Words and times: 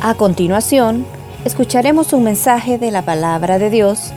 A 0.00 0.14
continuación, 0.16 1.04
escucharemos 1.44 2.12
un 2.12 2.22
mensaje 2.22 2.78
de 2.78 2.92
la 2.92 3.04
palabra 3.04 3.58
de 3.58 3.68
Dios 3.68 4.12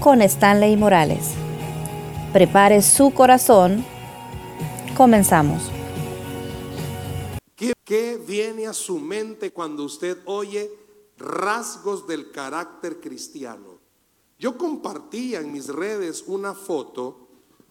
con 0.00 0.20
Stanley 0.20 0.76
Morales. 0.76 1.28
Prepare 2.32 2.82
su 2.82 3.14
corazón. 3.14 3.84
Comenzamos. 4.96 5.70
¿Qué, 7.54 8.20
viene 8.26 8.66
a 8.66 8.72
su 8.72 8.98
mente 8.98 9.52
cuando 9.52 9.84
usted 9.84 10.18
oye 10.24 10.68
rasgos 11.16 12.08
del 12.08 12.32
carácter 12.32 12.98
cristiano? 13.00 13.78
Yo 14.40 14.58
compartía 14.58 15.38
en 15.38 15.52
mis 15.52 15.68
redes 15.68 16.24
una 16.26 16.52
foto 16.52 17.28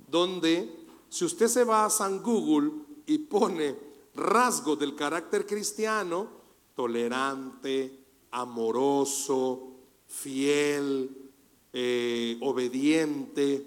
donde 0.08 0.74
si 1.10 1.26
usted 1.26 1.48
se 1.48 1.66
va 1.66 1.84
a 1.84 1.90
San 1.90 2.24
Google 2.24 2.72
y 3.06 3.18
pone 3.18 3.76
rasgos 4.16 4.80
del 4.80 4.96
carácter 4.96 5.46
cristiano, 5.46 6.45
tolerante, 6.76 8.00
amoroso, 8.32 9.72
fiel, 10.08 11.32
eh, 11.74 12.38
obediente, 12.42 13.66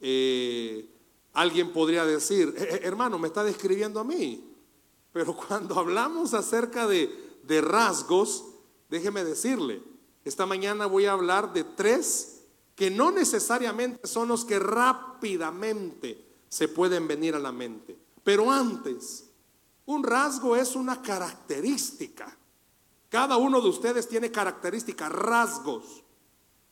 eh, 0.00 0.88
alguien 1.32 1.72
podría 1.72 2.04
decir, 2.04 2.54
"Eh, 2.56 2.80
hermano, 2.82 3.18
me 3.18 3.28
está 3.28 3.42
describiendo 3.42 4.00
a 4.00 4.04
mí. 4.04 4.42
Pero 5.12 5.34
cuando 5.48 5.78
hablamos 5.78 6.34
acerca 6.34 6.86
de, 6.86 7.10
de 7.42 7.60
rasgos, 7.60 8.44
déjeme 8.90 9.24
decirle, 9.24 9.82
esta 10.24 10.44
mañana 10.44 10.86
voy 10.86 11.06
a 11.06 11.12
hablar 11.12 11.52
de 11.52 11.64
tres 11.64 12.42
que 12.74 12.90
no 12.90 13.10
necesariamente 13.10 14.06
son 14.06 14.28
los 14.28 14.44
que 14.44 14.58
rápidamente 14.58 16.22
se 16.48 16.68
pueden 16.68 17.08
venir 17.08 17.34
a 17.34 17.38
la 17.38 17.52
mente. 17.52 17.96
Pero 18.22 18.50
antes, 18.50 19.25
un 19.86 20.02
rasgo 20.02 20.56
es 20.56 20.76
una 20.76 21.00
característica. 21.00 22.36
Cada 23.08 23.36
uno 23.36 23.60
de 23.60 23.68
ustedes 23.68 24.08
tiene 24.08 24.30
características, 24.30 25.10
rasgos. 25.10 26.04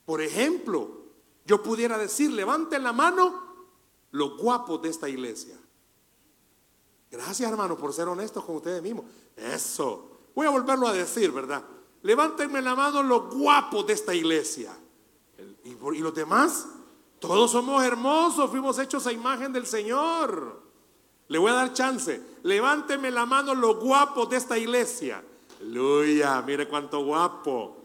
Por 0.04 0.20
ejemplo, 0.20 1.04
yo 1.46 1.62
pudiera 1.62 1.96
decir, 1.96 2.32
levanten 2.32 2.82
la 2.82 2.92
mano 2.92 3.42
los 4.10 4.36
guapos 4.36 4.82
de 4.82 4.88
esta 4.90 5.08
iglesia. 5.08 5.56
Gracias, 7.10 7.48
hermano, 7.48 7.76
por 7.76 7.92
ser 7.92 8.08
honestos 8.08 8.44
con 8.44 8.56
ustedes 8.56 8.82
mismos. 8.82 9.04
Eso. 9.36 10.10
Voy 10.34 10.46
a 10.46 10.50
volverlo 10.50 10.88
a 10.88 10.92
decir, 10.92 11.30
¿verdad? 11.30 11.62
Levántenme 12.02 12.60
la 12.60 12.74
mano 12.74 13.02
los 13.02 13.32
guapos 13.32 13.86
de 13.86 13.92
esta 13.92 14.14
iglesia. 14.14 14.76
¿Y, 15.64 15.74
los 16.00 16.14
demás? 16.14 16.66
Todos 17.20 17.52
somos 17.52 17.82
hermosos, 17.84 18.50
fuimos 18.50 18.78
hechos 18.78 19.06
a 19.06 19.12
imagen 19.12 19.52
del 19.52 19.66
Señor. 19.66 20.63
Le 21.28 21.38
voy 21.38 21.50
a 21.50 21.54
dar 21.54 21.72
chance. 21.72 22.20
Levánteme 22.42 23.10
la 23.10 23.26
mano 23.26 23.54
los 23.54 23.78
guapos 23.80 24.28
de 24.30 24.36
esta 24.36 24.58
iglesia. 24.58 25.22
Aleluya, 25.60 26.42
mire 26.42 26.68
cuánto 26.68 27.04
guapo. 27.04 27.76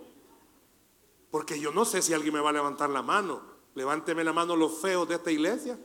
Porque 1.32 1.60
yo 1.60 1.72
no 1.72 1.86
sé 1.86 2.02
si 2.02 2.14
alguien 2.14 2.34
me 2.34 2.42
va 2.42 2.50
a 2.50 2.54
levantar 2.54 2.90
la 2.90 3.02
mano. 3.02 3.42
Levánteme 3.76 4.24
la 4.24 4.34
mano 4.34 4.56
los 4.56 4.80
feos 4.80 5.08
de 5.08 5.16
esta 5.16 5.32
iglesia. 5.32 5.80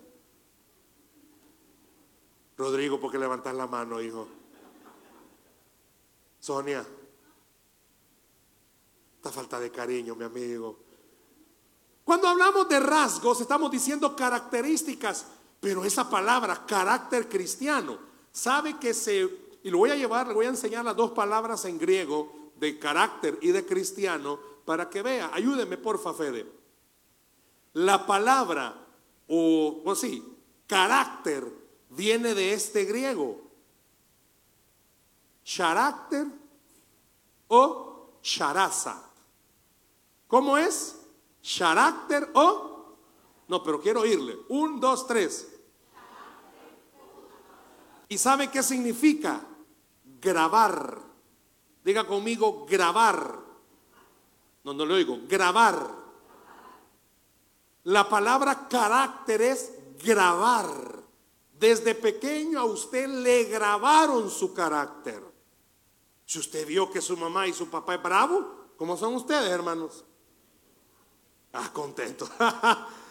Rodrigo, 2.56 3.00
¿por 3.00 3.10
qué 3.10 3.18
levantas 3.18 3.54
la 3.54 3.66
mano, 3.66 4.00
hijo? 4.00 4.26
Sonia. 6.40 6.84
Esta 9.16 9.30
falta 9.30 9.58
de 9.58 9.70
cariño, 9.70 10.14
mi 10.14 10.24
amigo. 10.24 10.78
Cuando 12.04 12.28
hablamos 12.28 12.68
de 12.68 12.80
rasgos, 12.80 13.40
estamos 13.40 13.70
diciendo 13.70 14.14
características, 14.14 15.26
pero 15.64 15.82
esa 15.82 16.10
palabra, 16.10 16.66
carácter 16.66 17.26
cristiano, 17.26 17.98
sabe 18.30 18.78
que 18.78 18.92
se, 18.92 19.22
y 19.62 19.70
lo 19.70 19.78
voy 19.78 19.88
a 19.88 19.96
llevar, 19.96 20.28
le 20.28 20.34
voy 20.34 20.44
a 20.44 20.50
enseñar 20.50 20.84
las 20.84 20.94
dos 20.94 21.12
palabras 21.12 21.64
en 21.64 21.78
griego 21.78 22.50
de 22.56 22.78
carácter 22.78 23.38
y 23.40 23.48
de 23.48 23.64
cristiano 23.64 24.38
para 24.66 24.90
que 24.90 25.00
vea. 25.00 25.30
Ayúdeme, 25.32 25.78
porfa, 25.78 26.12
Fede. 26.12 26.44
La 27.72 28.04
palabra, 28.04 28.76
o, 29.26 29.80
o 29.86 29.94
sí, 29.94 30.22
carácter, 30.66 31.50
viene 31.88 32.34
de 32.34 32.52
este 32.52 32.84
griego. 32.84 33.40
Carácter 35.56 36.26
o 37.48 38.18
charaza. 38.20 39.02
¿Cómo 40.28 40.58
es? 40.58 41.00
Carácter 41.58 42.30
o... 42.34 42.72
No, 43.48 43.62
pero 43.62 43.80
quiero 43.80 44.02
oírle. 44.02 44.38
Un, 44.50 44.78
dos, 44.78 45.06
tres. 45.06 45.53
¿Y 48.14 48.18
sabe 48.18 48.48
qué 48.48 48.62
significa? 48.62 49.40
Grabar. 50.20 51.00
Diga 51.82 52.06
conmigo, 52.06 52.64
grabar. 52.64 53.40
No, 54.62 54.72
no 54.72 54.86
le 54.86 54.94
oigo. 54.94 55.18
Grabar. 55.26 55.84
La 57.82 58.08
palabra 58.08 58.68
carácter 58.68 59.42
es 59.42 59.72
grabar. 60.00 60.68
Desde 61.58 61.96
pequeño 61.96 62.60
a 62.60 62.64
usted 62.66 63.08
le 63.08 63.46
grabaron 63.46 64.30
su 64.30 64.54
carácter. 64.54 65.20
Si 66.24 66.38
usted 66.38 66.68
vio 66.68 66.92
que 66.92 67.00
su 67.00 67.16
mamá 67.16 67.48
y 67.48 67.52
su 67.52 67.68
papá 67.68 67.96
es 67.96 68.02
bravo, 68.04 68.68
¿cómo 68.76 68.96
son 68.96 69.16
ustedes, 69.16 69.50
hermanos? 69.50 70.04
Ah, 71.52 71.68
contento. 71.72 72.28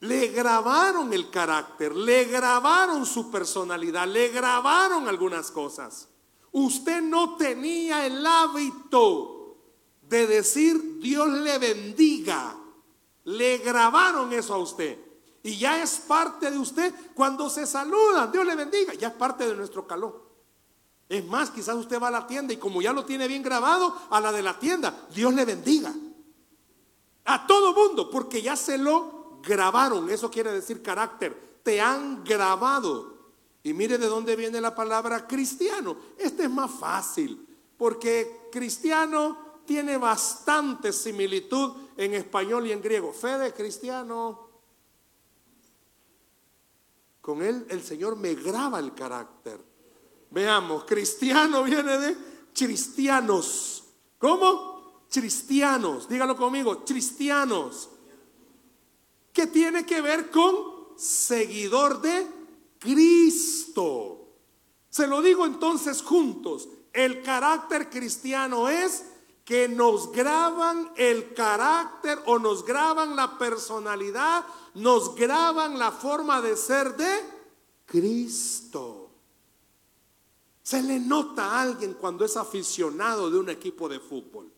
le 0.00 0.28
grabaron 0.28 1.12
el 1.12 1.30
carácter, 1.30 1.94
le 1.94 2.24
grabaron 2.24 3.04
su 3.04 3.30
personalidad, 3.30 4.06
le 4.06 4.28
grabaron 4.28 5.08
algunas 5.08 5.50
cosas. 5.50 6.08
Usted 6.52 7.02
no 7.02 7.36
tenía 7.36 8.06
el 8.06 8.24
hábito 8.24 9.56
de 10.02 10.26
decir 10.26 10.98
Dios 11.00 11.28
le 11.28 11.58
bendiga. 11.58 12.56
Le 13.24 13.58
grabaron 13.58 14.32
eso 14.32 14.54
a 14.54 14.58
usted. 14.58 14.98
Y 15.42 15.58
ya 15.58 15.82
es 15.82 15.96
parte 15.98 16.50
de 16.50 16.58
usted 16.58 16.94
cuando 17.14 17.50
se 17.50 17.66
saludan. 17.66 18.32
Dios 18.32 18.46
le 18.46 18.54
bendiga. 18.54 18.94
Ya 18.94 19.08
es 19.08 19.14
parte 19.14 19.46
de 19.46 19.54
nuestro 19.54 19.86
calor. 19.86 20.26
Es 21.08 21.24
más, 21.24 21.50
quizás 21.50 21.76
usted 21.76 22.00
va 22.00 22.08
a 22.08 22.12
la 22.12 22.26
tienda 22.26 22.52
y 22.52 22.58
como 22.58 22.82
ya 22.82 22.92
lo 22.92 23.04
tiene 23.04 23.28
bien 23.28 23.42
grabado, 23.42 23.96
a 24.10 24.20
la 24.20 24.30
de 24.30 24.42
la 24.42 24.58
tienda, 24.58 25.06
Dios 25.14 25.32
le 25.32 25.44
bendiga. 25.44 25.94
A 27.24 27.46
todo 27.46 27.72
mundo, 27.72 28.10
porque 28.10 28.42
ya 28.42 28.56
se 28.56 28.78
lo 28.78 29.17
grabaron. 29.42 30.08
Eso 30.10 30.30
quiere 30.30 30.52
decir 30.52 30.82
carácter. 30.82 31.60
Te 31.62 31.80
han 31.80 32.24
grabado. 32.24 33.18
Y 33.62 33.72
mire 33.72 33.98
de 33.98 34.06
dónde 34.06 34.36
viene 34.36 34.60
la 34.60 34.74
palabra 34.74 35.26
cristiano. 35.26 35.96
Este 36.16 36.44
es 36.44 36.50
más 36.50 36.70
fácil, 36.70 37.46
porque 37.76 38.48
cristiano 38.50 39.48
tiene 39.66 39.98
bastante 39.98 40.92
similitud 40.92 41.72
en 41.96 42.14
español 42.14 42.66
y 42.66 42.72
en 42.72 42.80
griego. 42.80 43.12
Fede 43.12 43.52
cristiano. 43.52 44.48
Con 47.20 47.42
él 47.42 47.66
el 47.68 47.82
Señor 47.82 48.16
me 48.16 48.34
graba 48.34 48.78
el 48.78 48.94
carácter. 48.94 49.60
Veamos, 50.30 50.84
cristiano 50.84 51.62
viene 51.64 51.98
de 51.98 52.16
cristianos. 52.54 53.84
¿Cómo? 54.18 55.04
Cristianos. 55.10 56.08
Dígalo 56.08 56.36
conmigo, 56.36 56.84
cristianos. 56.84 57.90
¿Qué 59.38 59.46
tiene 59.46 59.86
que 59.86 60.00
ver 60.00 60.32
con 60.32 60.56
seguidor 60.96 62.00
de 62.00 62.26
Cristo? 62.80 64.30
Se 64.90 65.06
lo 65.06 65.22
digo 65.22 65.46
entonces 65.46 66.02
juntos. 66.02 66.68
El 66.92 67.22
carácter 67.22 67.88
cristiano 67.88 68.68
es 68.68 69.04
que 69.44 69.68
nos 69.68 70.10
graban 70.10 70.90
el 70.96 71.34
carácter 71.34 72.20
o 72.26 72.40
nos 72.40 72.64
graban 72.64 73.14
la 73.14 73.38
personalidad, 73.38 74.44
nos 74.74 75.14
graban 75.14 75.78
la 75.78 75.92
forma 75.92 76.42
de 76.42 76.56
ser 76.56 76.96
de 76.96 77.08
Cristo. 77.86 79.08
Se 80.64 80.82
le 80.82 80.98
nota 80.98 81.44
a 81.44 81.60
alguien 81.60 81.94
cuando 81.94 82.24
es 82.24 82.36
aficionado 82.36 83.30
de 83.30 83.38
un 83.38 83.50
equipo 83.50 83.88
de 83.88 84.00
fútbol. 84.00 84.52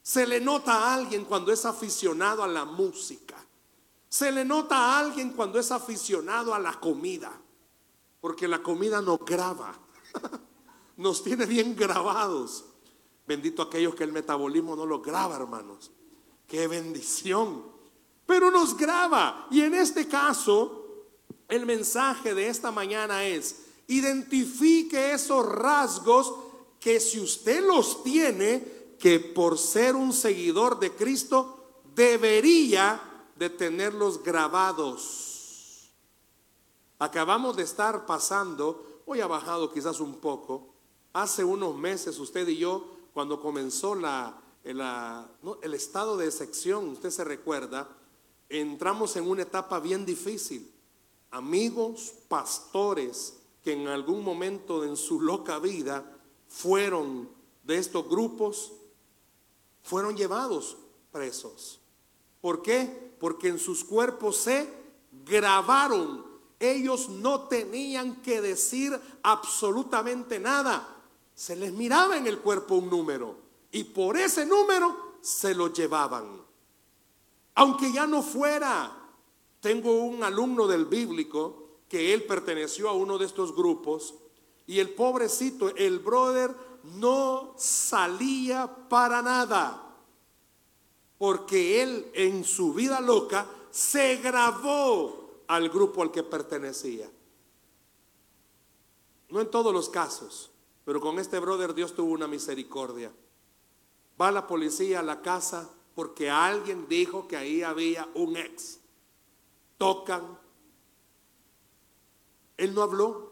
Se 0.00 0.26
le 0.26 0.40
nota 0.40 0.72
a 0.72 0.94
alguien 0.94 1.26
cuando 1.26 1.52
es 1.52 1.66
aficionado 1.66 2.42
a 2.42 2.48
la 2.48 2.64
música. 2.64 3.41
Se 4.12 4.30
le 4.30 4.44
nota 4.44 4.76
a 4.76 4.98
alguien 4.98 5.30
cuando 5.30 5.58
es 5.58 5.72
aficionado 5.72 6.52
a 6.52 6.58
la 6.58 6.78
comida. 6.78 7.32
Porque 8.20 8.46
la 8.46 8.62
comida 8.62 9.00
nos 9.00 9.24
graba. 9.24 9.74
Nos 10.98 11.24
tiene 11.24 11.46
bien 11.46 11.74
grabados. 11.74 12.66
Bendito 13.26 13.62
aquellos 13.62 13.94
que 13.94 14.04
el 14.04 14.12
metabolismo 14.12 14.76
no 14.76 14.84
los 14.84 15.02
graba, 15.02 15.36
hermanos. 15.36 15.90
Qué 16.46 16.68
bendición. 16.68 17.64
Pero 18.26 18.50
nos 18.50 18.76
graba. 18.76 19.46
Y 19.50 19.62
en 19.62 19.74
este 19.74 20.06
caso, 20.06 21.06
el 21.48 21.64
mensaje 21.64 22.34
de 22.34 22.48
esta 22.48 22.70
mañana 22.70 23.24
es, 23.24 23.62
identifique 23.86 25.14
esos 25.14 25.46
rasgos 25.46 26.34
que 26.78 27.00
si 27.00 27.18
usted 27.18 27.66
los 27.66 28.04
tiene, 28.04 28.96
que 29.00 29.18
por 29.18 29.56
ser 29.56 29.96
un 29.96 30.12
seguidor 30.12 30.78
de 30.78 30.92
Cristo, 30.92 31.80
debería 31.94 33.11
de 33.36 33.50
tenerlos 33.50 34.22
grabados. 34.22 35.90
Acabamos 36.98 37.56
de 37.56 37.64
estar 37.64 38.06
pasando, 38.06 39.02
hoy 39.06 39.20
ha 39.20 39.26
bajado 39.26 39.72
quizás 39.72 40.00
un 40.00 40.16
poco, 40.16 40.74
hace 41.12 41.44
unos 41.44 41.76
meses 41.76 42.18
usted 42.18 42.46
y 42.48 42.58
yo 42.58 42.86
cuando 43.12 43.40
comenzó 43.40 43.94
la, 43.94 44.40
el 44.64 45.74
estado 45.74 46.16
de 46.16 46.26
excepción, 46.26 46.88
usted 46.90 47.10
se 47.10 47.24
recuerda, 47.24 47.88
entramos 48.48 49.16
en 49.16 49.28
una 49.28 49.42
etapa 49.42 49.80
bien 49.80 50.06
difícil. 50.06 50.72
Amigos, 51.30 52.14
pastores 52.28 53.38
que 53.62 53.72
en 53.72 53.88
algún 53.88 54.22
momento 54.22 54.84
en 54.84 54.96
su 54.96 55.20
loca 55.20 55.58
vida 55.58 56.04
fueron 56.48 57.28
de 57.62 57.78
estos 57.78 58.08
grupos, 58.08 58.72
fueron 59.82 60.16
llevados 60.16 60.76
presos. 61.10 61.80
¿Por 62.40 62.62
qué? 62.62 63.11
Porque 63.22 63.46
en 63.46 63.60
sus 63.60 63.84
cuerpos 63.84 64.36
se 64.36 64.68
grabaron. 65.24 66.26
Ellos 66.58 67.08
no 67.08 67.42
tenían 67.42 68.16
que 68.16 68.40
decir 68.40 69.00
absolutamente 69.22 70.40
nada. 70.40 70.96
Se 71.32 71.54
les 71.54 71.72
miraba 71.72 72.16
en 72.16 72.26
el 72.26 72.40
cuerpo 72.40 72.74
un 72.74 72.90
número 72.90 73.36
y 73.70 73.84
por 73.84 74.16
ese 74.16 74.44
número 74.44 75.18
se 75.20 75.54
lo 75.54 75.72
llevaban. 75.72 76.42
Aunque 77.54 77.92
ya 77.92 78.08
no 78.08 78.24
fuera. 78.24 78.98
Tengo 79.60 80.02
un 80.02 80.24
alumno 80.24 80.66
del 80.66 80.86
bíblico 80.86 81.78
que 81.88 82.12
él 82.12 82.24
perteneció 82.24 82.88
a 82.88 82.94
uno 82.94 83.18
de 83.18 83.26
estos 83.26 83.54
grupos 83.54 84.14
y 84.66 84.80
el 84.80 84.90
pobrecito, 84.90 85.72
el 85.76 86.00
brother, 86.00 86.52
no 86.98 87.54
salía 87.56 88.88
para 88.88 89.22
nada. 89.22 89.91
Porque 91.22 91.80
él 91.80 92.10
en 92.14 92.42
su 92.42 92.74
vida 92.74 93.00
loca 93.00 93.46
se 93.70 94.16
grabó 94.16 95.44
al 95.46 95.68
grupo 95.68 96.02
al 96.02 96.10
que 96.10 96.24
pertenecía. 96.24 97.08
No 99.28 99.40
en 99.40 99.48
todos 99.48 99.72
los 99.72 99.88
casos, 99.88 100.50
pero 100.84 101.00
con 101.00 101.20
este 101.20 101.38
brother 101.38 101.74
Dios 101.74 101.94
tuvo 101.94 102.10
una 102.10 102.26
misericordia. 102.26 103.12
Va 104.20 104.32
la 104.32 104.48
policía 104.48 104.98
a 104.98 105.04
la 105.04 105.22
casa 105.22 105.70
porque 105.94 106.28
alguien 106.28 106.88
dijo 106.88 107.28
que 107.28 107.36
ahí 107.36 107.62
había 107.62 108.08
un 108.14 108.36
ex. 108.36 108.80
Tocan. 109.78 110.40
Él 112.56 112.74
no 112.74 112.82
habló 112.82 113.30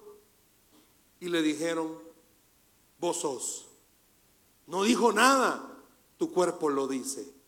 y 1.18 1.28
le 1.28 1.42
dijeron, 1.42 1.98
vos 3.00 3.16
sos. 3.16 3.66
No 4.68 4.84
dijo 4.84 5.10
nada, 5.12 5.76
tu 6.18 6.30
cuerpo 6.30 6.68
lo 6.68 6.86
dice. 6.86 7.39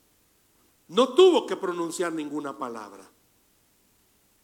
No 0.93 1.15
tuvo 1.15 1.47
que 1.47 1.57
pronunciar 1.57 2.13
ninguna 2.13 2.59
palabra. 2.59 3.11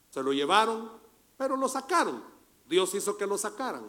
Se 0.08 0.22
lo 0.22 0.32
llevaron, 0.32 0.90
pero 1.36 1.58
lo 1.58 1.68
sacaron. 1.68 2.24
Dios 2.66 2.94
hizo 2.94 3.18
que 3.18 3.26
lo 3.26 3.36
sacaran. 3.36 3.84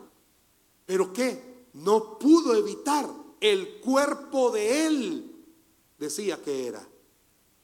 ¿Pero 0.86 1.14
qué? 1.14 1.68
No 1.72 2.20
pudo 2.20 2.54
evitar 2.54 3.10
el 3.40 3.80
cuerpo 3.80 4.52
de 4.52 4.86
él 4.88 5.46
decía 5.98 6.44
que 6.44 6.68
era. 6.68 6.86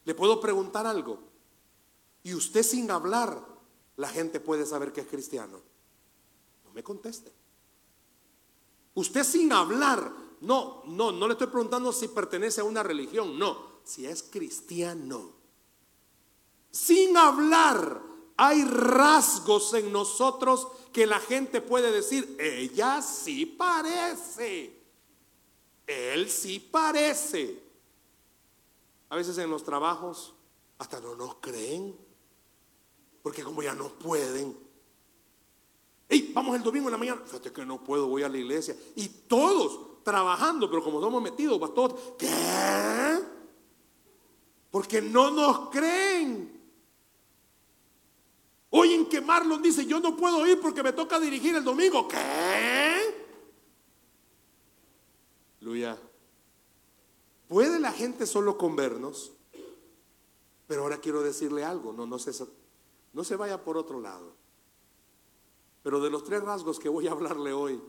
Le 0.05 0.15
puedo 0.15 0.39
preguntar 0.39 0.87
algo. 0.87 1.19
Y 2.23 2.33
usted 2.33 2.63
sin 2.63 2.89
hablar, 2.89 3.45
la 3.97 4.07
gente 4.07 4.39
puede 4.39 4.65
saber 4.65 4.93
que 4.93 5.01
es 5.01 5.07
cristiano. 5.07 5.59
No 6.63 6.71
me 6.71 6.83
conteste. 6.83 7.33
Usted 8.93 9.25
sin 9.25 9.51
hablar, 9.51 10.09
no, 10.39 10.83
no, 10.85 11.11
no 11.11 11.27
le 11.27 11.33
estoy 11.33 11.47
preguntando 11.47 11.91
si 11.91 12.07
pertenece 12.07 12.61
a 12.61 12.63
una 12.63 12.81
religión, 12.81 13.37
no, 13.37 13.74
si 13.85 14.05
es 14.05 14.23
cristiano. 14.23 15.33
Sin 16.71 17.15
hablar, 17.15 18.01
hay 18.35 18.65
rasgos 18.65 19.73
en 19.73 19.91
nosotros 19.91 20.67
que 20.91 21.05
la 21.05 21.19
gente 21.19 21.61
puede 21.61 21.91
decir, 21.91 22.35
ella 22.39 23.01
sí 23.01 23.45
parece, 23.45 24.81
él 25.87 26.29
sí 26.29 26.59
parece. 26.59 27.63
A 29.09 29.15
veces 29.15 29.37
en 29.37 29.49
los 29.49 29.63
trabajos 29.63 30.33
hasta 30.77 30.99
no 30.99 31.15
nos 31.15 31.35
creen, 31.35 31.95
porque 33.21 33.43
como 33.43 33.63
ya 33.63 33.73
no 33.73 33.89
pueden. 33.89 34.57
Hey, 36.09 36.31
vamos 36.33 36.55
el 36.55 36.63
domingo 36.63 36.87
en 36.87 36.91
la 36.91 36.97
mañana. 36.97 37.21
Fíjate 37.25 37.51
que 37.51 37.65
no 37.65 37.83
puedo, 37.83 38.07
voy 38.07 38.23
a 38.23 38.29
la 38.29 38.37
iglesia. 38.37 38.75
Y 38.95 39.07
todos 39.07 40.03
trabajando, 40.03 40.69
pero 40.69 40.83
como 40.83 41.01
somos 41.01 41.21
metidos, 41.21 41.57
pastor, 41.57 42.15
¿qué? 42.17 43.34
Porque 44.75 45.01
no 45.01 45.31
nos 45.31 45.69
creen. 45.69 46.51
Oyen 48.71 49.07
que 49.07 49.21
Marlon 49.21 49.61
dice, 49.61 49.85
yo 49.85 50.01
no 50.01 50.17
puedo 50.17 50.45
ir 50.45 50.59
porque 50.59 50.83
me 50.83 50.91
toca 50.91 51.17
dirigir 51.17 51.55
el 51.55 51.63
domingo. 51.63 52.05
¿Qué? 52.09 53.25
Aleluya. 55.61 55.97
¿Puede 57.47 57.79
la 57.79 57.93
gente 57.93 58.25
solo 58.25 58.57
con 58.57 58.75
vernos? 58.75 59.31
Pero 60.67 60.81
ahora 60.81 60.97
quiero 60.97 61.23
decirle 61.23 61.63
algo, 61.63 61.93
no, 61.93 62.05
no, 62.05 62.19
se, 62.19 62.33
no 63.13 63.23
se 63.23 63.37
vaya 63.37 63.63
por 63.63 63.77
otro 63.77 64.01
lado. 64.01 64.35
Pero 65.83 66.01
de 66.01 66.09
los 66.09 66.25
tres 66.25 66.43
rasgos 66.43 66.79
que 66.79 66.89
voy 66.89 67.07
a 67.07 67.11
hablarle 67.11 67.53
hoy, 67.53 67.81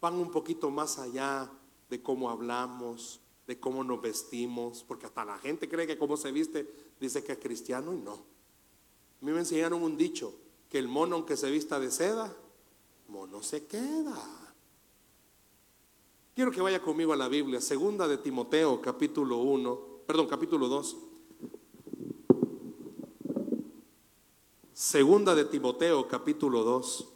van 0.00 0.14
un 0.14 0.32
poquito 0.32 0.68
más 0.68 0.98
allá 0.98 1.48
de 1.88 2.02
cómo 2.02 2.28
hablamos, 2.28 3.20
de 3.50 3.58
cómo 3.58 3.82
nos 3.82 4.00
vestimos, 4.00 4.84
porque 4.86 5.06
hasta 5.06 5.24
la 5.24 5.36
gente 5.36 5.68
cree 5.68 5.84
que 5.84 5.98
cómo 5.98 6.16
se 6.16 6.30
viste 6.30 6.72
dice 7.00 7.24
que 7.24 7.32
es 7.32 7.38
cristiano 7.38 7.92
y 7.92 7.96
no. 7.96 8.12
A 8.12 9.24
mí 9.24 9.32
me 9.32 9.40
enseñaron 9.40 9.82
un 9.82 9.96
dicho, 9.96 10.32
que 10.68 10.78
el 10.78 10.86
mono 10.86 11.16
aunque 11.16 11.36
se 11.36 11.50
vista 11.50 11.80
de 11.80 11.90
seda, 11.90 12.32
mono 13.08 13.42
se 13.42 13.66
queda. 13.66 14.54
Quiero 16.32 16.52
que 16.52 16.60
vaya 16.60 16.80
conmigo 16.80 17.12
a 17.12 17.16
la 17.16 17.26
Biblia, 17.26 17.60
segunda 17.60 18.06
de 18.06 18.18
Timoteo, 18.18 18.80
capítulo 18.80 19.38
1, 19.38 19.80
perdón, 20.06 20.28
capítulo 20.28 20.68
2. 20.68 20.96
Segunda 24.72 25.34
de 25.34 25.44
Timoteo, 25.46 26.06
capítulo 26.06 26.62
2. 26.62 27.08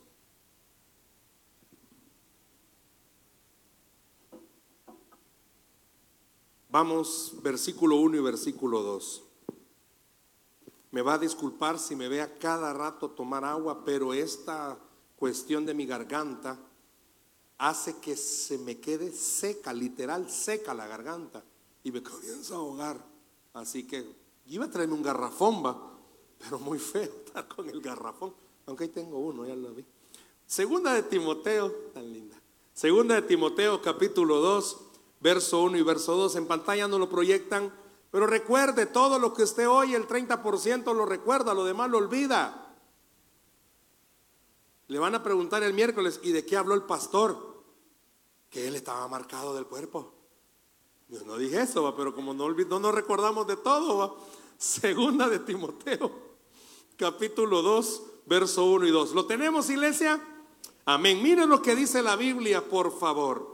Vamos, 6.74 7.34
versículo 7.40 7.98
1 7.98 8.16
y 8.16 8.20
versículo 8.20 8.82
2. 8.82 9.22
Me 10.90 11.02
va 11.02 11.14
a 11.14 11.18
disculpar 11.18 11.78
si 11.78 11.94
me 11.94 12.08
vea 12.08 12.36
cada 12.36 12.72
rato 12.72 13.10
tomar 13.10 13.44
agua, 13.44 13.84
pero 13.84 14.12
esta 14.12 14.76
cuestión 15.14 15.66
de 15.66 15.72
mi 15.72 15.86
garganta 15.86 16.58
hace 17.58 17.98
que 17.98 18.16
se 18.16 18.58
me 18.58 18.80
quede 18.80 19.12
seca, 19.12 19.72
literal 19.72 20.28
seca 20.28 20.74
la 20.74 20.88
garganta 20.88 21.44
y 21.84 21.92
me 21.92 22.02
comienza 22.02 22.54
a 22.54 22.56
ahogar. 22.56 22.98
Así 23.52 23.86
que 23.86 24.04
iba 24.46 24.64
a 24.64 24.68
traerme 24.68 24.94
un 24.94 25.02
garrafón, 25.04 25.64
va, 25.64 25.96
pero 26.40 26.58
muy 26.58 26.80
feo 26.80 27.04
estar 27.24 27.46
con 27.46 27.70
el 27.70 27.80
garrafón, 27.80 28.34
aunque 28.66 28.82
ahí 28.82 28.90
tengo 28.90 29.20
uno, 29.20 29.46
ya 29.46 29.54
lo 29.54 29.72
vi. 29.74 29.84
Segunda 30.44 30.92
de 30.92 31.04
Timoteo, 31.04 31.70
tan 31.94 32.12
linda. 32.12 32.36
Segunda 32.72 33.14
de 33.14 33.22
Timoteo, 33.22 33.80
capítulo 33.80 34.40
2, 34.40 34.83
verso 35.24 35.60
1 35.62 35.76
y 35.76 35.82
verso 35.82 36.14
2. 36.14 36.36
En 36.36 36.46
pantalla 36.46 36.86
no 36.86 37.00
lo 37.00 37.08
proyectan, 37.08 37.74
pero 38.12 38.28
recuerde, 38.28 38.86
todo 38.86 39.18
lo 39.18 39.34
que 39.34 39.42
usted 39.42 39.68
oye, 39.68 39.96
el 39.96 40.06
30% 40.06 40.94
lo 40.94 41.04
recuerda, 41.04 41.52
lo 41.52 41.64
demás 41.64 41.90
lo 41.90 41.98
olvida. 41.98 42.76
Le 44.86 45.00
van 45.00 45.16
a 45.16 45.24
preguntar 45.24 45.64
el 45.64 45.74
miércoles, 45.74 46.20
¿y 46.22 46.30
de 46.30 46.46
qué 46.46 46.56
habló 46.56 46.74
el 46.74 46.82
pastor? 46.82 47.54
que 48.54 48.68
él 48.68 48.76
estaba 48.76 49.08
marcado 49.08 49.52
del 49.52 49.66
cuerpo. 49.66 50.14
Yo 51.08 51.24
no 51.24 51.36
dije 51.36 51.62
eso, 51.62 51.92
pero 51.96 52.14
como 52.14 52.32
no, 52.32 52.48
no 52.48 52.78
nos 52.78 52.94
recordamos 52.94 53.48
de 53.48 53.56
todo, 53.56 54.16
segunda 54.56 55.28
de 55.28 55.40
Timoteo, 55.40 56.12
capítulo 56.96 57.62
2, 57.62 58.02
verso 58.26 58.64
1 58.66 58.86
y 58.86 58.90
2. 58.92 59.12
¿Lo 59.12 59.26
tenemos, 59.26 59.68
iglesia? 59.70 60.24
Amén. 60.84 61.20
Miren 61.20 61.48
lo 61.48 61.60
que 61.62 61.74
dice 61.74 62.00
la 62.00 62.14
Biblia, 62.14 62.64
por 62.64 62.96
favor. 62.96 63.53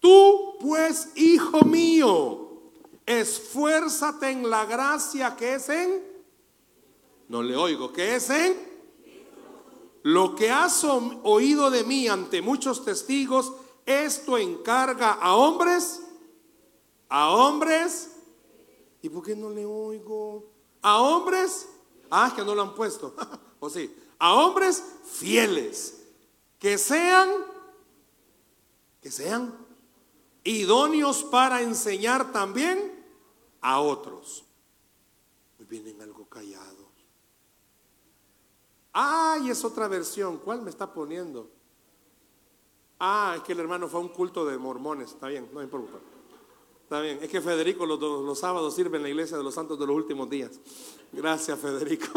Tú, 0.00 0.56
pues, 0.60 1.10
hijo 1.14 1.62
mío, 1.64 2.50
esfuérzate 3.04 4.30
en 4.30 4.48
la 4.48 4.64
gracia 4.64 5.36
que 5.36 5.54
es 5.54 5.68
en... 5.68 6.02
No 7.28 7.42
le 7.42 7.54
oigo, 7.54 7.92
¿qué 7.92 8.16
es 8.16 8.30
en? 8.30 8.70
Lo 10.02 10.34
que 10.34 10.50
has 10.50 10.82
oído 10.84 11.70
de 11.70 11.84
mí 11.84 12.08
ante 12.08 12.40
muchos 12.40 12.84
testigos, 12.84 13.52
esto 13.84 14.38
encarga 14.38 15.12
a 15.12 15.36
hombres, 15.36 16.00
a 17.08 17.30
hombres, 17.30 18.10
¿y 19.02 19.10
por 19.10 19.22
qué 19.22 19.36
no 19.36 19.50
le 19.50 19.66
oigo? 19.66 20.50
A 20.80 21.02
hombres, 21.02 21.68
ah, 22.10 22.32
que 22.34 22.42
no 22.42 22.54
lo 22.54 22.62
han 22.62 22.74
puesto, 22.74 23.14
o 23.60 23.68
sí, 23.68 23.94
a 24.18 24.34
hombres 24.34 24.82
fieles, 25.04 26.02
que 26.58 26.78
sean, 26.78 27.28
que 29.02 29.10
sean 29.10 29.69
idóneos 30.44 31.24
para 31.24 31.62
enseñar 31.62 32.32
también 32.32 33.04
a 33.60 33.80
otros. 33.80 34.44
Vienen 35.68 36.00
algo 36.02 36.26
callados. 36.26 36.88
Ay, 38.92 39.50
es 39.50 39.64
otra 39.64 39.86
versión. 39.86 40.38
¿Cuál 40.38 40.62
me 40.62 40.70
está 40.70 40.92
poniendo? 40.92 41.48
Ah, 42.98 43.34
es 43.36 43.42
que 43.42 43.52
el 43.52 43.60
hermano 43.60 43.88
fue 43.88 44.00
a 44.00 44.02
un 44.02 44.08
culto 44.08 44.44
de 44.44 44.58
mormones. 44.58 45.10
Está 45.10 45.28
bien, 45.28 45.48
no 45.52 45.62
importa. 45.62 45.98
Está 46.82 47.00
bien. 47.00 47.20
Es 47.22 47.28
que 47.28 47.40
Federico 47.40 47.86
los, 47.86 48.00
los 48.00 48.38
sábados 48.38 48.74
sirve 48.74 48.96
en 48.96 49.04
la 49.04 49.08
iglesia 49.08 49.36
de 49.36 49.44
los 49.44 49.54
santos 49.54 49.78
de 49.78 49.86
los 49.86 49.94
últimos 49.94 50.28
días. 50.28 50.58
Gracias, 51.12 51.58
Federico. 51.58 52.08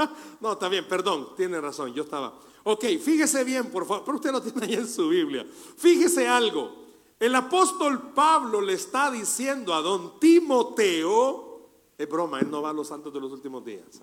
no, 0.40 0.52
está 0.52 0.68
bien, 0.70 0.88
perdón, 0.88 1.36
tiene 1.36 1.60
razón. 1.60 1.92
Yo 1.92 2.04
estaba. 2.04 2.32
Ok, 2.64 2.84
fíjese 3.02 3.44
bien, 3.44 3.70
por 3.70 3.86
favor. 3.86 4.04
Pero 4.04 4.16
usted 4.16 4.32
lo 4.32 4.40
tiene 4.40 4.64
ahí 4.64 4.74
en 4.74 4.88
su 4.88 5.08
Biblia. 5.08 5.46
Fíjese 5.76 6.26
algo. 6.26 6.81
El 7.22 7.36
apóstol 7.36 8.10
Pablo 8.12 8.60
le 8.60 8.72
está 8.72 9.08
diciendo 9.08 9.72
a 9.74 9.80
don 9.80 10.18
Timoteo, 10.18 11.68
es 11.96 12.08
broma, 12.08 12.40
él 12.40 12.50
no 12.50 12.62
va 12.62 12.70
a 12.70 12.72
los 12.72 12.88
santos 12.88 13.14
de 13.14 13.20
los 13.20 13.30
últimos 13.30 13.64
días. 13.64 14.02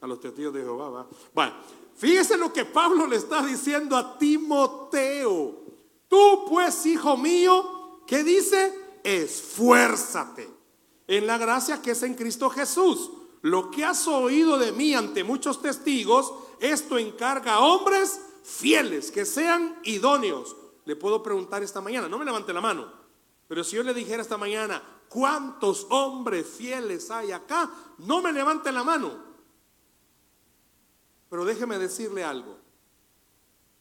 A 0.00 0.06
los 0.06 0.18
testigos 0.18 0.54
de 0.54 0.62
Jehová 0.62 0.88
va. 0.88 1.06
Bueno, 1.34 1.52
fíjese 1.94 2.38
lo 2.38 2.54
que 2.54 2.64
Pablo 2.64 3.06
le 3.06 3.16
está 3.16 3.44
diciendo 3.44 3.98
a 3.98 4.16
Timoteo. 4.16 5.60
Tú 6.08 6.46
pues, 6.48 6.86
hijo 6.86 7.18
mío, 7.18 8.00
¿qué 8.06 8.24
dice? 8.24 8.72
Esfuérzate 9.04 10.48
en 11.06 11.26
la 11.26 11.36
gracia 11.36 11.82
que 11.82 11.90
es 11.90 12.02
en 12.02 12.14
Cristo 12.14 12.48
Jesús. 12.48 13.10
Lo 13.42 13.70
que 13.70 13.84
has 13.84 14.08
oído 14.08 14.56
de 14.56 14.72
mí 14.72 14.94
ante 14.94 15.22
muchos 15.22 15.60
testigos, 15.60 16.32
esto 16.60 16.96
encarga 16.96 17.56
a 17.56 17.60
hombres 17.60 18.22
fieles, 18.42 19.10
que 19.10 19.26
sean 19.26 19.78
idóneos 19.84 20.56
le 20.90 20.96
puedo 20.96 21.22
preguntar 21.22 21.62
esta 21.62 21.80
mañana, 21.80 22.08
no 22.08 22.18
me 22.18 22.24
levante 22.24 22.52
la 22.52 22.60
mano, 22.60 22.92
pero 23.46 23.62
si 23.62 23.76
yo 23.76 23.84
le 23.84 23.94
dijera 23.94 24.22
esta 24.22 24.36
mañana, 24.36 24.82
¿cuántos 25.08 25.86
hombres 25.88 26.44
fieles 26.44 27.12
hay 27.12 27.30
acá? 27.30 27.70
No 27.98 28.20
me 28.20 28.32
levante 28.32 28.72
la 28.72 28.82
mano. 28.82 29.22
Pero 31.28 31.44
déjeme 31.44 31.78
decirle 31.78 32.24
algo. 32.24 32.58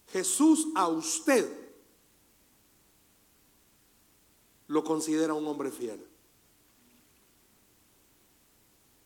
Jesús 0.09 0.67
a 0.75 0.87
usted 0.87 1.51
lo 4.67 4.83
considera 4.83 5.33
un 5.33 5.47
hombre 5.47 5.71
fiel. 5.71 6.05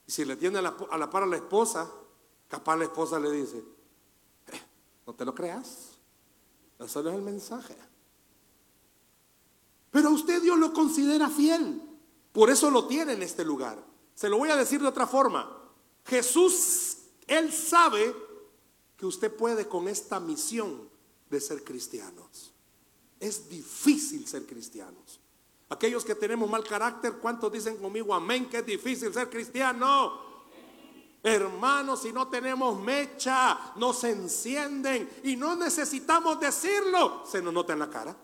Y 0.06 0.12
si 0.12 0.26
le 0.26 0.36
tiene 0.36 0.60
a 0.60 0.62
la, 0.62 0.76
a 0.92 0.98
la 0.98 1.10
par 1.10 1.24
a 1.24 1.26
la 1.26 1.38
esposa, 1.38 1.90
capaz 2.50 2.76
la 2.76 2.84
esposa 2.84 3.18
le 3.18 3.32
dice, 3.32 3.64
eh, 4.48 4.62
no 5.08 5.16
te 5.16 5.24
lo 5.24 5.34
creas. 5.34 5.92
Eso 6.80 7.00
es 7.00 7.16
el 7.16 7.22
mensaje. 7.22 7.93
Pero 9.94 10.10
usted 10.10 10.42
Dios 10.42 10.58
lo 10.58 10.74
considera 10.74 11.30
fiel. 11.30 11.80
Por 12.32 12.50
eso 12.50 12.72
lo 12.72 12.88
tiene 12.88 13.14
en 13.14 13.22
este 13.22 13.46
lugar. 13.46 13.78
Se 14.16 14.28
lo 14.28 14.40
voy 14.40 14.50
a 14.50 14.56
decir 14.56 14.82
de 14.82 14.88
otra 14.88 15.06
forma. 15.06 15.56
Jesús, 16.04 16.98
Él 17.28 17.54
sabe 17.54 18.16
que 18.98 19.06
usted 19.06 19.32
puede 19.32 19.68
con 19.68 19.88
esta 19.88 20.20
misión 20.20 20.90
de 21.30 21.40
ser 21.40 21.64
cristianos. 21.64 22.52
Es 23.20 23.48
difícil 23.48 24.28
ser 24.28 24.48
cristianos. 24.48 25.20
Aquellos 25.70 26.04
que 26.04 26.16
tenemos 26.16 26.50
mal 26.50 26.64
carácter, 26.64 27.20
¿cuántos 27.20 27.52
dicen 27.52 27.78
conmigo 27.78 28.16
amén 28.16 28.50
que 28.50 28.58
es 28.58 28.66
difícil 28.66 29.14
ser 29.14 29.30
cristiano? 29.30 30.20
Hermanos, 31.22 32.02
si 32.02 32.12
no 32.12 32.28
tenemos 32.30 32.80
mecha, 32.80 33.74
nos 33.76 34.04
encienden 34.06 35.08
y 35.24 35.36
no 35.36 35.56
necesitamos 35.56 36.40
decirlo, 36.40 37.24
se 37.28 37.44
nos 37.44 37.54
nota 37.54 37.74
en 37.74 37.80
la 37.80 37.92
cara. 37.92 38.18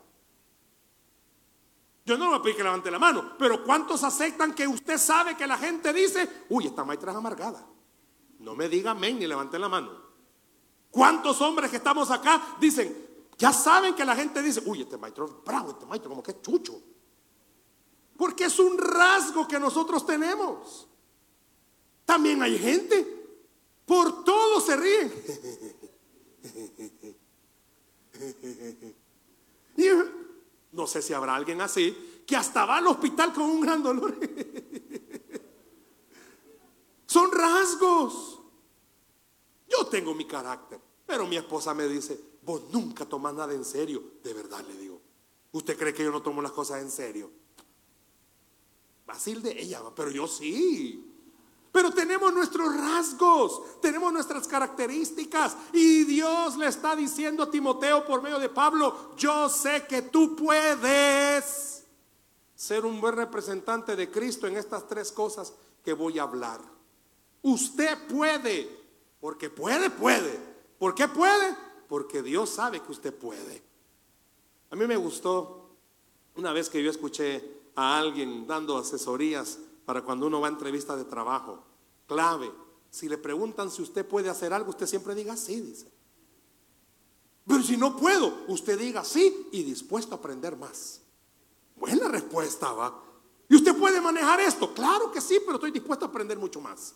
Yo 2.09 2.17
no 2.17 2.31
le 2.31 2.39
voy 2.39 2.55
que 2.55 2.63
levante 2.63 2.89
la 2.89 2.97
mano, 2.97 3.33
pero 3.37 3.63
¿cuántos 3.63 4.03
aceptan 4.03 4.55
que 4.55 4.67
usted 4.67 4.97
sabe 4.97 5.37
que 5.37 5.45
la 5.45 5.59
gente 5.59 5.93
dice, 5.93 6.27
uy, 6.49 6.65
esta 6.65 6.83
maestra 6.83 7.11
es 7.11 7.17
amargada? 7.19 7.63
No 8.39 8.55
me 8.55 8.67
diga 8.67 8.89
amén 8.89 9.19
ni 9.19 9.27
levante 9.27 9.59
la 9.59 9.69
mano. 9.69 9.91
¿Cuántos 10.89 11.39
hombres 11.39 11.69
que 11.69 11.77
estamos 11.77 12.09
acá 12.09 12.57
dicen, 12.59 13.27
ya 13.37 13.53
saben 13.53 13.93
que 13.93 14.03
la 14.03 14.15
gente 14.15 14.41
dice, 14.41 14.59
uy, 14.65 14.81
este 14.81 14.97
maestro 14.97 15.25
es 15.25 15.33
bravo, 15.45 15.69
este 15.69 15.85
maestro 15.85 16.09
como 16.09 16.23
que 16.23 16.31
es 16.31 16.41
chucho? 16.41 16.81
Porque 18.17 18.45
es 18.45 18.57
un 18.57 18.79
rasgo 18.79 19.47
que 19.47 19.59
nosotros 19.59 20.03
tenemos. 20.03 20.87
También 22.05 22.41
hay 22.41 22.57
gente, 22.57 23.05
por 23.85 24.23
todo 24.23 24.59
se 24.61 24.75
ríen. 24.75 25.13
Y 29.77 29.87
no 30.71 30.87
sé 30.87 31.01
si 31.01 31.13
habrá 31.13 31.35
alguien 31.35 31.61
así 31.61 32.23
que 32.25 32.35
hasta 32.35 32.65
va 32.65 32.77
al 32.77 32.87
hospital 32.87 33.33
con 33.33 33.43
un 33.43 33.61
gran 33.61 33.81
dolor. 33.81 34.15
Son 37.07 37.31
rasgos. 37.31 38.39
Yo 39.67 39.87
tengo 39.87 40.13
mi 40.13 40.25
carácter, 40.25 40.79
pero 41.07 41.25
mi 41.25 41.37
esposa 41.37 41.73
me 41.73 41.87
dice, 41.87 42.19
vos 42.43 42.63
nunca 42.71 43.05
tomas 43.05 43.33
nada 43.33 43.53
en 43.53 43.65
serio. 43.65 44.03
De 44.23 44.31
verdad 44.33 44.63
le 44.67 44.77
digo, 44.77 45.01
¿usted 45.53 45.75
cree 45.75 45.91
que 45.91 46.03
yo 46.03 46.11
no 46.11 46.21
tomo 46.21 46.39
las 46.41 46.51
cosas 46.51 46.83
en 46.83 46.91
serio? 46.91 47.31
Fácil 49.07 49.41
de 49.41 49.59
ella, 49.59 49.81
pero 49.95 50.11
yo 50.11 50.27
sí. 50.27 51.18
Pero 51.71 51.91
tenemos 51.91 52.33
nuestros 52.33 52.75
rasgos, 52.75 53.79
tenemos 53.79 54.11
nuestras 54.11 54.47
características 54.47 55.55
y 55.71 56.03
Dios 56.03 56.57
le 56.57 56.67
está 56.67 56.95
diciendo 56.95 57.43
a 57.43 57.51
Timoteo 57.51 58.05
por 58.05 58.23
medio 58.23 58.39
de 58.39 58.49
Pablo, 58.49 59.11
yo 59.15 59.47
sé 59.49 59.85
que 59.87 60.01
tú 60.03 60.35
puedes 60.35 61.85
ser 62.55 62.85
un 62.85 62.99
buen 62.99 63.15
representante 63.15 63.95
de 63.95 64.09
Cristo 64.09 64.47
en 64.47 64.57
estas 64.57 64.87
tres 64.87 65.11
cosas 65.11 65.53
que 65.83 65.93
voy 65.93 66.17
a 66.17 66.23
hablar. 66.23 66.59
Usted 67.43 68.07
puede, 68.07 68.67
porque 69.21 69.49
puede, 69.49 69.89
puede. 69.89 70.39
¿Por 70.79 70.95
qué 70.95 71.07
puede? 71.07 71.55
Porque 71.87 72.23
Dios 72.23 72.49
sabe 72.49 72.81
que 72.81 72.91
usted 72.91 73.13
puede. 73.13 73.61
A 74.71 74.75
mí 74.75 74.87
me 74.87 74.97
gustó 74.97 75.69
una 76.35 76.51
vez 76.51 76.69
que 76.69 76.83
yo 76.83 76.89
escuché 76.89 77.59
a 77.75 77.97
alguien 77.97 78.47
dando 78.47 78.77
asesorías 78.77 79.59
para 79.89 80.03
cuando 80.03 80.27
uno 80.27 80.39
va 80.39 80.45
a 80.45 80.51
entrevista 80.51 80.95
de 80.95 81.03
trabajo. 81.03 81.63
Clave. 82.05 82.51
Si 82.91 83.09
le 83.09 83.17
preguntan 83.17 83.71
si 83.71 83.81
usted 83.81 84.07
puede 84.07 84.29
hacer 84.29 84.53
algo, 84.53 84.69
usted 84.69 84.85
siempre 84.85 85.15
diga 85.15 85.35
sí, 85.35 85.59
dice. 85.61 85.91
Pero 87.47 87.63
si 87.63 87.75
no 87.75 87.97
puedo, 87.97 88.45
usted 88.49 88.77
diga 88.77 89.03
sí 89.03 89.47
y 89.51 89.63
dispuesto 89.63 90.13
a 90.13 90.19
aprender 90.19 90.55
más. 90.55 91.01
Buena 91.75 92.07
respuesta, 92.07 92.71
va. 92.71 93.03
¿Y 93.49 93.55
usted 93.55 93.75
puede 93.75 93.99
manejar 93.99 94.39
esto? 94.41 94.75
Claro 94.75 95.11
que 95.11 95.21
sí, 95.21 95.39
pero 95.43 95.55
estoy 95.55 95.71
dispuesto 95.71 96.05
a 96.05 96.09
aprender 96.09 96.37
mucho 96.37 96.61
más. 96.61 96.93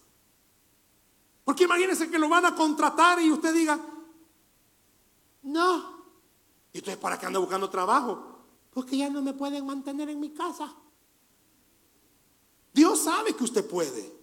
Porque 1.43 1.63
imagínese 1.63 2.11
que 2.11 2.19
lo 2.19 2.29
van 2.29 2.45
a 2.45 2.53
contratar 2.53 3.19
y 3.19 3.31
usted 3.31 3.55
diga, 3.55 3.79
no. 5.41 6.05
¿Y 6.71 6.77
entonces 6.77 7.01
para 7.01 7.17
qué 7.17 7.25
anda 7.25 7.39
buscando 7.39 7.71
trabajo? 7.71 8.37
Porque 8.69 8.97
ya 8.97 9.09
no 9.09 9.23
me 9.23 9.33
pueden 9.33 9.65
mantener 9.65 10.09
en 10.09 10.19
mi 10.19 10.29
casa. 10.29 10.75
Sabe 12.95 13.33
que 13.33 13.43
usted 13.43 13.67
puede. 13.67 14.13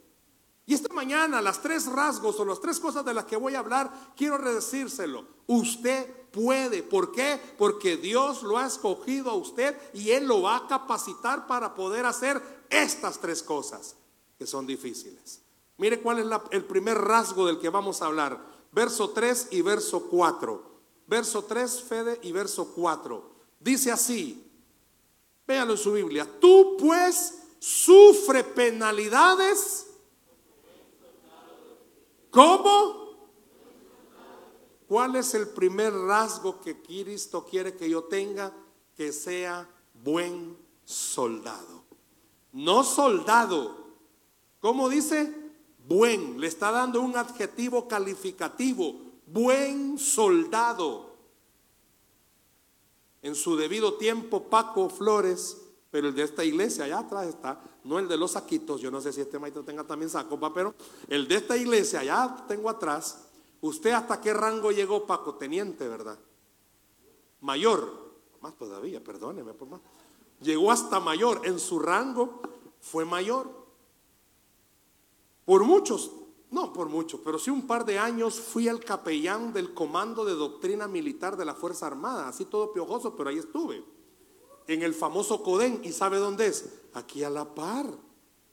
Y 0.67 0.75
esta 0.75 0.93
mañana 0.95 1.43
las 1.43 1.61
tres 1.61 1.87
rasgos 1.87 2.39
o 2.39 2.45
las 2.45 2.61
tres 2.61 2.79
cosas 2.79 3.05
de 3.05 3.12
las 3.12 3.25
que 3.25 3.37
voy 3.37 3.55
a 3.55 3.59
hablar, 3.59 4.12
quiero 4.17 4.39
decírselo. 4.39 5.25
Usted 5.49 6.07
puede. 6.31 6.83
¿Por 6.83 7.11
qué? 7.11 7.41
Porque 7.59 7.97
Dios 7.97 8.43
lo 8.45 8.57
ha 8.57 8.67
escogido 8.67 9.31
a 9.31 9.35
usted 9.35 9.77
y 9.93 10.11
Él 10.11 10.27
lo 10.27 10.43
va 10.43 10.57
a 10.57 10.69
capacitar 10.69 11.47
para 11.47 11.75
poder 11.75 12.07
hacer 12.07 12.41
estas 12.71 13.19
tres 13.19 13.43
cosas 13.43 13.97
que 14.39 14.47
son 14.47 14.67
difíciles. 14.67 15.43
Mire 15.77 16.00
cuál 16.00 16.21
es 16.21 16.27
el 16.53 16.65
primer 16.65 16.99
rasgo 16.99 17.47
del 17.47 17.59
que 17.59 17.69
vamos 17.69 18.00
a 18.00 18.07
hablar. 18.07 18.39
Verso 18.71 19.11
3 19.11 19.49
y 19.50 19.62
verso 19.62 20.05
4. 20.09 20.71
Verso 21.07 21.43
3, 21.43 21.83
Fede, 21.83 22.21
y 22.23 22.31
verso 22.31 22.73
4. 22.77 23.31
Dice 23.59 23.91
así, 23.91 24.49
véanlo 25.49 25.73
en 25.73 25.79
su 25.79 25.93
Biblia. 25.93 26.29
Tú 26.39 26.77
pues 26.79 27.40
sufre 27.61 28.43
penalidades. 28.43 29.87
¿Cómo? 32.31 33.11
¿Cuál 34.88 35.14
es 35.17 35.35
el 35.35 35.49
primer 35.50 35.93
rasgo 35.93 36.61
que 36.61 36.83
Cristo 36.83 37.47
quiere 37.49 37.76
que 37.76 37.88
yo 37.88 38.05
tenga? 38.05 38.52
Que 38.97 39.12
sea 39.12 39.69
buen 40.02 40.57
soldado. 40.85 41.85
No 42.52 42.83
soldado. 42.83 43.87
¿Cómo 44.59 44.88
dice? 44.88 45.33
Buen. 45.87 46.40
Le 46.40 46.49
está 46.49 46.73
dando 46.73 47.00
un 47.00 47.17
adjetivo 47.17 47.87
calificativo. 47.87 48.97
Buen 49.26 49.99
soldado. 49.99 51.14
En 53.23 53.35
su 53.35 53.57
debido 53.57 53.95
tiempo, 53.95 54.49
Paco 54.49 54.88
Flores 54.88 55.60
pero 55.91 56.09
el 56.09 56.15
de 56.15 56.23
esta 56.23 56.45
iglesia 56.45 56.85
allá 56.85 57.01
atrás 57.01 57.27
está, 57.27 57.61
no 57.85 57.99
el 57.99 58.09
de 58.09 58.17
los 58.17 58.33
saquitos, 58.33 58.81
yo 58.81 58.91
no 58.91 59.01
sé 59.01 59.13
si 59.13 59.21
este 59.21 59.39
maestro 59.39 59.65
tenga 59.65 59.85
también 59.85 60.11
sacos, 60.11 60.39
pero 60.55 60.75
el 61.09 61.27
de 61.27 61.37
esta 61.37 61.57
iglesia 61.57 62.01
allá 62.01 62.45
tengo 62.47 62.71
atrás, 62.71 63.29
usted 63.61 63.91
hasta 63.91 64.21
qué 64.21 64.33
rango 64.33 64.71
llegó 64.71 65.07
Paco, 65.07 65.35
teniente, 65.35 65.89
¿verdad? 65.89 66.19
Mayor, 67.41 68.13
más 68.41 68.57
todavía, 68.57 69.03
perdóneme 69.03 69.55
por 69.55 69.69
más. 69.69 69.81
Llegó 70.41 70.71
hasta 70.71 71.01
mayor, 71.01 71.43
en 71.45 71.59
su 71.59 71.79
rango 71.79 72.41
fue 72.81 73.05
mayor. 73.05 73.49
Por 75.45 75.65
muchos 75.65 76.11
no 76.51 76.73
por 76.73 76.89
mucho, 76.89 77.23
pero 77.23 77.39
sí 77.39 77.51
un 77.51 77.67
par 77.67 77.85
de 77.85 77.99
años 77.99 78.41
fui 78.41 78.67
el 78.67 78.81
capellán 78.81 79.53
del 79.53 79.73
Comando 79.73 80.25
de 80.25 80.35
Doctrina 80.35 80.89
Militar 80.89 81.37
de 81.37 81.45
la 81.45 81.55
Fuerza 81.55 81.87
Armada, 81.87 82.29
así 82.29 82.45
todo 82.45 82.73
piojoso, 82.73 83.15
pero 83.15 83.31
ahí 83.31 83.39
estuve, 83.39 83.85
en 84.75 84.83
el 84.83 84.95
famoso 84.95 85.43
Codén, 85.43 85.81
¿y 85.83 85.93
sabe 85.93 86.19
dónde 86.19 86.47
es? 86.47 86.71
Aquí 86.95 87.25
a 87.25 87.31
la 87.31 87.55
par, 87.55 87.87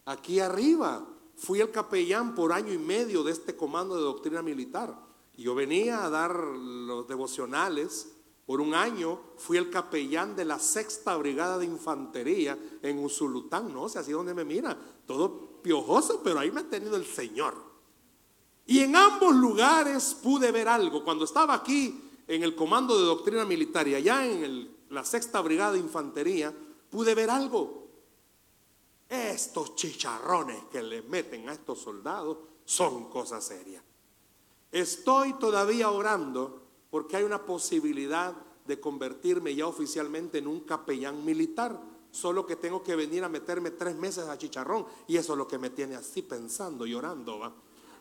aquí 0.06 0.40
arriba. 0.40 1.08
Fui 1.36 1.62
el 1.62 1.70
capellán 1.70 2.34
por 2.34 2.52
año 2.52 2.74
y 2.74 2.80
medio 2.80 3.24
de 3.24 3.32
este 3.32 3.56
Comando 3.56 3.96
de 3.96 4.02
Doctrina 4.02 4.42
Militar. 4.42 4.98
Yo 5.36 5.54
venía 5.54 6.04
a 6.04 6.10
dar 6.10 6.36
los 6.36 7.08
devocionales. 7.08 8.14
Por 8.48 8.62
un 8.62 8.74
año 8.74 9.20
fui 9.36 9.58
el 9.58 9.70
capellán 9.70 10.36
de 10.36 10.46
la 10.46 10.58
sexta 10.58 11.16
brigada 11.18 11.58
de 11.60 11.66
infantería 11.66 12.58
en 12.82 12.98
Usulután, 12.98 13.74
no 13.74 13.90
sé 13.90 14.00
así 14.00 14.14
donde 14.14 14.34
me 14.34 14.46
mira, 14.46 14.76
todo 15.06 15.62
piojoso, 15.62 16.22
pero 16.24 16.40
ahí 16.40 16.50
me 16.50 16.62
ha 16.62 16.70
tenido 16.70 16.96
el 16.96 17.06
Señor. 17.06 17.54
Y 18.66 18.80
en 18.80 18.96
ambos 18.96 19.36
lugares 19.36 20.16
pude 20.24 20.52
ver 20.52 20.68
algo. 20.68 21.04
Cuando 21.04 21.26
estaba 21.26 21.54
aquí 21.54 22.02
en 22.28 22.42
el 22.42 22.56
comando 22.56 22.98
de 22.98 23.06
doctrina 23.06 23.46
militar 23.46 23.88
y 23.88 23.96
allá 23.96 24.26
en 24.26 24.77
la 24.90 25.04
sexta 25.04 25.42
brigada 25.42 25.74
de 25.74 25.80
infantería, 25.80 26.54
pude 26.90 27.16
ver 27.16 27.30
algo. 27.30 27.88
Estos 29.10 29.76
chicharrones 29.76 30.66
que 30.72 30.82
le 30.82 31.02
meten 31.04 31.48
a 31.50 31.54
estos 31.54 31.80
soldados 31.80 32.38
son 32.66 33.10
cosas 33.10 33.44
serias. 33.46 33.84
Estoy 34.72 35.34
todavía 35.34 35.90
orando 35.90 36.62
porque 36.90 37.18
hay 37.18 37.24
una 37.24 37.46
posibilidad 37.46 38.36
de 38.66 38.80
convertirme 38.80 39.56
ya 39.56 39.68
oficialmente 39.68 40.40
en 40.40 40.48
un 40.48 40.62
capellán 40.62 41.24
militar. 41.24 41.80
Solo 42.12 42.46
que 42.46 42.56
tengo 42.56 42.84
que 42.84 42.96
venir 42.96 43.24
a 43.24 43.30
meterme 43.30 43.72
tres 43.72 43.96
meses 43.96 44.28
a 44.28 44.38
chicharrón. 44.38 44.86
Y 45.08 45.18
eso 45.18 45.34
es 45.34 45.38
lo 45.38 45.48
que 45.48 45.58
me 45.58 45.70
tiene 45.70 45.96
así 45.96 46.22
pensando 46.22 46.86
y 46.86 46.94
orando. 46.94 47.40
¿va? 47.40 47.54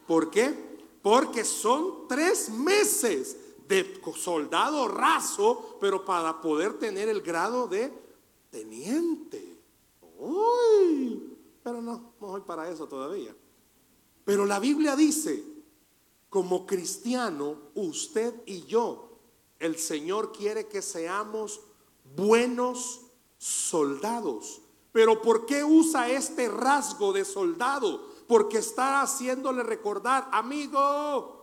¿Por 0.07 0.31
qué? 0.31 0.77
Porque 1.03 1.45
son 1.45 2.09
tres 2.09 2.51
meses 2.51 3.37
de 3.69 4.01
soldado 4.17 4.89
raso, 4.89 5.77
pero 5.81 6.05
para 6.05 6.41
poder 6.41 6.79
tener 6.79 7.09
el 7.09 7.21
grado 7.21 7.67
de 7.67 7.93
teniente. 8.51 9.61
Uy, 10.19 11.37
pero 11.63 11.83
no, 11.83 12.15
no 12.21 12.27
voy 12.29 12.41
para 12.43 12.69
eso 12.71 12.87
todavía. 12.87 13.35
Pero 14.25 14.47
la 14.47 14.59
Biblia 14.59 14.97
dice, 14.97 15.45
como 16.29 16.67
cristiano, 16.67 17.57
usted 17.75 18.35
y 18.47 18.63
yo, 18.63 19.19
el 19.59 19.77
Señor 19.77 20.33
quiere 20.33 20.67
que 20.67 20.83
seamos 20.83 21.61
buenos 22.17 23.01
soldados. 23.39 24.63
Pero 24.93 25.21
¿por 25.21 25.47
qué 25.47 25.63
usa 25.65 26.09
este 26.11 26.49
rasgo 26.49 27.13
de 27.13 27.25
soldado? 27.25 28.17
porque 28.27 28.59
está 28.59 29.03
haciéndole 29.03 29.63
recordar, 29.63 30.29
amigo, 30.33 31.36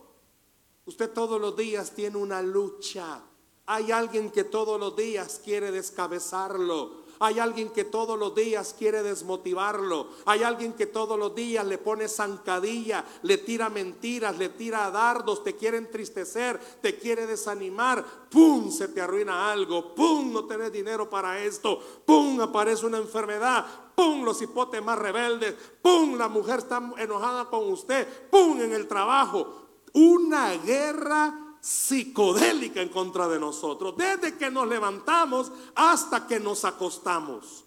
usted 0.86 1.10
todos 1.10 1.40
los 1.40 1.56
días 1.56 1.92
tiene 1.92 2.16
una 2.16 2.42
lucha. 2.42 3.22
Hay 3.66 3.90
alguien 3.92 4.30
que 4.30 4.44
todos 4.44 4.78
los 4.78 4.94
días 4.94 5.40
quiere 5.42 5.70
descabezarlo. 5.70 7.04
Hay 7.20 7.38
alguien 7.38 7.70
que 7.70 7.84
todos 7.84 8.18
los 8.18 8.34
días 8.34 8.74
quiere 8.76 9.02
desmotivarlo. 9.02 10.08
Hay 10.26 10.42
alguien 10.42 10.72
que 10.72 10.86
todos 10.86 11.18
los 11.18 11.34
días 11.34 11.64
le 11.66 11.78
pone 11.78 12.08
zancadilla, 12.08 13.04
le 13.22 13.38
tira 13.38 13.70
mentiras, 13.70 14.36
le 14.36 14.50
tira 14.50 14.90
dardos, 14.90 15.42
te 15.44 15.56
quiere 15.56 15.78
entristecer, 15.78 16.60
te 16.82 16.98
quiere 16.98 17.26
desanimar. 17.26 18.04
¡Pum! 18.28 18.70
Se 18.70 18.88
te 18.88 19.00
arruina 19.00 19.50
algo. 19.50 19.94
¡Pum! 19.94 20.32
No 20.32 20.44
tenés 20.44 20.72
dinero 20.72 21.08
para 21.08 21.42
esto. 21.42 21.80
¡Pum! 22.04 22.40
Aparece 22.40 22.84
una 22.84 22.98
enfermedad. 22.98 23.64
¡Pum! 23.94 24.24
Los 24.24 24.42
hipotes 24.42 24.82
más 24.84 24.98
rebeldes. 24.98 25.54
¡Pum! 25.80 26.16
La 26.18 26.28
mujer 26.28 26.58
está 26.58 26.82
enojada 26.98 27.46
con 27.46 27.70
usted. 27.70 28.28
¡Pum! 28.28 28.60
En 28.60 28.72
el 28.72 28.88
trabajo. 28.88 29.63
Una 29.94 30.52
guerra 30.56 31.58
psicodélica 31.64 32.82
en 32.82 32.90
contra 32.90 33.26
de 33.26 33.40
nosotros, 33.40 33.96
desde 33.96 34.36
que 34.36 34.50
nos 34.50 34.68
levantamos 34.68 35.50
hasta 35.74 36.26
que 36.26 36.38
nos 36.38 36.64
acostamos. 36.66 37.64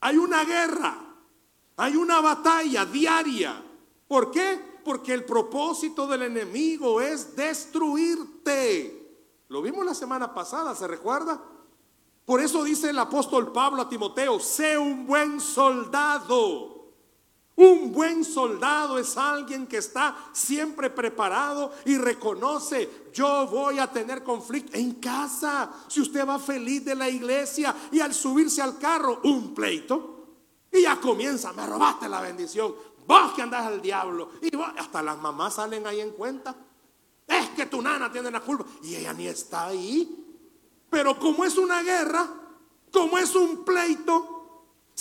Hay 0.00 0.16
una 0.16 0.44
guerra, 0.44 0.96
hay 1.76 1.96
una 1.96 2.20
batalla 2.20 2.86
diaria. 2.86 3.60
¿Por 4.06 4.30
qué? 4.30 4.80
Porque 4.84 5.12
el 5.12 5.24
propósito 5.24 6.06
del 6.06 6.22
enemigo 6.22 7.00
es 7.00 7.34
destruirte. 7.34 9.02
Lo 9.48 9.60
vimos 9.60 9.84
la 9.84 9.94
semana 9.94 10.32
pasada, 10.32 10.76
¿se 10.76 10.86
recuerda? 10.86 11.42
Por 12.24 12.40
eso 12.40 12.62
dice 12.62 12.90
el 12.90 12.98
apóstol 12.98 13.50
Pablo 13.50 13.82
a 13.82 13.88
Timoteo, 13.88 14.38
sé 14.38 14.78
un 14.78 15.04
buen 15.04 15.40
soldado 15.40 16.71
un 17.56 17.92
buen 17.92 18.24
soldado 18.24 18.98
es 18.98 19.16
alguien 19.16 19.66
que 19.66 19.76
está 19.76 20.16
siempre 20.32 20.88
preparado 20.88 21.72
y 21.84 21.98
reconoce, 21.98 23.08
yo 23.12 23.46
voy 23.46 23.78
a 23.78 23.90
tener 23.90 24.22
conflicto 24.22 24.76
en 24.76 24.94
casa. 24.94 25.70
Si 25.86 26.00
usted 26.00 26.26
va 26.26 26.38
feliz 26.38 26.84
de 26.84 26.94
la 26.94 27.10
iglesia 27.10 27.74
y 27.90 28.00
al 28.00 28.14
subirse 28.14 28.62
al 28.62 28.78
carro, 28.78 29.20
un 29.24 29.54
pleito, 29.54 30.26
y 30.72 30.82
ya 30.82 30.98
comienza, 30.98 31.52
me 31.52 31.66
robaste 31.66 32.08
la 32.08 32.22
bendición, 32.22 32.74
vos 33.06 33.32
que 33.34 33.42
andás 33.42 33.66
al 33.66 33.82
diablo, 33.82 34.30
y 34.40 34.50
hasta 34.78 35.02
las 35.02 35.18
mamás 35.18 35.54
salen 35.54 35.86
ahí 35.86 36.00
en 36.00 36.12
cuenta. 36.12 36.56
Es 37.26 37.50
que 37.50 37.66
tu 37.66 37.82
nana 37.82 38.10
tiene 38.10 38.30
la 38.30 38.40
culpa 38.40 38.64
y 38.82 38.96
ella 38.96 39.12
ni 39.12 39.26
está 39.26 39.66
ahí. 39.66 40.18
Pero 40.88 41.18
como 41.18 41.44
es 41.44 41.58
una 41.58 41.82
guerra, 41.82 42.26
como 42.90 43.18
es 43.18 43.34
un 43.34 43.64
pleito, 43.64 44.31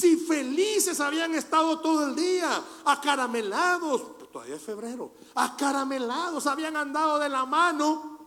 si 0.01 0.17
felices 0.17 0.99
habían 0.99 1.35
estado 1.35 1.79
todo 1.79 2.07
el 2.07 2.15
día, 2.15 2.63
acaramelados, 2.85 4.17
todavía 4.31 4.55
es 4.55 4.61
febrero, 4.61 5.11
acaramelados, 5.35 6.47
habían 6.47 6.75
andado 6.75 7.19
de 7.19 7.29
la 7.29 7.45
mano. 7.45 8.19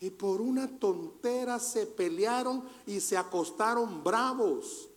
Y 0.00 0.10
por 0.10 0.40
una 0.40 0.78
tontera 0.78 1.58
se 1.58 1.86
pelearon 1.86 2.64
y 2.86 3.00
se 3.00 3.18
acostaron 3.18 4.02
bravos. 4.02 4.88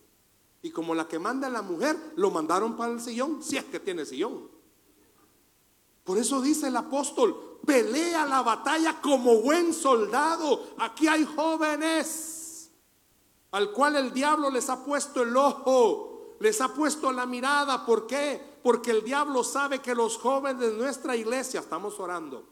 Y 0.62 0.70
como 0.70 0.94
la 0.94 1.08
que 1.08 1.18
manda 1.18 1.50
la 1.50 1.60
mujer, 1.60 2.14
lo 2.16 2.30
mandaron 2.30 2.76
para 2.76 2.92
el 2.92 3.00
sillón, 3.00 3.42
si 3.42 3.56
es 3.56 3.64
que 3.64 3.80
tiene 3.80 4.06
sillón. 4.06 4.48
Por 6.04 6.18
eso 6.18 6.40
dice 6.40 6.68
el 6.68 6.76
apóstol, 6.76 7.58
pelea 7.66 8.24
la 8.26 8.42
batalla 8.42 9.00
como 9.02 9.42
buen 9.42 9.74
soldado. 9.74 10.68
Aquí 10.78 11.06
hay 11.08 11.24
jóvenes 11.24 12.41
al 13.52 13.72
cual 13.72 13.96
el 13.96 14.12
diablo 14.12 14.50
les 14.50 14.68
ha 14.68 14.84
puesto 14.84 15.22
el 15.22 15.36
ojo, 15.36 16.36
les 16.40 16.60
ha 16.60 16.74
puesto 16.74 17.12
la 17.12 17.26
mirada. 17.26 17.86
¿Por 17.86 18.06
qué? 18.06 18.40
Porque 18.62 18.90
el 18.90 19.04
diablo 19.04 19.44
sabe 19.44 19.80
que 19.80 19.94
los 19.94 20.18
jóvenes 20.18 20.60
de 20.60 20.72
nuestra 20.72 21.16
iglesia, 21.16 21.60
estamos 21.60 21.98
orando, 22.00 22.44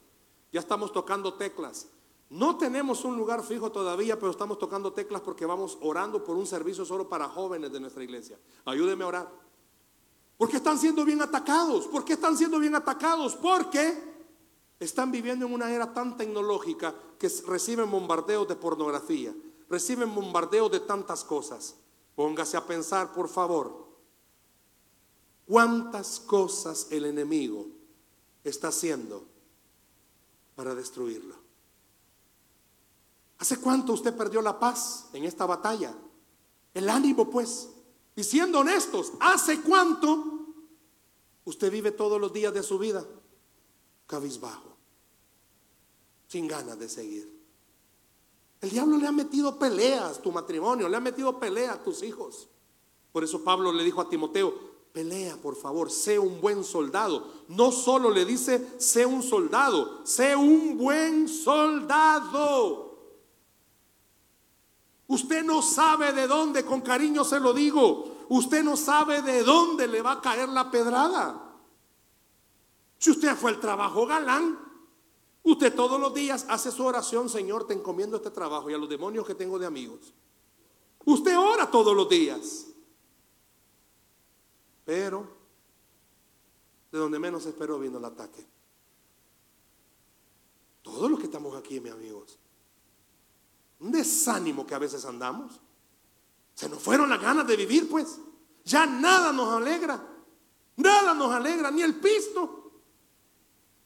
ya 0.53 0.61
estamos 0.61 0.93
tocando 0.93 1.35
teclas. 1.35 1.89
No 2.31 2.57
tenemos 2.57 3.05
un 3.05 3.17
lugar 3.17 3.43
fijo 3.43 3.73
todavía, 3.73 4.19
pero 4.19 4.31
estamos 4.31 4.59
tocando 4.59 4.93
teclas 4.93 5.21
porque 5.21 5.45
vamos 5.45 5.77
orando 5.81 6.23
por 6.23 6.37
un 6.37 6.47
servicio 6.47 6.85
solo 6.85 7.09
para 7.09 7.29
jóvenes 7.29 7.73
de 7.73 7.81
nuestra 7.81 8.05
iglesia. 8.05 8.39
Ayúdeme 8.65 9.03
a 9.03 9.09
orar. 9.09 9.33
Porque 10.37 10.59
están 10.59 10.79
siendo 10.79 11.05
bien 11.05 11.21
atacados. 11.21 11.89
¿Por 11.89 12.05
qué 12.05 12.13
están 12.13 12.37
siendo 12.37 12.61
bien 12.61 12.75
atacados? 12.77 13.35
Porque 13.35 14.11
están 14.79 15.11
viviendo 15.11 15.45
en 15.45 15.53
una 15.53 15.71
era 15.71 15.93
tan 15.93 16.17
tecnológica 16.17 16.95
que 17.19 17.29
reciben 17.47 17.91
bombardeos 17.91 18.49
de 18.49 18.57
pornografía, 18.57 19.35
reciben 19.71 20.15
bombardeo 20.15 20.69
de 20.69 20.81
tantas 20.81 21.25
cosas. 21.25 21.77
Póngase 22.17 22.57
a 22.57 22.67
pensar, 22.67 23.13
por 23.15 23.29
favor, 23.29 23.89
cuántas 25.47 26.21
cosas 26.21 26.89
el 26.91 27.07
enemigo 27.07 27.69
está 28.45 28.69
haciendo 28.69 29.25
para 30.57 30.75
destruirlo. 30.75 31.37
¿Hace 33.39 33.59
cuánto 33.59 33.95
usted 33.95 34.15
perdió 34.15 34.43
la 34.43 34.59
paz 34.59 35.09
en 35.15 35.25
esta 35.25 35.47
batalla? 35.47 35.95
El 36.75 36.91
ánimo, 36.91 37.31
pues. 37.31 37.71
Y 38.17 38.25
siendo 38.25 38.61
honestos, 38.61 39.13
¿hace 39.21 39.63
cuánto 39.63 40.47
usted 41.45 41.73
vive 41.73 41.93
todos 41.93 42.21
los 42.21 42.33
días 42.33 42.53
de 42.53 42.63
su 42.63 42.79
vida 42.79 43.07
cabizbajo, 44.07 44.77
sin 46.27 46.47
ganas 46.49 46.79
de 46.79 46.89
seguir? 46.89 47.40
El 48.61 48.71
diablo 48.71 48.99
le 48.99 49.07
ha 49.07 49.13
metido 49.13 49.59
peleas 49.59 50.21
tu 50.21 50.31
matrimonio, 50.33 50.89
le 50.89 50.97
ha 50.97 51.01
metido 51.01 51.39
peleas 51.39 51.77
a 51.77 51.83
tus 51.83 52.03
hijos. 52.03 52.49
Por 53.13 53.25
eso 53.25 53.43
Pablo 53.43 53.73
le 53.73 53.83
dijo 53.83 54.01
a 54.01 54.09
Timoteo, 54.09 54.55
pelea 54.93 55.37
por 55.37 55.57
favor, 55.57 55.91
sé 55.91 56.19
un 56.19 56.41
buen 56.41 56.65
soldado. 56.65 57.27
No 57.49 57.73
solo 57.73 58.11
le 58.11 58.25
dice, 58.25 58.75
sé 58.79 59.07
un 59.07 59.23
soldado, 59.23 60.05
sé 60.05 60.37
un 60.37 60.77
buen 60.77 61.29
soldado. 61.29 62.91
Usted 65.07 65.43
no 65.43 65.63
sabe 65.63 66.13
de 66.13 66.27
dónde, 66.27 66.65
con 66.65 66.83
cariño 66.83 67.25
se 67.25 67.41
lo 67.41 67.53
digo, 67.53 68.27
usted 68.29 68.63
no 68.63 68.77
sabe 68.77 69.23
de 69.23 69.43
dónde 69.43 69.89
le 69.89 70.03
va 70.03 70.13
a 70.13 70.21
caer 70.21 70.49
la 70.49 70.71
pedrada. 70.71 71.57
Si 72.99 73.11
usted 73.11 73.35
fue 73.35 73.51
al 73.51 73.59
trabajo 73.59 74.07
galán, 74.07 74.70
Usted 75.51 75.75
todos 75.75 76.01
los 76.01 76.15
días 76.15 76.47
hace 76.49 76.71
su 76.71 76.85
oración, 76.85 77.29
Señor, 77.29 77.67
te 77.67 77.75
encomiendo 77.75 78.17
este 78.17 78.31
trabajo 78.31 78.71
y 78.71 78.75
a 78.75 78.79
los 78.79 78.89
demonios 78.89 79.27
que 79.27 79.35
tengo 79.35 79.59
de 79.59 79.67
amigos. 79.67 80.15
Usted 81.05 81.37
ora 81.37 81.69
todos 81.69 81.97
los 81.97 82.09
días. 82.09 82.69
Pero 84.85 85.27
de 86.93 86.99
donde 86.99 87.19
menos 87.19 87.45
espero 87.47 87.81
vino 87.81 87.99
el 87.99 88.05
ataque. 88.05 88.47
Todos 90.83 91.11
los 91.11 91.19
que 91.19 91.27
estamos 91.27 91.57
aquí, 91.57 91.81
mis 91.81 91.93
amigos. 91.93 92.39
Un 93.81 93.91
desánimo 93.91 94.65
que 94.65 94.77
a 94.77 94.79
veces 94.79 95.05
andamos. 95.05 95.61
Se 96.55 96.69
nos 96.69 96.81
fueron 96.81 97.11
las 97.11 97.21
ganas 97.21 97.45
de 97.45 97.57
vivir, 97.57 97.89
pues. 97.89 98.21
Ya 98.65 98.87
nada 98.87 99.33
nos 99.33 99.53
alegra. 99.53 100.01
Nada 100.77 101.13
nos 101.13 101.33
alegra, 101.33 101.73
ni 101.73 101.83
el 101.83 101.99
pisto. 101.99 102.60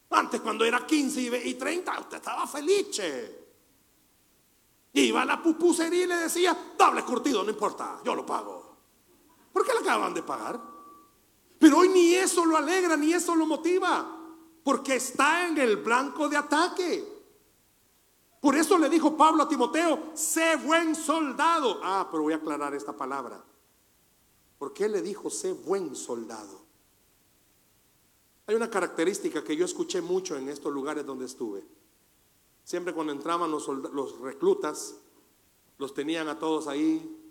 Antes 0.09 0.41
cuando 0.41 0.63
era 0.65 0.85
15 0.85 1.41
y 1.45 1.53
30, 1.55 1.99
usted 1.99 2.17
estaba 2.17 2.47
feliz. 2.47 3.01
Iba 4.93 5.21
a 5.23 5.25
la 5.25 5.41
pupusería 5.41 6.03
y 6.03 6.07
le 6.07 6.15
decía, 6.15 6.73
doble 6.77 7.03
curtido, 7.03 7.43
no 7.43 7.49
importa, 7.49 7.99
yo 8.03 8.15
lo 8.15 8.25
pago. 8.25 8.77
¿Por 9.51 9.65
qué 9.65 9.73
le 9.73 9.79
acaban 9.79 10.13
de 10.13 10.23
pagar? 10.23 10.59
Pero 11.59 11.79
hoy 11.79 11.89
ni 11.89 12.13
eso 12.13 12.45
lo 12.45 12.57
alegra, 12.57 12.95
ni 12.95 13.13
eso 13.13 13.35
lo 13.35 13.45
motiva, 13.45 14.05
porque 14.63 14.95
está 14.95 15.47
en 15.47 15.57
el 15.57 15.77
blanco 15.77 16.29
de 16.29 16.37
ataque. 16.37 17.15
Por 18.39 18.55
eso 18.55 18.77
le 18.77 18.89
dijo 18.89 19.17
Pablo 19.17 19.43
a 19.43 19.49
Timoteo, 19.49 20.11
sé 20.13 20.55
buen 20.57 20.95
soldado. 20.95 21.79
Ah, 21.83 22.07
pero 22.11 22.23
voy 22.23 22.33
a 22.33 22.37
aclarar 22.37 22.75
esta 22.75 22.93
palabra. 22.93 23.43
¿Por 24.57 24.73
qué 24.73 24.87
le 24.87 25.01
dijo, 25.01 25.29
sé 25.29 25.51
buen 25.53 25.95
soldado? 25.95 26.64
Hay 28.47 28.55
una 28.55 28.69
característica 28.69 29.43
que 29.43 29.55
yo 29.55 29.65
escuché 29.65 30.01
mucho 30.01 30.35
en 30.35 30.49
estos 30.49 30.71
lugares 30.71 31.05
donde 31.05 31.25
estuve. 31.25 31.63
Siempre 32.63 32.93
cuando 32.93 33.13
entraban 33.13 33.49
los, 33.49 33.67
los 33.67 34.19
reclutas, 34.19 34.95
los 35.77 35.93
tenían 35.93 36.27
a 36.27 36.37
todos 36.37 36.67
ahí 36.67 37.21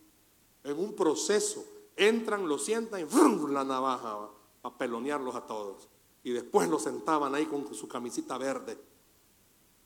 en 0.65 0.79
un 0.79 0.95
proceso. 0.95 1.65
Entran, 1.97 2.49
los 2.49 2.65
sientan 2.65 3.01
y 3.01 3.53
la 3.53 3.65
navaja 3.65 4.29
a 4.63 4.79
pelonearlos 4.79 5.35
a 5.37 5.47
todos. 5.47 5.89
Y 6.25 6.33
después 6.33 6.69
los 6.69 6.83
sentaban 6.83 7.35
ahí 7.35 7.47
con 7.47 7.73
su 7.75 7.87
camisita 7.87 8.37
verde. 8.39 8.77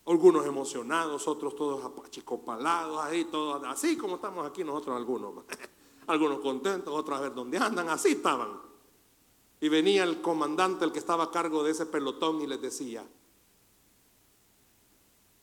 Algunos 0.07 0.47
emocionados, 0.47 1.29
otros 1.29 1.55
todos 1.55 1.85
achicopalados, 2.07 2.99
ahí 3.01 3.27
todos, 3.27 3.63
así 3.67 3.99
como 3.99 4.15
estamos 4.15 4.47
aquí 4.47 4.65
nosotros 4.65 4.97
algunos. 4.97 5.45
algunos 6.07 6.41
contentos, 6.41 6.95
otros 6.95 7.19
a 7.19 7.23
ver 7.23 7.35
dónde 7.35 7.59
andan, 7.59 7.91
así 7.91 8.13
estaban. 8.13 8.68
Y 9.61 9.69
venía 9.69 10.05
el 10.05 10.21
comandante, 10.21 10.85
el 10.85 10.93
que 10.93 10.99
estaba 10.99 11.25
a 11.25 11.31
cargo 11.31 11.65
de 11.65 11.73
ese 11.73 11.87
pelotón, 11.87 12.41
y 12.41 12.47
les 12.47 12.61
decía, 12.61 13.05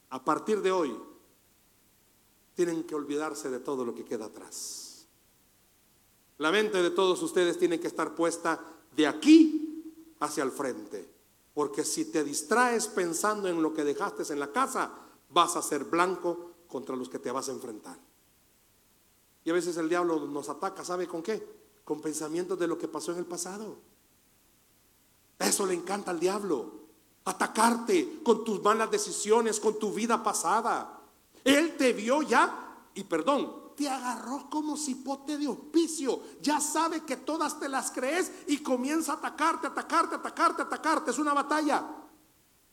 a 0.10 0.24
partir 0.24 0.62
de 0.62 0.72
hoy, 0.72 0.98
tienen 2.56 2.84
que 2.84 2.96
olvidarse 2.96 3.50
de 3.50 3.60
todo 3.60 3.84
lo 3.84 3.94
que 3.94 4.06
queda 4.06 4.26
atrás. 4.26 5.08
La 6.38 6.52
mente 6.52 6.82
de 6.82 6.92
todos 6.92 7.22
ustedes 7.22 7.58
tiene 7.58 7.80
que 7.80 7.88
estar 7.88 8.16
puesta 8.16 8.60
de 8.96 9.08
aquí 9.08 9.94
hacia 10.20 10.44
el 10.44 10.52
frente. 10.52 11.14
Porque 11.54 11.86
si 11.86 12.06
te 12.06 12.24
distraes 12.24 12.88
pensando 12.88 13.48
en 13.48 13.62
lo 13.62 13.74
que 13.74 13.84
dejaste 13.84 14.24
en 14.32 14.40
la 14.40 14.52
casa, 14.52 14.92
vas 15.30 15.56
a 15.56 15.62
ser 15.62 15.86
blanco 15.86 16.52
contra 16.68 16.96
los 16.96 17.08
que 17.10 17.20
te 17.20 17.32
vas 17.32 17.48
a 17.48 17.54
enfrentar. 17.54 17.98
Y 19.46 19.50
a 19.50 19.54
veces 19.54 19.78
el 19.78 19.88
diablo 19.88 20.26
nos 20.26 20.50
ataca, 20.50 20.84
¿sabe 20.84 21.08
con 21.08 21.22
qué? 21.22 21.46
Con 21.86 22.02
pensamientos 22.02 22.60
de 22.60 22.68
lo 22.68 22.78
que 22.78 22.88
pasó 22.88 23.12
en 23.12 23.20
el 23.20 23.26
pasado. 23.26 23.78
Eso 25.40 25.66
le 25.66 25.74
encanta 25.74 26.12
al 26.12 26.20
diablo. 26.20 26.86
Atacarte 27.26 28.22
con 28.24 28.44
tus 28.44 28.62
malas 28.62 28.92
decisiones, 28.92 29.60
con 29.60 29.80
tu 29.80 29.92
vida 29.92 30.24
pasada. 30.24 31.02
Él 31.44 31.76
te 31.78 31.94
vio 31.94 32.22
ya 32.22 32.82
y 32.94 33.04
perdón, 33.04 33.66
te 33.76 33.90
agarró 33.90 34.50
como 34.50 34.78
cipote 34.78 35.38
de 35.38 35.48
hospicio. 35.48 36.22
Ya 36.42 36.60
sabe 36.60 37.02
que 37.02 37.18
todas 37.18 37.60
te 37.60 37.68
las 37.68 37.92
crees 37.92 38.32
y 38.48 38.58
comienza 38.60 39.14
a 39.14 39.16
atacarte, 39.16 39.68
atacarte, 39.68 40.16
atacarte, 40.16 40.62
atacarte. 40.62 41.12
Es 41.12 41.20
una 41.20 41.34
batalla. 41.34 41.86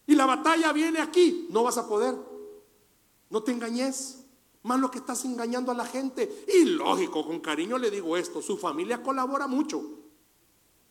Y 0.07 0.14
la 0.14 0.27
batalla 0.27 0.72
viene 0.72 1.01
aquí. 1.01 1.48
No 1.51 1.64
vas 1.64 1.79
a 1.79 1.88
poder. 1.88 2.16
No 3.31 3.42
te 3.42 3.53
engañes. 3.53 4.18
Más 4.62 4.79
lo 4.79 4.90
que 4.90 4.98
estás 4.98 5.25
engañando 5.25 5.72
a 5.72 5.75
la 5.75 5.85
gente. 5.85 6.44
Y 6.55 6.64
lógico, 6.66 7.27
con 7.27 7.40
cariño 7.40 7.79
le 7.79 7.90
digo 7.90 8.16
esto. 8.16 8.40
Su 8.40 8.57
familia 8.57 9.03
colabora 9.03 9.46
mucho. 9.48 10.01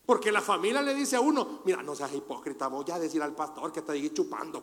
Porque 0.04 0.32
la 0.32 0.40
familia 0.40 0.82
le 0.82 0.94
dice 0.94 1.16
a 1.16 1.20
uno, 1.20 1.60
mira, 1.64 1.82
no 1.82 1.94
seas 1.94 2.12
hipócrita, 2.14 2.68
voy 2.68 2.90
a 2.90 2.98
decir 2.98 3.22
al 3.22 3.34
pastor 3.34 3.72
que 3.72 3.82
te 3.82 3.92
diga 3.92 4.12
chupando. 4.12 4.62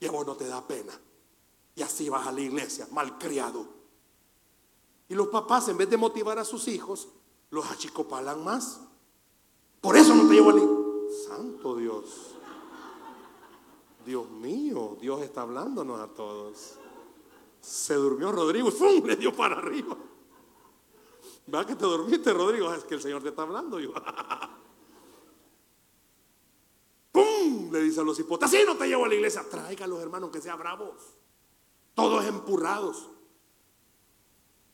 Y 0.00 0.06
a 0.06 0.10
vos 0.10 0.26
no 0.26 0.36
te 0.36 0.48
da 0.48 0.66
pena. 0.66 0.98
Y 1.74 1.82
así 1.82 2.08
vas 2.08 2.26
a 2.26 2.32
la 2.32 2.40
iglesia, 2.40 2.88
malcriado. 2.90 3.66
Y 5.08 5.14
los 5.14 5.28
papás, 5.28 5.68
en 5.68 5.76
vez 5.76 5.88
de 5.88 5.96
motivar 5.96 6.38
a 6.38 6.44
sus 6.44 6.68
hijos, 6.68 7.08
los 7.50 7.70
achicopalan 7.70 8.42
más. 8.42 8.80
Por 9.80 9.96
eso 9.96 10.14
no 10.14 10.28
te 10.28 10.34
llevo 10.34 10.50
a 10.50 10.54
la 10.54 10.62
Santo 11.26 11.76
Dios. 11.76 12.34
Dios 14.04 14.28
mío, 14.30 14.96
Dios 15.00 15.22
está 15.22 15.42
hablándonos 15.42 16.00
a 16.00 16.08
todos. 16.08 16.76
Se 17.60 17.94
durmió 17.94 18.32
Rodrigo 18.32 18.70
y 18.70 19.00
le 19.02 19.16
dio 19.16 19.34
para 19.34 19.58
arriba. 19.58 19.96
¿Verdad 21.50 21.66
que 21.66 21.74
te 21.74 21.84
dormiste, 21.84 22.32
Rodrigo? 22.32 22.72
Es 22.72 22.84
que 22.84 22.94
el 22.94 23.02
Señor 23.02 23.22
te 23.22 23.30
está 23.30 23.42
hablando. 23.42 23.78
¡Pum! 27.10 27.72
Le 27.72 27.80
dice 27.80 28.00
a 28.00 28.04
los 28.04 28.16
hipotas, 28.20 28.48
así 28.48 28.62
no 28.64 28.76
te 28.76 28.86
llevo 28.86 29.04
a 29.04 29.08
la 29.08 29.14
iglesia. 29.14 29.44
Traiga 29.50 29.84
a 29.84 29.88
los 29.88 30.00
hermanos 30.00 30.30
que 30.30 30.40
sean 30.40 30.56
bravos. 30.60 30.94
Todos 31.94 32.24
empurrados. 32.24 33.08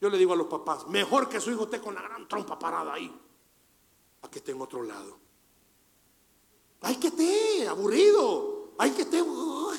Yo 0.03 0.11
le 0.11 0.19
digo 0.19 0.35
a 0.35 0.37
los 0.37 0.49
papás, 0.49 0.87
mejor 0.89 1.31
que 1.31 1.41
su 1.41 1.51
hijo 1.51 1.65
esté 1.65 1.81
con 1.81 1.95
la 1.95 2.03
gran 2.03 2.29
trompa 2.29 2.59
parada 2.59 2.93
ahí, 2.93 3.11
a 4.21 4.31
que 4.31 4.41
esté 4.41 4.53
en 4.53 4.61
otro 4.61 4.83
lado. 4.83 5.19
Hay 6.83 6.97
que 6.97 7.07
esté 7.07 7.67
aburrido. 7.67 8.75
Hay 8.77 8.91
que 8.91 9.03
esté. 9.03 9.25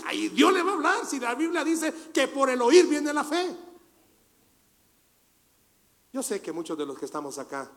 ahí 0.05 0.29
Dios 0.29 0.51
le 0.51 0.63
va 0.63 0.71
a 0.71 0.73
hablar. 0.73 1.05
Si 1.05 1.19
la 1.19 1.35
Biblia 1.35 1.63
dice 1.63 1.93
que 2.11 2.27
por 2.27 2.49
el 2.49 2.59
oír 2.59 2.87
viene 2.87 3.13
la 3.13 3.23
fe. 3.23 3.66
Yo 6.13 6.23
sé 6.23 6.41
que 6.41 6.51
muchos 6.51 6.77
de 6.77 6.85
los 6.85 6.97
que 6.97 7.05
estamos 7.05 7.37
acá 7.37 7.69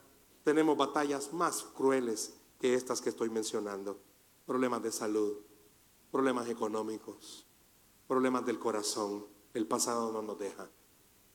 tenemos 0.45 0.77
batallas 0.77 1.33
más 1.33 1.63
crueles 1.63 2.35
que 2.59 2.75
estas 2.75 3.01
que 3.01 3.11
estoy 3.11 3.31
mencionando. 3.31 3.99
Problemas 4.47 4.83
de 4.83 4.93
salud, 4.93 5.39
problemas 6.11 6.49
económicos, 6.49 7.47
problemas 8.07 8.45
del 8.47 8.59
corazón. 8.59 9.27
El 9.53 9.67
pasado 9.67 10.13
no 10.13 10.23
nos 10.23 10.39
deja. 10.39 10.69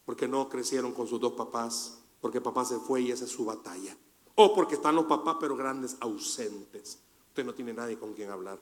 Porque 0.06 0.28
no 0.28 0.48
crecieron 0.48 0.94
con 0.94 1.08
sus 1.08 1.20
dos 1.20 1.34
papás, 1.34 2.00
porque 2.22 2.42
papá 2.42 2.64
se 2.64 2.80
fue 2.80 3.02
y 3.02 3.12
esa 3.12 3.26
es 3.26 3.32
su 3.32 3.46
batalla. 3.46 3.98
O 4.36 4.54
porque 4.54 4.76
están 4.76 4.96
los 4.96 5.06
papás 5.06 5.38
pero 5.40 5.56
grandes 5.56 5.98
ausentes. 6.00 7.00
Usted 7.28 7.46
no 7.46 7.54
tiene 7.54 7.74
nadie 7.74 7.98
con 7.98 8.14
quien 8.14 8.30
hablar. 8.30 8.60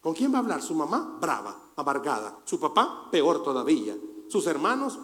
¿Con 0.00 0.14
quién 0.14 0.32
va 0.32 0.38
a 0.38 0.40
hablar? 0.40 0.62
Su 0.62 0.74
mamá, 0.74 1.18
brava, 1.20 1.72
amargada. 1.76 2.40
Su 2.44 2.58
papá, 2.58 3.08
peor 3.10 3.42
todavía. 3.42 3.96
Sus 4.28 4.46
hermanos, 4.46 4.98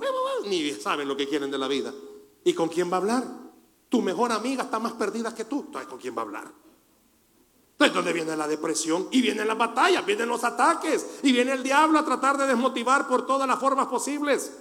ni 0.46 0.70
saben 0.72 1.08
lo 1.08 1.16
que 1.16 1.28
quieren 1.28 1.50
de 1.50 1.58
la 1.58 1.68
vida. 1.68 1.92
¿Y 2.44 2.52
con 2.52 2.68
quién 2.68 2.90
va 2.90 2.94
a 2.94 3.00
hablar? 3.00 3.24
Tu 3.88 4.02
mejor 4.02 4.32
amiga 4.32 4.64
está 4.64 4.78
más 4.78 4.92
perdida 4.92 5.34
que 5.34 5.46
tú. 5.46 5.64
Entonces, 5.66 5.88
¿con 5.88 5.98
quién 5.98 6.16
va 6.16 6.22
a 6.22 6.24
hablar? 6.24 6.52
Entonces, 7.72 7.94
¿dónde 7.94 8.12
viene 8.12 8.36
la 8.36 8.46
depresión? 8.46 9.08
Y 9.10 9.20
vienen 9.20 9.48
las 9.48 9.58
batallas, 9.58 10.06
vienen 10.06 10.28
los 10.28 10.44
ataques, 10.44 11.06
y 11.22 11.32
viene 11.32 11.52
el 11.52 11.62
diablo 11.62 11.98
a 11.98 12.04
tratar 12.04 12.36
de 12.38 12.46
desmotivar 12.46 13.08
por 13.08 13.26
todas 13.26 13.48
las 13.48 13.58
formas 13.58 13.86
posibles. 13.88 14.52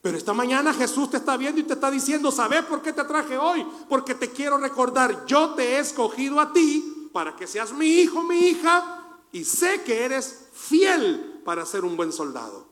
Pero 0.00 0.16
esta 0.16 0.32
mañana 0.32 0.72
Jesús 0.72 1.10
te 1.10 1.18
está 1.18 1.36
viendo 1.36 1.60
y 1.60 1.64
te 1.64 1.74
está 1.74 1.90
diciendo, 1.90 2.30
¿sabes 2.30 2.64
por 2.64 2.82
qué 2.82 2.92
te 2.92 3.04
traje 3.04 3.36
hoy? 3.36 3.66
Porque 3.88 4.14
te 4.14 4.30
quiero 4.30 4.58
recordar, 4.58 5.26
yo 5.26 5.54
te 5.54 5.76
he 5.76 5.78
escogido 5.78 6.40
a 6.40 6.52
ti 6.52 7.10
para 7.12 7.36
que 7.36 7.46
seas 7.46 7.72
mi 7.72 7.86
hijo, 7.86 8.22
mi 8.22 8.38
hija, 8.38 9.04
y 9.32 9.44
sé 9.44 9.82
que 9.82 10.04
eres 10.04 10.48
fiel 10.52 11.42
para 11.44 11.66
ser 11.66 11.84
un 11.84 11.96
buen 11.96 12.12
soldado. 12.12 12.68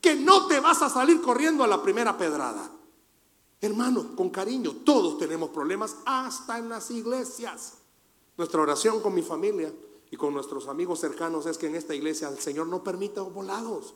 Que 0.00 0.14
no 0.14 0.46
te 0.46 0.60
vas 0.60 0.80
a 0.82 0.88
salir 0.88 1.20
corriendo 1.20 1.64
a 1.64 1.68
la 1.68 1.82
primera 1.82 2.16
pedrada. 2.16 2.70
Hermanos, 3.60 4.06
con 4.16 4.30
cariño, 4.30 4.72
todos 4.84 5.18
tenemos 5.18 5.50
problemas, 5.50 5.96
hasta 6.06 6.58
en 6.58 6.68
las 6.68 6.90
iglesias. 6.90 7.74
Nuestra 8.36 8.62
oración 8.62 9.00
con 9.00 9.14
mi 9.14 9.22
familia 9.22 9.70
y 10.10 10.16
con 10.16 10.32
nuestros 10.32 10.66
amigos 10.66 11.00
cercanos 11.00 11.44
es 11.44 11.58
que 11.58 11.66
en 11.66 11.74
esta 11.74 11.94
iglesia 11.94 12.28
el 12.28 12.38
Señor 12.38 12.68
no 12.68 12.82
permita 12.82 13.20
volados. 13.20 13.94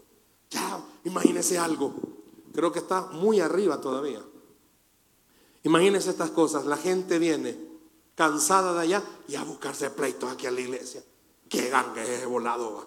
Ya, 0.50 0.84
imagínese 1.04 1.58
algo. 1.58 1.94
Creo 2.52 2.70
que 2.70 2.80
está 2.80 3.06
muy 3.06 3.40
arriba 3.40 3.80
todavía. 3.80 4.22
Imagínese 5.62 6.10
estas 6.10 6.30
cosas. 6.30 6.66
La 6.66 6.76
gente 6.76 7.18
viene 7.18 7.58
cansada 8.14 8.74
de 8.74 8.80
allá 8.80 9.02
y 9.26 9.34
a 9.34 9.44
buscarse 9.44 9.90
pleitos 9.90 10.30
aquí 10.30 10.46
a 10.46 10.50
la 10.50 10.60
iglesia. 10.60 11.02
Qué 11.48 11.70
gangue 11.70 12.16
es 12.16 12.26
volado. 12.26 12.86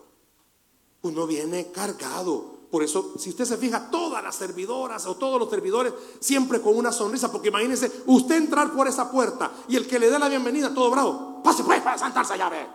Uno 1.01 1.25
viene 1.25 1.71
cargado 1.71 2.56
por 2.69 2.83
eso, 2.83 3.13
si 3.17 3.29
usted 3.29 3.45
se 3.45 3.57
fija, 3.57 3.89
todas 3.89 4.21
las 4.21 4.35
servidoras 4.35 5.05
o 5.05 5.15
todos 5.15 5.39
los 5.39 5.49
servidores 5.49 5.93
siempre 6.19 6.61
con 6.61 6.75
una 6.75 6.91
sonrisa, 6.91 7.31
porque 7.31 7.47
imagínese 7.47 8.03
usted 8.07 8.35
entrar 8.35 8.73
por 8.73 8.87
esa 8.87 9.09
puerta 9.09 9.51
y 9.69 9.77
el 9.77 9.87
que 9.87 9.99
le 9.99 10.09
dé 10.09 10.19
la 10.19 10.27
bienvenida, 10.27 10.73
todo 10.73 10.91
bravo, 10.91 11.41
pase 11.43 11.63
pues 11.63 11.81
para 11.81 11.97
sentarse 11.97 12.33
allá, 12.33 12.49
ve. 12.49 12.67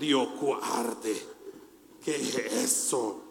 Dios 0.00 0.28
guarde, 0.40 1.28
¿qué 2.04 2.16
es 2.16 2.36
eso? 2.64 3.22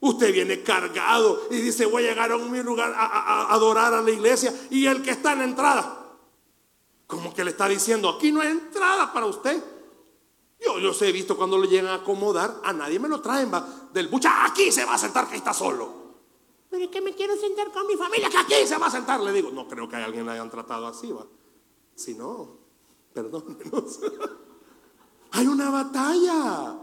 Usted 0.00 0.32
viene 0.32 0.62
cargado 0.62 1.42
y 1.50 1.60
dice, 1.60 1.86
voy 1.86 2.04
a 2.04 2.08
llegar 2.08 2.32
a 2.32 2.36
un 2.36 2.60
lugar 2.64 2.92
a, 2.96 3.54
adorar 3.54 3.94
a 3.94 4.02
la 4.02 4.10
iglesia 4.10 4.52
y 4.68 4.86
el 4.86 5.00
que 5.00 5.12
está 5.12 5.32
en 5.32 5.38
la 5.38 5.44
entrada, 5.44 6.06
como 7.06 7.32
que 7.32 7.44
le 7.44 7.52
está 7.52 7.68
diciendo, 7.68 8.08
aquí 8.08 8.32
no 8.32 8.40
hay 8.40 8.48
entrada 8.48 9.12
para 9.12 9.26
usted. 9.26 9.62
Yo, 10.64 10.94
sé, 10.94 11.08
he 11.08 11.12
visto 11.12 11.36
cuando 11.36 11.58
lo 11.58 11.64
llegan 11.64 11.88
a 11.88 11.94
acomodar, 11.94 12.60
a 12.64 12.72
nadie 12.72 12.98
me 12.98 13.08
lo 13.08 13.20
traen, 13.20 13.52
va, 13.52 13.66
del 13.92 14.08
bucha, 14.08 14.46
aquí 14.46 14.72
se 14.72 14.84
va 14.84 14.94
a 14.94 14.98
sentar 14.98 15.28
que 15.28 15.36
está 15.36 15.52
solo. 15.52 16.04
Pero 16.70 16.84
es 16.84 16.90
que 16.90 17.00
me 17.00 17.14
quiero 17.14 17.36
sentar 17.36 17.70
con 17.70 17.86
mi 17.86 17.96
familia, 17.96 18.28
que 18.30 18.38
aquí 18.38 18.66
se 18.66 18.76
va 18.78 18.86
a 18.86 18.90
sentar. 18.90 19.20
Le 19.20 19.32
digo, 19.32 19.50
no 19.50 19.68
creo 19.68 19.88
que 19.88 19.96
alguien 19.96 20.26
le 20.26 20.32
hayan 20.32 20.50
tratado 20.50 20.86
así, 20.86 21.12
va. 21.12 21.24
Si 21.94 22.14
no, 22.14 22.58
perdónenos. 23.12 24.00
Hay 25.32 25.46
una 25.46 25.70
batalla 25.70 26.76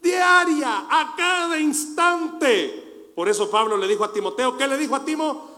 diaria, 0.00 0.86
a 0.90 1.14
cada 1.16 1.58
instante. 1.58 3.12
Por 3.14 3.28
eso 3.28 3.50
Pablo 3.50 3.76
le 3.76 3.86
dijo 3.86 4.04
a 4.04 4.12
Timoteo, 4.12 4.56
¿qué 4.56 4.66
le 4.66 4.78
dijo 4.78 4.96
a 4.96 5.04
Timo? 5.04 5.50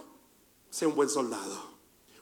Sé 0.69 0.87
un 0.87 0.95
buen 0.95 1.09
soldado. 1.09 1.73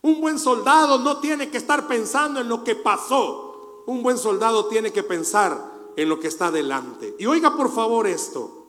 Un 0.02 0.20
buen 0.20 0.38
soldado 0.38 0.98
no 0.98 1.18
tiene 1.18 1.50
que 1.50 1.58
estar 1.58 1.86
pensando 1.86 2.40
en 2.40 2.48
lo 2.48 2.64
que 2.64 2.74
pasó. 2.74 3.49
Un 3.86 4.02
buen 4.02 4.18
soldado 4.18 4.66
tiene 4.66 4.92
que 4.92 5.02
pensar 5.02 5.70
en 5.96 6.08
lo 6.08 6.20
que 6.20 6.28
está 6.28 6.50
delante. 6.50 7.14
Y 7.18 7.26
oiga 7.26 7.56
por 7.56 7.72
favor 7.72 8.06
esto. 8.06 8.60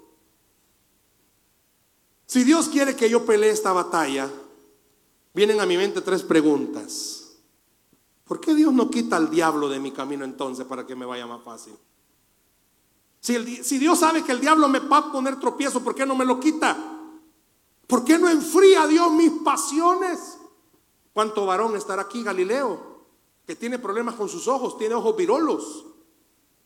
Si 2.26 2.44
Dios 2.44 2.70
quiere 2.70 2.96
que 2.96 3.10
yo 3.10 3.26
pelee 3.26 3.50
esta 3.50 3.74
batalla, 3.74 4.30
vienen 5.34 5.60
a 5.60 5.66
mi 5.66 5.78
mente 5.78 6.02
tres 6.02 6.24
preguntas. 6.24 7.34
¿Por 8.26 8.40
qué 8.40 8.56
Dios 8.56 8.74
no 8.74 8.90
quita 8.90 9.18
al 9.18 9.30
diablo 9.30 9.68
de 9.68 9.80
mi 9.80 9.92
camino 9.92 10.24
entonces 10.24 10.66
para 10.66 10.88
que 10.88 10.96
me 10.96 11.06
vaya 11.06 11.28
más 11.28 11.44
fácil? 11.44 11.74
Si, 13.20 13.64
si, 13.64 13.78
Dios 13.78 14.00
sabe 14.00 14.24
que 14.24 14.32
el 14.32 14.40
diablo 14.40 14.68
me 14.68 14.80
va 14.80 14.98
a 14.98 15.12
poner 15.12 15.40
tropiezo, 15.40 15.84
¿por 15.84 15.94
qué 15.94 16.06
no 16.06 16.16
me 16.16 16.26
lo 16.26 16.40
quita? 16.40 16.78
¿Por 17.86 18.06
qué 18.06 18.18
no 18.18 18.30
enfría 18.30 18.88
Dios 18.88 19.12
mis 19.12 19.32
pasiones? 19.44 20.38
¿Cuánto 21.14 21.46
varón 21.46 21.76
estará 21.76 22.04
aquí, 22.04 22.24
Galileo, 22.24 22.91
que 23.52 23.58
tiene 23.58 23.80
problemas 23.80 24.16
con 24.16 24.30
sus 24.30 24.48
ojos, 24.48 24.78
tiene 24.78 24.96
ojos 24.96 25.14
virolos 25.18 25.84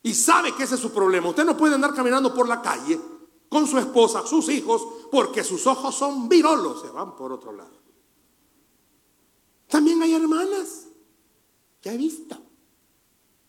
y 0.04 0.14
sabe 0.14 0.54
que 0.54 0.66
ese 0.66 0.76
es 0.76 0.82
su 0.82 0.92
problema? 0.92 1.30
Usted 1.30 1.44
no 1.44 1.58
puede 1.58 1.74
andar 1.74 1.96
caminando 1.96 2.32
por 2.32 2.48
la 2.48 2.62
calle 2.62 3.02
con 3.50 3.66
su 3.66 3.80
esposa, 3.80 4.24
sus 4.28 4.50
hijos, 4.50 4.86
porque 5.12 5.44
sus 5.44 5.66
ojos 5.66 5.96
son 5.96 6.30
virolos, 6.30 6.82
se 6.82 6.90
van 6.90 7.16
por 7.16 7.32
otro 7.32 7.54
lado. 7.54 7.76
También 9.68 10.00
hay 10.04 10.14
hermanas, 10.14 10.86
ya 11.82 11.92
he 11.92 11.98
visto, 11.98 12.38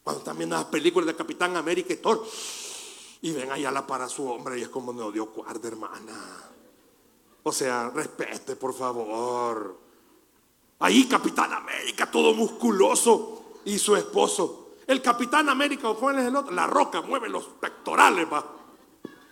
cuando 0.03 0.23
también 0.23 0.49
las 0.49 0.65
películas 0.65 1.09
de 1.09 1.15
Capitán 1.15 1.59
América 1.59 1.93
y 1.93 1.97
Thor, 1.97 2.25
y 3.21 3.33
ven 3.33 3.51
allá 3.51 3.71
la 3.71 3.87
para 3.87 4.09
su 4.09 4.27
hombre 4.31 4.59
y 4.59 4.63
es 4.63 4.71
como 4.71 4.95
no 4.95 5.13
dio 5.13 5.27
guarda, 5.27 5.69
hermana. 5.69 6.43
O 7.43 7.53
sea, 7.53 7.91
respete, 7.91 8.57
por 8.57 8.73
favor. 8.73 9.86
Ahí 10.79 11.07
Capitán 11.07 11.53
América, 11.53 12.11
todo 12.11 12.35
musculoso, 12.35 13.37
y 13.65 13.79
su 13.79 13.97
esposo. 13.97 14.77
El 14.87 15.03
Capitán 15.03 15.49
América, 15.49 15.89
o 15.89 15.97
cuál 15.97 16.19
es 16.19 16.27
el 16.27 16.37
otro, 16.37 16.55
la 16.55 16.67
roca 16.67 17.03
mueve 17.03 17.29
los 17.29 17.45
pectorales, 17.45 18.27
va. 18.33 18.45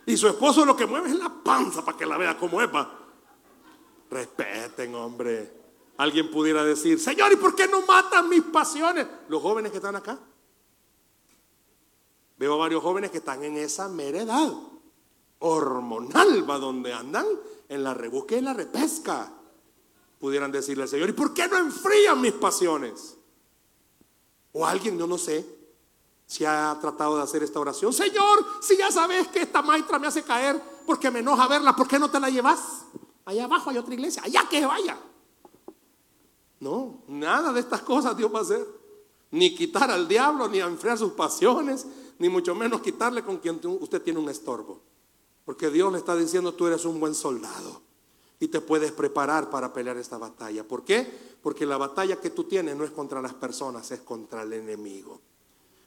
Y 0.07 0.17
su 0.17 0.29
esposo 0.29 0.65
lo 0.65 0.77
que 0.77 0.87
mueve 0.87 1.11
es 1.11 1.17
la 1.17 1.31
panza 1.31 1.85
para 1.85 1.97
que 1.97 2.05
la 2.05 2.19
vea 2.19 2.37
como 2.37 2.61
es, 2.61 2.69
va. 2.75 2.91
Respeten, 4.11 4.95
hombre. 4.95 5.53
Alguien 5.97 6.31
pudiera 6.31 6.65
decir, 6.65 6.99
Señor, 6.99 7.33
¿y 7.33 7.37
por 7.37 7.55
qué 7.55 7.69
no 7.69 7.83
matan 7.83 8.29
mis 8.29 8.43
pasiones? 8.43 9.07
Los 9.29 9.41
jóvenes 9.41 9.71
que 9.71 9.79
están 9.79 9.95
acá. 9.95 10.19
Veo 12.37 12.59
varios 12.59 12.83
jóvenes 12.83 13.13
que 13.13 13.19
están 13.19 13.45
en 13.45 13.57
esa 13.57 13.89
mera 13.89 14.23
edad 14.23 14.53
hormonal, 15.39 16.49
va 16.49 16.59
donde 16.59 16.93
andan 16.93 17.27
en 17.69 17.85
la 17.85 17.95
rebusca 17.95 18.35
y 18.35 18.41
la 18.41 18.55
repesca. 18.55 19.31
Pudieran 20.25 20.51
decirle 20.51 20.85
al 20.85 20.89
Señor, 20.89 21.11
¿y 21.11 21.13
por 21.13 21.35
qué 21.35 21.47
no 21.49 21.59
enfrían 21.59 22.19
mis 22.19 22.33
pasiones? 22.33 23.15
O 24.55 24.65
alguien, 24.65 24.99
yo 24.99 25.07
no 25.07 25.19
sé, 25.19 25.47
si 26.25 26.47
ha 26.47 26.75
tratado 26.81 27.19
de 27.19 27.23
hacer 27.23 27.43
esta 27.43 27.61
oración. 27.61 27.93
Señor, 27.93 28.43
si 28.63 28.75
ya 28.75 28.91
sabes 28.91 29.29
que 29.29 29.43
esta 29.43 29.61
maestra 29.61 29.99
me 29.99 30.07
hace 30.07 30.23
caer 30.23 30.59
porque 30.87 31.11
me 31.11 31.19
enoja 31.19 31.47
verla, 31.47 31.77
¿por 31.77 31.87
qué 31.87 31.99
no 31.99 32.11
te 32.11 32.19
la 32.19 32.31
llevas? 32.31 32.87
Allá 33.27 33.45
abajo 33.45 33.69
hay 33.69 33.77
otra 33.77 33.93
iglesia, 33.93 34.23
allá 34.25 34.49
que 34.49 34.65
vaya. 34.65 34.99
No, 36.59 37.03
nada 37.07 37.53
de 37.53 37.61
estas 37.61 37.83
cosas 37.83 38.17
Dios 38.17 38.35
va 38.35 38.39
a 38.39 38.43
hacer. 38.45 38.67
Ni 39.31 39.55
quitar 39.55 39.91
al 39.91 40.09
diablo, 40.09 40.49
ni 40.49 40.59
enfriar 40.59 40.97
sus 40.97 41.13
pasiones, 41.13 41.85
ni 42.19 42.31
mucho 42.31 42.55
menos 42.55 42.81
quitarle 42.81 43.23
con 43.23 43.37
quien 43.37 43.61
usted 43.63 44.01
tiene 44.01 44.21
un 44.21 44.31
estorbo. 44.31 44.81
Porque 45.45 45.69
Dios 45.69 45.93
le 45.93 45.99
está 45.99 46.17
diciendo, 46.17 46.55
tú 46.55 46.67
eres 46.67 46.87
un 46.87 46.99
buen 46.99 47.15
soldado 47.15 47.85
y 48.41 48.49
te 48.49 48.61
puedes 48.61 48.93
preparar 48.93 49.51
para 49.51 49.73
pelear 49.73 49.97
esta 49.97 50.19
batalla. 50.19 50.65
¿Por 50.65 50.85
qué? 50.85 51.07
Porque 51.43 51.67
la 51.67 51.77
batalla 51.77 52.21
que 52.21 52.31
tú 52.31 52.45
tienes 52.45 52.77
no 52.77 52.85
es 52.85 52.91
contra 52.91 53.23
las 53.23 53.35
personas, 53.35 53.91
es 53.91 54.01
contra 54.01 54.43
el 54.43 54.53
enemigo. 54.53 55.21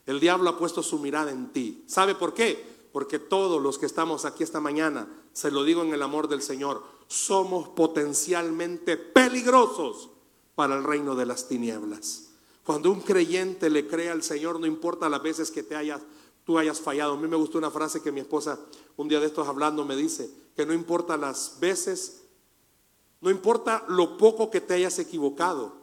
El 0.06 0.20
diablo 0.20 0.50
ha 0.50 0.58
puesto 0.58 0.82
su 0.82 1.00
mirada 1.00 1.32
en 1.32 1.52
ti. 1.52 1.84
¿Sabe 1.88 2.16
por 2.16 2.34
qué? 2.34 2.78
Porque 2.94 3.20
todos 3.20 3.62
los 3.62 3.78
que 3.78 3.86
estamos 3.86 4.26
aquí 4.26 4.44
esta 4.44 4.62
mañana, 4.62 5.08
se 5.34 5.52
lo 5.52 5.64
digo 5.64 5.84
en 5.84 5.94
el 5.94 6.02
amor 6.02 6.28
del 6.28 6.42
Señor, 6.42 6.82
somos 7.08 7.70
potencialmente 7.70 8.98
peligrosos 8.98 10.10
para 10.56 10.76
el 10.76 10.84
reino 10.84 11.16
de 11.16 11.26
las 11.26 11.48
tinieblas. 11.48 12.30
Cuando 12.64 12.92
un 12.92 13.02
creyente 13.02 13.70
le 13.70 13.88
cree 13.88 14.10
al 14.10 14.24
Señor, 14.24 14.60
no 14.60 14.66
importa 14.66 15.08
las 15.08 15.22
veces 15.22 15.52
que 15.52 15.64
te 15.64 15.76
hayas, 15.76 16.02
tú 16.44 16.58
hayas 16.58 16.82
fallado. 16.82 17.14
A 17.14 17.18
mí 17.18 17.28
me 17.28 17.38
gustó 17.38 17.58
una 17.58 17.72
frase 17.72 18.02
que 18.02 18.12
mi 18.12 18.22
esposa 18.22 18.60
un 18.98 19.08
día 19.08 19.20
de 19.20 19.28
estos 19.28 19.48
hablando 19.48 19.86
me 19.86 19.96
dice, 19.96 20.30
que 20.56 20.66
no 20.66 20.74
importa 20.74 21.16
las 21.16 21.60
veces, 21.60 22.24
no 23.22 23.30
importa 23.30 23.84
lo 23.88 24.18
poco 24.18 24.50
que 24.50 24.62
te 24.62 24.76
hayas 24.76 25.00
equivocado, 25.00 25.74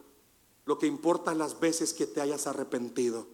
lo 0.67 0.79
que 0.79 0.87
importa 0.87 1.33
es 1.33 1.39
las 1.39 1.61
veces 1.61 1.93
que 1.93 2.07
te 2.07 2.21
hayas 2.21 2.47
arrepentido. 2.47 3.27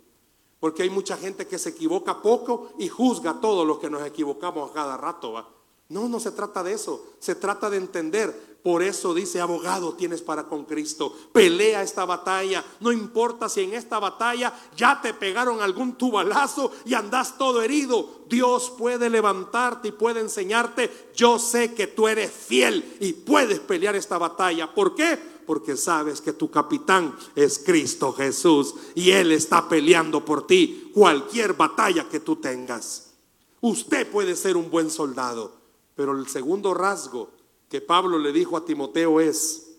Porque 0.59 0.83
hay 0.83 0.91
mucha 0.91 1.17
gente 1.17 1.47
que 1.47 1.59
se 1.59 1.71
equivoca 1.71 2.21
poco 2.21 2.73
y 2.79 2.89
juzga 2.89 3.33
a 3.33 3.41
todos 3.41 3.67
los 3.67 3.79
que 3.79 3.89
nos 3.89 4.05
equivocamos 4.07 4.71
a 4.71 4.75
cada 4.75 4.97
rato. 4.97 5.33
¿va? 5.33 5.49
No, 5.89 6.09
no 6.09 6.21
se 6.21 6.33
trata 6.33 6.63
de 6.63 6.73
eso. 6.73 7.15
Se 7.19 7.35
trata 7.35 7.71
de 7.71 7.79
entender. 7.79 8.50
Por 8.63 8.83
eso 8.83 9.15
dice, 9.15 9.41
abogado 9.41 9.95
tienes 9.95 10.21
para 10.21 10.45
con 10.45 10.65
Cristo. 10.65 11.15
Pelea 11.33 11.83
esta 11.83 12.05
batalla. 12.05 12.63
No 12.81 12.93
importa 12.93 13.49
si 13.49 13.63
en 13.63 13.73
esta 13.73 13.99
batalla 13.99 14.53
ya 14.77 15.01
te 15.01 15.15
pegaron 15.15 15.63
algún 15.63 15.95
tubalazo 15.95 16.71
y 16.85 16.93
andas 16.93 17.39
todo 17.39 17.63
herido. 17.63 18.21
Dios 18.29 18.73
puede 18.77 19.09
levantarte 19.09 19.89
y 19.89 19.93
puede 19.93 20.21
enseñarte. 20.21 21.11
Yo 21.15 21.39
sé 21.39 21.73
que 21.75 21.87
tú 21.87 22.07
eres 22.07 22.31
fiel 22.31 22.99
y 23.01 23.15
puedes 23.15 23.61
pelear 23.61 23.97
esta 23.97 24.19
batalla. 24.19 24.75
¿Por 24.75 24.95
qué? 24.95 25.41
porque 25.51 25.77
sabes 25.77 26.21
que 26.21 26.33
tu 26.33 26.49
capitán 26.49 27.17
es 27.35 27.59
Cristo 27.59 28.13
Jesús 28.13 28.73
y 28.95 29.11
Él 29.11 29.33
está 29.33 29.69
peleando 29.69 30.25
por 30.25 30.47
ti 30.47 30.93
cualquier 30.95 31.55
batalla 31.55 32.09
que 32.09 32.21
tú 32.21 32.37
tengas. 32.37 33.15
Usted 33.61 34.09
puede 34.09 34.37
ser 34.37 34.57
un 34.57 34.71
buen 34.71 34.91
soldado, 34.91 35.53
pero 35.97 36.17
el 36.17 36.29
segundo 36.29 36.73
rasgo 36.73 37.31
que 37.71 37.81
Pablo 37.81 38.19
le 38.19 38.33
dijo 38.33 38.57
a 38.57 38.65
Timoteo 38.65 39.21
es, 39.21 39.77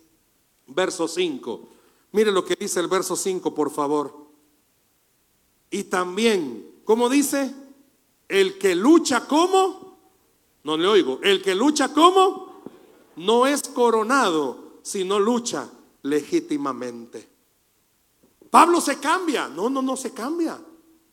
verso 0.66 1.10
5, 1.10 1.68
mire 2.14 2.32
lo 2.32 2.46
que 2.46 2.56
dice 2.56 2.80
el 2.80 2.88
verso 2.88 3.18
5, 3.18 3.54
por 3.54 3.70
favor. 3.70 4.16
Y 5.70 5.84
también, 5.84 6.82
¿cómo 6.86 7.10
dice? 7.10 7.54
El 8.30 8.58
que 8.58 8.76
lucha 8.76 9.28
como, 9.28 9.98
no 10.64 10.78
le 10.78 10.88
oigo, 10.88 11.20
el 11.22 11.42
que 11.42 11.54
lucha 11.54 11.94
como, 11.94 12.64
no 13.18 13.46
es 13.46 13.62
coronado 13.64 14.80
si 14.82 15.04
no 15.04 15.20
lucha 15.20 15.70
legítimamente. 16.04 17.28
Pablo 18.50 18.80
se 18.80 19.00
cambia. 19.00 19.48
No, 19.48 19.70
no, 19.70 19.82
no 19.82 19.98
se 19.98 20.14
cambia. 20.14 20.60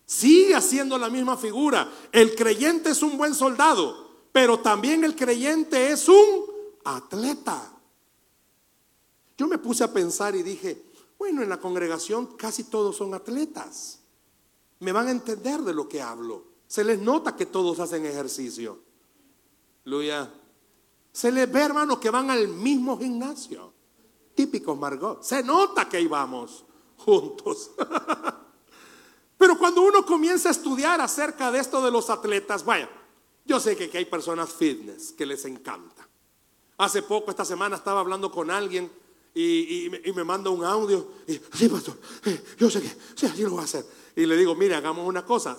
Sigue 0.07 0.55
haciendo 0.55 0.97
la 0.97 1.11
misma 1.11 1.37
figura. 1.37 1.91
El 2.13 2.35
creyente 2.35 2.91
es 2.91 3.03
un 3.03 3.19
buen 3.19 3.35
soldado, 3.35 4.11
pero 4.33 4.59
también 4.61 5.05
el 5.05 5.15
creyente 5.15 5.91
es 5.91 6.09
un 6.09 6.48
atleta. 6.97 7.73
Yo 9.37 9.47
me 9.47 9.59
puse 9.59 9.85
a 9.85 9.93
pensar 9.93 10.35
y 10.35 10.43
dije, 10.43 10.85
bueno, 11.19 11.43
en 11.43 11.49
la 11.49 11.59
congregación 11.59 12.37
casi 12.37 12.65
todos 12.65 12.97
son 12.97 13.15
atletas. 13.15 14.01
Me 14.81 14.93
van 14.93 15.09
a 15.09 15.11
entender 15.11 15.61
de 15.63 15.75
lo 15.75 15.89
que 15.89 16.03
hablo. 16.03 16.45
Se 16.67 16.85
les 16.85 16.99
nota 17.01 17.37
que 17.37 17.47
todos 17.47 17.81
hacen 17.81 18.05
ejercicio. 18.07 18.81
Aleluya. 19.85 20.33
Se 21.13 21.33
les 21.33 21.51
ve, 21.51 21.63
hermanos, 21.63 21.99
que 21.99 22.11
van 22.11 22.31
al 22.31 22.49
mismo 22.49 22.99
gimnasio. 22.99 23.73
Típicos 24.35 24.79
Margot. 24.79 25.23
Se 25.23 25.43
nota 25.43 25.89
que 25.89 25.97
ahí 25.97 26.07
vamos 26.07 26.65
juntos. 26.99 27.71
Pero 29.39 29.57
cuando 29.57 29.83
uno 29.83 30.05
comienza 30.05 30.49
a 30.49 30.53
estudiar 30.53 31.01
acerca 31.01 31.51
de 31.51 31.61
esto 31.61 31.81
de 31.81 31.91
los 31.91 32.11
atletas, 32.11 32.65
vaya, 32.65 32.91
yo 33.45 33.59
sé 33.59 33.77
que, 33.77 33.97
hay 33.97 34.05
personas 34.05 34.53
fitness 34.53 35.13
que 35.13 35.25
les 35.25 35.45
encanta. 35.45 35.98
Hace 36.79 37.03
poco, 37.03 37.31
esta 37.31 37.45
semana, 37.45 37.77
estaba 37.77 38.01
hablando 38.01 38.31
con 38.31 38.51
alguien 38.51 38.91
y, 39.35 39.91
me, 40.15 40.25
manda 40.25 40.51
un 40.51 40.65
audio. 40.65 41.07
Y, 41.27 41.41
sí, 41.57 41.69
pastor, 41.69 41.99
yo 42.59 42.71
sé 42.71 42.81
que, 42.81 42.91
sí, 43.15 43.27
así 43.27 43.43
lo 43.43 43.51
voy 43.51 43.61
a 43.61 43.65
hacer. 43.65 43.85
Y 44.17 44.27
le 44.27 44.37
digo, 44.37 44.55
mire, 44.55 44.75
hagamos 44.75 45.07
una 45.07 45.25
cosa, 45.25 45.57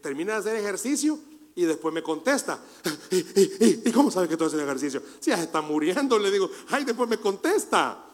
termina 0.00 0.34
de 0.34 0.38
hacer 0.38 0.56
ejercicio 0.56 1.18
y 1.54 1.64
después 1.64 1.92
me 1.92 2.02
contesta, 2.02 2.62
¿y, 3.10 3.90
cómo 3.92 4.10
sabe 4.10 4.28
que 4.28 4.36
todo 4.36 4.48
es 4.48 4.54
ejercicio? 4.54 5.02
Si 5.18 5.30
ya 5.30 5.42
está 5.42 5.60
muriendo, 5.60 6.18
le 6.18 6.30
digo, 6.30 6.50
ay, 6.70 6.84
después 6.84 7.08
me 7.08 7.18
contesta. 7.18 8.06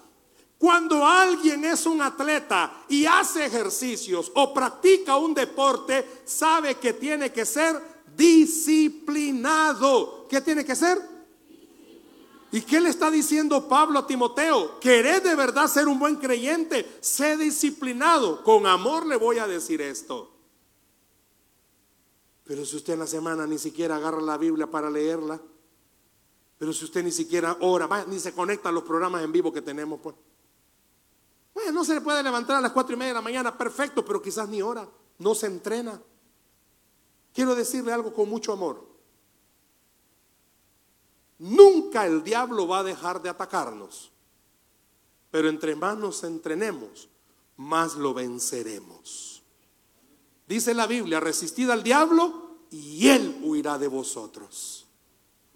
Cuando 0.58 1.04
alguien 1.04 1.66
es 1.66 1.84
un 1.84 2.00
atleta 2.00 2.84
y 2.88 3.04
hace 3.04 3.44
ejercicios 3.44 4.32
o 4.34 4.54
practica 4.54 5.18
un 5.18 5.34
deporte, 5.34 6.22
sabe 6.24 6.76
que 6.76 6.94
tiene 6.94 7.30
que 7.30 7.44
ser 7.44 7.78
disciplinado. 8.16 10.26
¿Qué 10.28 10.40
tiene 10.40 10.64
que 10.64 10.74
ser? 10.74 11.15
¿Y 12.52 12.62
qué 12.62 12.80
le 12.80 12.88
está 12.88 13.10
diciendo 13.10 13.68
Pablo 13.68 13.98
a 13.98 14.06
Timoteo? 14.06 14.78
¿Querés 14.80 15.22
de 15.24 15.34
verdad 15.34 15.66
ser 15.66 15.88
un 15.88 15.98
buen 15.98 16.16
creyente? 16.16 16.98
Sé 17.00 17.36
disciplinado. 17.36 18.42
Con 18.44 18.66
amor 18.66 19.06
le 19.06 19.16
voy 19.16 19.38
a 19.38 19.46
decir 19.46 19.80
esto. 19.80 20.32
Pero 22.44 22.64
si 22.64 22.76
usted 22.76 22.92
en 22.92 23.00
la 23.00 23.06
semana 23.06 23.46
ni 23.46 23.58
siquiera 23.58 23.96
agarra 23.96 24.20
la 24.20 24.38
Biblia 24.38 24.70
para 24.70 24.88
leerla, 24.88 25.40
pero 26.58 26.72
si 26.72 26.84
usted 26.84 27.02
ni 27.02 27.12
siquiera 27.12 27.56
ora, 27.60 28.04
ni 28.06 28.18
se 28.20 28.32
conecta 28.32 28.68
a 28.68 28.72
los 28.72 28.84
programas 28.84 29.22
en 29.22 29.32
vivo 29.32 29.52
que 29.52 29.62
tenemos, 29.62 30.00
pues. 30.00 30.14
No 31.72 31.84
se 31.84 31.94
le 31.94 32.00
puede 32.00 32.22
levantar 32.22 32.56
a 32.56 32.60
las 32.60 32.72
cuatro 32.72 32.94
y 32.94 32.96
media 32.96 33.10
de 33.10 33.14
la 33.14 33.22
mañana, 33.22 33.58
perfecto, 33.58 34.04
pero 34.04 34.22
quizás 34.22 34.48
ni 34.48 34.62
ora, 34.62 34.88
no 35.18 35.34
se 35.34 35.46
entrena. 35.46 36.00
Quiero 37.34 37.54
decirle 37.54 37.92
algo 37.92 38.14
con 38.14 38.28
mucho 38.28 38.52
amor. 38.52 38.95
Nunca 41.38 42.06
el 42.06 42.22
diablo 42.22 42.66
va 42.66 42.78
a 42.78 42.84
dejar 42.84 43.20
de 43.20 43.28
atacarnos, 43.28 44.10
pero 45.30 45.48
entre 45.48 45.76
más 45.76 45.98
nos 45.98 46.24
entrenemos, 46.24 47.08
más 47.56 47.94
lo 47.96 48.14
venceremos. 48.14 49.42
Dice 50.46 50.72
la 50.74 50.86
Biblia, 50.86 51.20
resistid 51.20 51.68
al 51.70 51.82
diablo 51.82 52.60
y 52.70 53.08
él 53.08 53.40
huirá 53.42 53.78
de 53.78 53.88
vosotros. 53.88 54.86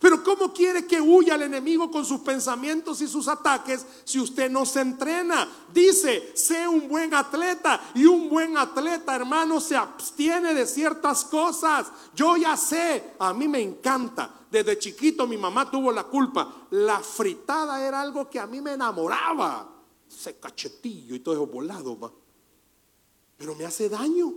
Pero 0.00 0.24
¿cómo 0.24 0.52
quiere 0.52 0.86
que 0.86 0.98
huya 0.98 1.34
el 1.34 1.42
enemigo 1.42 1.90
con 1.90 2.06
sus 2.06 2.20
pensamientos 2.20 3.02
y 3.02 3.06
sus 3.06 3.28
ataques 3.28 3.84
si 4.04 4.18
usted 4.18 4.50
no 4.50 4.64
se 4.64 4.80
entrena? 4.80 5.46
Dice, 5.72 6.32
sé 6.34 6.66
un 6.66 6.88
buen 6.88 7.12
atleta 7.12 7.78
y 7.94 8.06
un 8.06 8.30
buen 8.30 8.56
atleta, 8.56 9.14
hermano, 9.14 9.60
se 9.60 9.76
abstiene 9.76 10.54
de 10.54 10.66
ciertas 10.66 11.24
cosas. 11.26 11.88
Yo 12.14 12.38
ya 12.38 12.56
sé, 12.56 13.12
a 13.18 13.34
mí 13.34 13.46
me 13.46 13.60
encanta. 13.60 14.39
Desde 14.50 14.78
chiquito 14.78 15.26
mi 15.26 15.36
mamá 15.36 15.70
tuvo 15.70 15.92
la 15.92 16.04
culpa. 16.04 16.66
La 16.70 17.00
fritada 17.00 17.86
era 17.86 18.00
algo 18.00 18.28
que 18.28 18.38
a 18.38 18.46
mí 18.46 18.60
me 18.60 18.72
enamoraba. 18.72 19.76
Ese 20.08 20.38
cachetillo 20.38 21.14
y 21.14 21.20
todo 21.20 21.34
eso 21.34 21.46
volado. 21.46 22.14
Pero 23.36 23.54
me 23.54 23.64
hace 23.64 23.88
daño. 23.88 24.32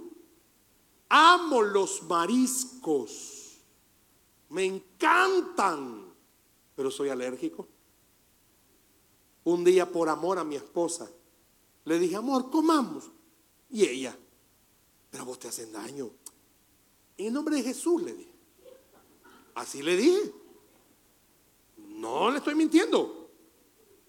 Amo 1.09 1.61
los 1.61 2.03
mariscos 2.03 3.43
me 4.53 4.65
encantan, 4.65 6.13
pero 6.75 6.91
soy 6.91 7.09
alérgico. 7.09 7.67
Un 9.45 9.63
día 9.63 9.91
por 9.91 10.09
amor 10.09 10.37
a 10.37 10.43
mi 10.43 10.55
esposa, 10.55 11.09
le 11.85 11.97
dije, 11.97 12.15
amor, 12.15 12.51
comamos. 12.51 13.09
Y 13.71 13.83
ella, 13.83 14.15
pero 15.09 15.25
vos 15.25 15.39
te 15.39 15.47
hacen 15.47 15.71
daño. 15.71 16.11
En 17.17 17.33
nombre 17.33 17.55
de 17.55 17.63
Jesús 17.63 18.03
le 18.03 18.13
dije. 18.13 18.32
Así 19.55 19.81
le 19.81 19.95
dije. 19.95 20.33
No 21.77 22.31
le 22.31 22.37
estoy 22.37 22.55
mintiendo. 22.55 23.29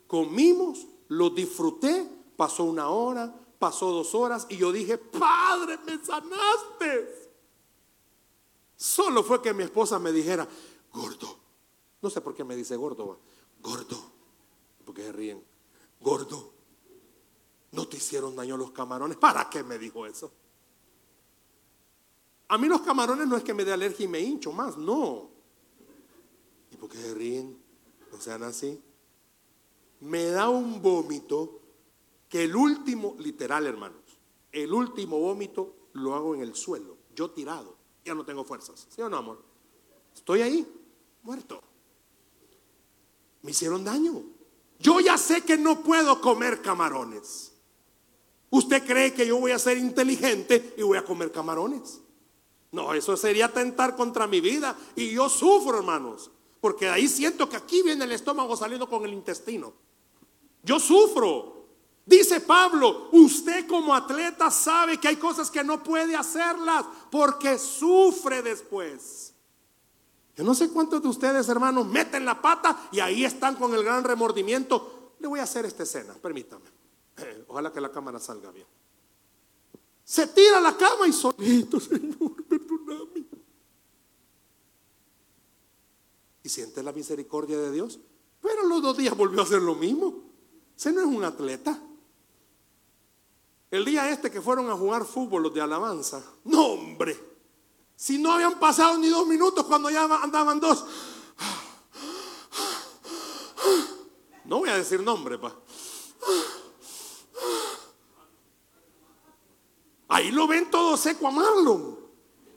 Comimos, 0.07 0.87
lo 1.09 1.31
disfruté, 1.31 2.09
pasó 2.37 2.65
una 2.65 2.89
hora, 2.89 3.35
pasó 3.59 3.91
dos 3.91 4.15
horas 4.15 4.47
y 4.51 4.57
yo 4.57 4.73
dije, 4.73 4.99
Padre, 4.99 5.79
me 5.87 6.05
sanaste. 6.05 7.33
Solo 8.77 9.23
fue 9.23 9.41
que 9.41 9.55
mi 9.55 9.63
esposa 9.63 9.99
me 9.99 10.13
dijera, 10.13 10.47
gordo. 10.93 11.39
No 12.03 12.11
sé 12.11 12.21
por 12.21 12.35
qué 12.35 12.45
me 12.45 12.57
dice 12.57 12.77
gordo, 12.77 13.21
gordo. 13.61 13.97
Porque 14.85 15.03
se 15.03 15.13
ríen. 15.13 15.43
Gordo. 16.01 16.53
No 17.73 17.89
te 17.89 17.97
hicieron 17.97 18.37
daño 18.37 18.57
los 18.57 18.73
camarones. 18.73 19.17
¿Para 19.17 19.49
qué 19.49 19.63
me 19.63 19.79
dijo 19.79 20.05
eso? 20.07 20.31
A 22.49 22.59
mí 22.59 22.69
los 22.69 22.83
camarones 22.83 23.27
no 23.27 23.37
es 23.37 23.43
que 23.43 23.55
me 23.55 23.65
dé 23.65 23.73
alergia 23.73 24.05
y 24.05 24.09
me 24.09 24.21
hincho 24.21 24.53
más, 24.53 24.77
no. 24.77 25.34
¿Y 26.85 26.89
por 26.89 26.97
se 26.97 27.15
ríen? 27.15 27.59
No 28.13 28.21
sean 28.21 28.43
así. 28.43 28.81
Me 30.01 30.27
da 30.27 30.49
un 30.49 30.83
vómito 30.83 31.61
que 32.29 32.45
el 32.45 32.55
último, 32.55 33.17
literal 33.19 33.67
hermanos, 33.67 34.03
el 34.53 34.73
último 34.73 35.19
vómito 35.19 35.89
lo 35.95 36.15
hago 36.15 36.35
en 36.35 36.43
el 36.43 36.55
suelo, 36.55 36.97
yo 37.15 37.31
tirado 37.31 37.85
ya 38.05 38.15
no 38.15 38.25
tengo 38.25 38.45
fuerzas. 38.45 38.87
¿Sí 38.95 39.01
o 39.01 39.09
no, 39.09 39.17
amor? 39.17 39.43
Estoy 40.15 40.43
ahí, 40.43 40.67
muerto. 41.23 41.63
Me 43.43 43.51
hicieron 43.51 43.85
daño. 43.85 44.23
Yo 44.79 45.01
ya 45.01 45.17
sé 45.17 45.43
que 45.43 45.57
no 45.57 45.83
puedo 45.83 46.21
comer 46.21 46.61
camarones. 46.61 47.53
¿Usted 48.51 48.85
cree 48.87 49.15
que 49.15 49.27
yo 49.27 49.39
voy 49.39 49.53
a 49.53 49.59
ser 49.59 49.79
inteligente 49.79 50.75
y 50.77 50.83
voy 50.83 50.99
a 50.99 51.05
comer 51.05 51.33
camarones? 51.33 52.01
No, 52.71 52.93
eso 52.93 53.17
sería 53.17 53.47
atentar 53.47 53.97
contra 53.97 54.27
mi 54.27 54.41
vida. 54.41 54.77
Y 54.97 55.13
yo 55.13 55.29
sufro, 55.29 55.79
hermanos. 55.79 56.31
Porque 56.65 56.89
ahí 56.89 57.09
siento 57.09 57.47
que 57.47 57.59
aquí 57.59 57.83
viene 57.83 58.07
el 58.07 58.13
estómago 58.13 58.57
saliendo 58.57 58.89
con 58.89 59.05
el 59.05 59.13
intestino. 59.13 59.75
Yo 60.63 60.81
sufro. 60.81 61.67
Dice 62.07 62.41
Pablo, 62.41 63.11
usted 63.13 63.67
como 63.67 63.95
atleta 63.95 64.51
sabe 64.51 64.97
que 64.97 65.09
hay 65.09 65.17
cosas 65.17 65.51
que 65.51 65.63
no 65.63 65.83
puede 65.83 66.17
hacerlas 66.17 66.87
porque 67.11 67.59
sufre 67.59 68.41
después. 68.41 69.35
Yo 70.35 70.43
no 70.43 70.55
sé 70.55 70.71
cuántos 70.71 71.03
de 71.03 71.09
ustedes, 71.09 71.47
hermanos, 71.51 71.87
meten 71.87 72.25
la 72.25 72.41
pata 72.41 72.89
y 72.91 73.01
ahí 73.01 73.27
están 73.27 73.57
con 73.57 73.75
el 73.75 73.85
gran 73.85 74.03
remordimiento. 74.03 75.13
Le 75.19 75.29
voy 75.29 75.41
a 75.41 75.43
hacer 75.43 75.67
esta 75.67 75.83
escena, 75.83 76.15
permítame. 76.15 76.65
Ojalá 77.47 77.75
que 77.75 77.81
la 77.83 77.93
cámara 77.93 78.19
salga 78.19 78.51
bien. 78.51 78.67
Se 80.03 80.29
tira 80.29 80.63
la 80.63 80.75
cama 80.79 81.07
y 81.07 81.13
solito, 81.13 81.79
Señor, 81.81 82.37
Y 86.45 86.49
siente 86.49 86.85
la 86.85 86.93
misericordia 86.93 87.59
de 87.59 87.73
Dios. 87.73 87.99
Pero 88.41 88.63
los 88.69 88.81
dos 88.81 88.97
días 88.97 89.17
volvió 89.17 89.41
a 89.41 89.45
hacer 89.45 89.61
lo 89.61 89.75
mismo. 89.75 90.23
Ese 90.77 90.93
no 90.93 91.01
es 91.01 91.07
un 91.07 91.25
atleta. 91.25 91.77
El 93.71 93.85
día 93.85 94.09
este 94.11 94.31
que 94.31 94.41
fueron 94.41 94.71
a 94.71 94.77
jugar 94.77 95.05
fútbol 95.05 95.43
los 95.43 95.53
de 95.53 95.61
alabanza, 95.61 96.23
no 96.45 96.65
hombre, 96.65 97.19
si 97.97 98.19
no 98.19 98.31
habían 98.31 98.61
pasado 98.61 98.97
ni 98.99 99.09
dos 99.09 99.27
minutos 99.27 99.65
cuando 99.67 99.91
ya 99.91 100.05
andaban 100.05 100.61
dos. 100.61 100.85
No 104.45 104.59
voy 104.59 104.69
a 104.69 104.77
decir 104.77 105.03
nombre, 105.03 105.39
pa. 105.39 105.57
Ahí 110.09 110.31
lo 110.31 110.47
ven 110.47 110.71
todo 110.71 110.97
seco 110.97 111.27
a 111.27 111.31
Marlon. 111.31 111.99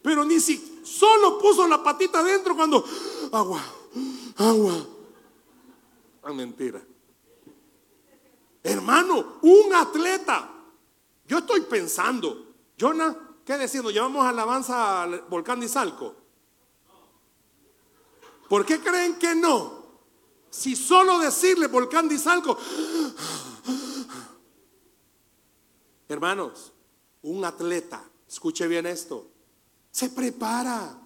Pero 0.03 0.23
ni 0.25 0.39
si 0.39 0.81
solo 0.83 1.39
puso 1.39 1.67
la 1.67 1.81
patita 1.81 2.19
adentro 2.19 2.55
cuando 2.55 2.83
agua, 3.31 3.63
agua. 4.37 4.85
Ah, 6.23 6.33
mentira. 6.33 6.81
Hermano, 8.63 9.39
un 9.41 9.73
atleta 9.73 10.57
yo 11.27 11.39
estoy 11.39 11.61
pensando, 11.61 12.55
Jonah, 12.79 13.15
¿qué 13.45 13.57
decir? 13.57 13.83
¿Nos 13.83 13.91
llevamos 13.93 14.25
alabanza 14.25 15.03
al 15.03 15.21
volcán 15.23 15.59
de 15.59 15.65
Izalco? 15.65 16.15
¿Por 18.47 18.65
qué 18.65 18.79
creen 18.79 19.19
que 19.19 19.35
no? 19.35 19.85
Si 20.49 20.77
solo 20.77 21.19
decirle 21.19 21.67
volcán 21.67 22.07
de 22.07 22.15
Izalco. 22.15 22.57
Hermanos, 26.07 26.71
un 27.23 27.43
atleta, 27.43 28.09
escuche 28.25 28.65
bien 28.67 28.85
esto, 28.85 29.29
se 29.91 30.09
prepara. 30.09 30.97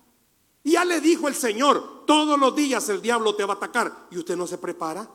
Ya 0.63 0.85
le 0.85 1.01
dijo 1.01 1.27
el 1.27 1.35
Señor, 1.35 2.05
todos 2.05 2.39
los 2.39 2.55
días 2.55 2.87
el 2.89 3.01
diablo 3.01 3.35
te 3.35 3.45
va 3.45 3.53
a 3.53 3.57
atacar. 3.57 4.07
¿Y 4.11 4.17
usted 4.17 4.35
no 4.35 4.45
se 4.47 4.57
prepara? 4.57 5.09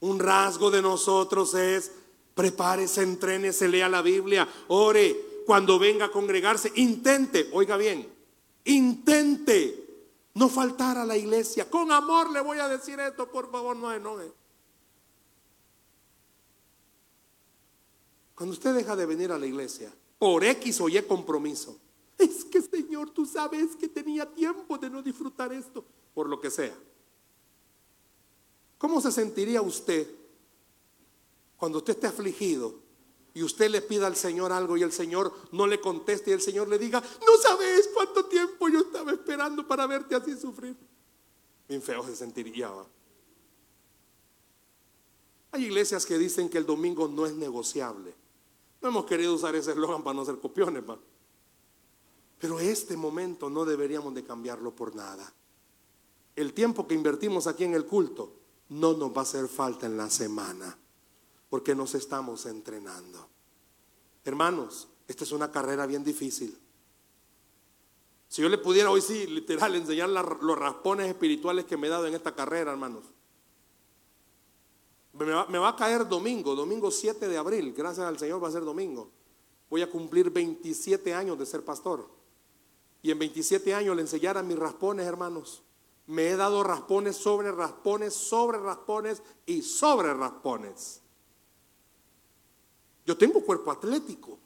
Un 0.00 0.18
rasgo 0.18 0.70
de 0.70 0.82
nosotros 0.82 1.54
es 1.54 1.92
Prepárese, 2.34 3.52
se 3.52 3.68
lea 3.68 3.88
la 3.88 4.02
Biblia, 4.02 4.48
ore. 4.68 5.42
Cuando 5.46 5.78
venga 5.78 6.06
a 6.06 6.10
congregarse, 6.10 6.72
intente, 6.76 7.50
oiga 7.52 7.76
bien, 7.76 8.08
intente 8.64 9.90
no 10.34 10.48
faltar 10.48 10.96
a 10.96 11.04
la 11.04 11.16
iglesia. 11.16 11.68
Con 11.68 11.90
amor 11.90 12.30
le 12.30 12.40
voy 12.40 12.58
a 12.58 12.68
decir 12.68 13.00
esto, 13.00 13.30
por 13.30 13.50
favor, 13.50 13.76
no 13.76 13.92
enoje. 13.92 14.32
Cuando 18.34 18.54
usted 18.54 18.74
deja 18.74 18.96
de 18.96 19.06
venir 19.06 19.32
a 19.32 19.38
la 19.38 19.46
iglesia, 19.46 19.92
por 20.18 20.44
X 20.44 20.80
o 20.80 20.88
Y 20.88 21.02
compromiso, 21.02 21.76
es 22.20 22.44
que 22.44 22.60
Señor, 22.60 23.10
tú 23.10 23.26
sabes 23.26 23.76
que 23.76 23.88
tenía 23.88 24.26
tiempo 24.26 24.78
de 24.78 24.90
no 24.90 25.02
disfrutar 25.02 25.52
esto, 25.52 25.84
por 26.14 26.28
lo 26.28 26.40
que 26.40 26.50
sea. 26.50 26.76
¿Cómo 28.78 29.00
se 29.00 29.12
sentiría 29.12 29.60
usted 29.60 30.08
cuando 31.56 31.78
usted 31.78 31.94
esté 31.94 32.06
afligido 32.06 32.74
y 33.34 33.42
usted 33.42 33.70
le 33.70 33.82
pida 33.82 34.06
al 34.06 34.16
Señor 34.16 34.52
algo 34.52 34.76
y 34.76 34.82
el 34.82 34.92
Señor 34.92 35.32
no 35.52 35.66
le 35.66 35.80
conteste 35.80 36.30
y 36.30 36.32
el 36.32 36.40
Señor 36.40 36.68
le 36.68 36.78
diga, 36.78 37.00
no 37.00 37.36
sabes 37.42 37.90
cuánto 37.92 38.24
tiempo 38.24 38.68
yo 38.68 38.80
estaba 38.80 39.12
esperando 39.12 39.66
para 39.68 39.86
verte 39.86 40.14
así 40.14 40.36
sufrir. 40.36 40.76
Bien 41.68 41.82
feo 41.82 42.04
se 42.04 42.16
sentiría. 42.16 42.72
Hay 45.52 45.64
iglesias 45.64 46.06
que 46.06 46.18
dicen 46.18 46.48
que 46.48 46.58
el 46.58 46.66
domingo 46.66 47.06
no 47.08 47.26
es 47.26 47.34
negociable. 47.34 48.14
No 48.80 48.88
hemos 48.88 49.04
querido 49.04 49.34
usar 49.34 49.54
ese 49.54 49.72
eslogan 49.72 50.02
para 50.02 50.14
no 50.14 50.24
ser 50.24 50.38
copiones, 50.38 50.82
¿va? 50.88 50.98
Pero 52.40 52.58
este 52.58 52.96
momento 52.96 53.50
no 53.50 53.66
deberíamos 53.66 54.14
de 54.14 54.24
cambiarlo 54.24 54.74
por 54.74 54.96
nada. 54.96 55.30
El 56.34 56.54
tiempo 56.54 56.88
que 56.88 56.94
invertimos 56.94 57.46
aquí 57.46 57.64
en 57.64 57.74
el 57.74 57.84
culto 57.84 58.32
no 58.70 58.94
nos 58.94 59.12
va 59.12 59.18
a 59.18 59.22
hacer 59.22 59.46
falta 59.46 59.84
en 59.84 59.98
la 59.98 60.08
semana, 60.08 60.76
porque 61.50 61.74
nos 61.74 61.94
estamos 61.94 62.46
entrenando. 62.46 63.28
Hermanos, 64.24 64.88
esta 65.06 65.24
es 65.24 65.32
una 65.32 65.52
carrera 65.52 65.84
bien 65.84 66.02
difícil. 66.02 66.58
Si 68.28 68.40
yo 68.40 68.48
le 68.48 68.56
pudiera 68.56 68.90
hoy 68.90 69.02
sí, 69.02 69.26
literal, 69.26 69.74
enseñar 69.74 70.08
los 70.08 70.58
raspones 70.58 71.08
espirituales 71.08 71.66
que 71.66 71.76
me 71.76 71.88
he 71.88 71.90
dado 71.90 72.06
en 72.06 72.14
esta 72.14 72.34
carrera, 72.34 72.70
hermanos. 72.70 73.04
Me 75.12 75.24
va, 75.26 75.46
me 75.46 75.58
va, 75.58 75.70
a 75.70 75.76
caer 75.76 76.08
domingo, 76.08 76.54
domingo 76.54 76.90
7 76.90 77.28
de 77.28 77.36
abril, 77.36 77.74
gracias 77.76 78.06
al 78.06 78.18
Señor 78.18 78.42
va 78.42 78.48
a 78.48 78.52
ser 78.52 78.64
domingo. 78.64 79.10
Voy 79.68 79.82
a 79.82 79.90
cumplir 79.90 80.30
27 80.30 81.12
años 81.12 81.38
de 81.38 81.44
ser 81.44 81.64
pastor. 81.64 82.19
Y 83.02 83.10
en 83.10 83.18
27 83.18 83.74
años 83.74 83.96
le 83.96 84.02
enseñara 84.02 84.42
mis 84.42 84.58
raspones, 84.58 85.06
hermanos. 85.06 85.62
Me 86.06 86.28
he 86.28 86.36
dado 86.36 86.62
raspones 86.62 87.16
sobre 87.16 87.52
raspones, 87.52 88.14
sobre 88.14 88.58
raspones 88.58 89.22
y 89.46 89.62
sobre 89.62 90.12
raspones. 90.12 91.00
Yo 93.06 93.16
tengo 93.16 93.44
cuerpo 93.44 93.70
atlético. 93.70 94.38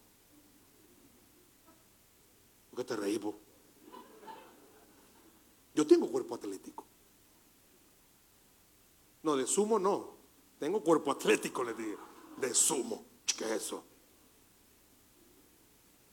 ¿Por 2.70 2.78
qué 2.78 2.84
te 2.84 2.96
reí, 2.96 3.20
Yo 5.74 5.86
tengo 5.86 6.10
cuerpo 6.10 6.34
atlético. 6.34 6.84
No, 9.22 9.36
de 9.36 9.46
sumo 9.46 9.78
no. 9.78 10.14
Tengo 10.58 10.82
cuerpo 10.82 11.12
atlético, 11.12 11.64
le 11.64 11.74
digo. 11.74 12.00
De 12.36 12.54
sumo. 12.54 13.04
¿Qué 13.36 13.44
es 13.44 13.50
eso? 13.50 13.84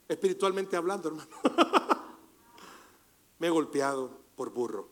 Espiritualmente 0.07 0.75
hablando, 0.75 1.09
hermano. 1.09 1.35
Me 3.41 3.47
he 3.47 3.49
golpeado 3.49 4.11
por 4.35 4.51
burro. 4.51 4.87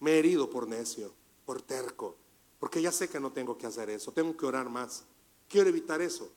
Me 0.00 0.10
he 0.10 0.18
herido 0.18 0.50
por 0.50 0.68
necio, 0.68 1.10
por 1.46 1.62
terco. 1.62 2.16
Porque 2.58 2.82
ya 2.82 2.92
sé 2.92 3.08
que 3.08 3.18
no 3.18 3.32
tengo 3.32 3.56
que 3.56 3.66
hacer 3.66 3.88
eso. 3.88 4.12
Tengo 4.12 4.36
que 4.36 4.44
orar 4.44 4.68
más. 4.68 5.04
Quiero 5.48 5.70
evitar 5.70 6.02
eso. 6.02 6.30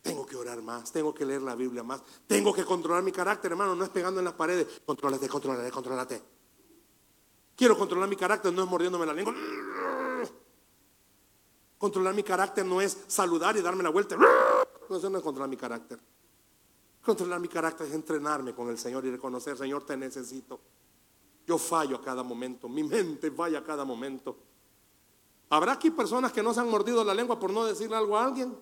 Tengo 0.00 0.24
que 0.24 0.34
orar 0.34 0.62
más, 0.62 0.92
tengo 0.92 1.12
que 1.12 1.26
leer 1.26 1.42
la 1.42 1.54
Biblia 1.54 1.82
más, 1.82 2.02
tengo 2.26 2.52
que 2.52 2.62
controlar 2.62 3.02
mi 3.02 3.10
carácter, 3.10 3.52
hermano, 3.52 3.74
no 3.74 3.84
es 3.84 3.90
pegando 3.90 4.20
en 4.20 4.26
las 4.26 4.34
paredes. 4.34 4.82
Contrólate, 4.84 5.28
contrólate, 5.30 5.70
contrólate. 5.70 6.22
Quiero 7.56 7.78
controlar 7.78 8.06
mi 8.06 8.16
carácter, 8.16 8.52
no 8.52 8.62
es 8.62 8.68
mordiéndome 8.68 9.06
la 9.06 9.14
lengua. 9.14 9.34
Controlar 11.78 12.14
mi 12.14 12.22
carácter 12.22 12.66
no 12.66 12.82
es 12.82 12.98
saludar 13.06 13.56
y 13.56 13.62
darme 13.62 13.82
la 13.82 13.88
vuelta. 13.90 14.16
No, 14.16 14.96
eso 14.96 15.08
no 15.08 15.18
es 15.18 15.24
controlar 15.24 15.48
mi 15.48 15.56
carácter. 15.56 15.98
Controlar 17.04 17.38
mi 17.38 17.48
carácter 17.48 17.86
es 17.86 17.92
entrenarme 17.92 18.54
con 18.54 18.68
el 18.70 18.78
Señor 18.78 19.04
y 19.04 19.10
reconocer, 19.10 19.58
Señor, 19.58 19.84
te 19.84 19.96
necesito. 19.96 20.58
Yo 21.46 21.58
fallo 21.58 21.96
a 21.96 22.02
cada 22.02 22.22
momento, 22.22 22.68
mi 22.68 22.82
mente 22.82 23.30
falla 23.30 23.58
a 23.58 23.64
cada 23.64 23.84
momento. 23.84 24.36
¿Habrá 25.50 25.72
aquí 25.72 25.90
personas 25.90 26.32
que 26.32 26.42
no 26.42 26.54
se 26.54 26.60
han 26.60 26.70
mordido 26.70 27.04
la 27.04 27.12
lengua 27.12 27.38
por 27.38 27.52
no 27.52 27.66
decirle 27.66 27.96
algo 27.96 28.16
a 28.16 28.24
alguien? 28.24 28.56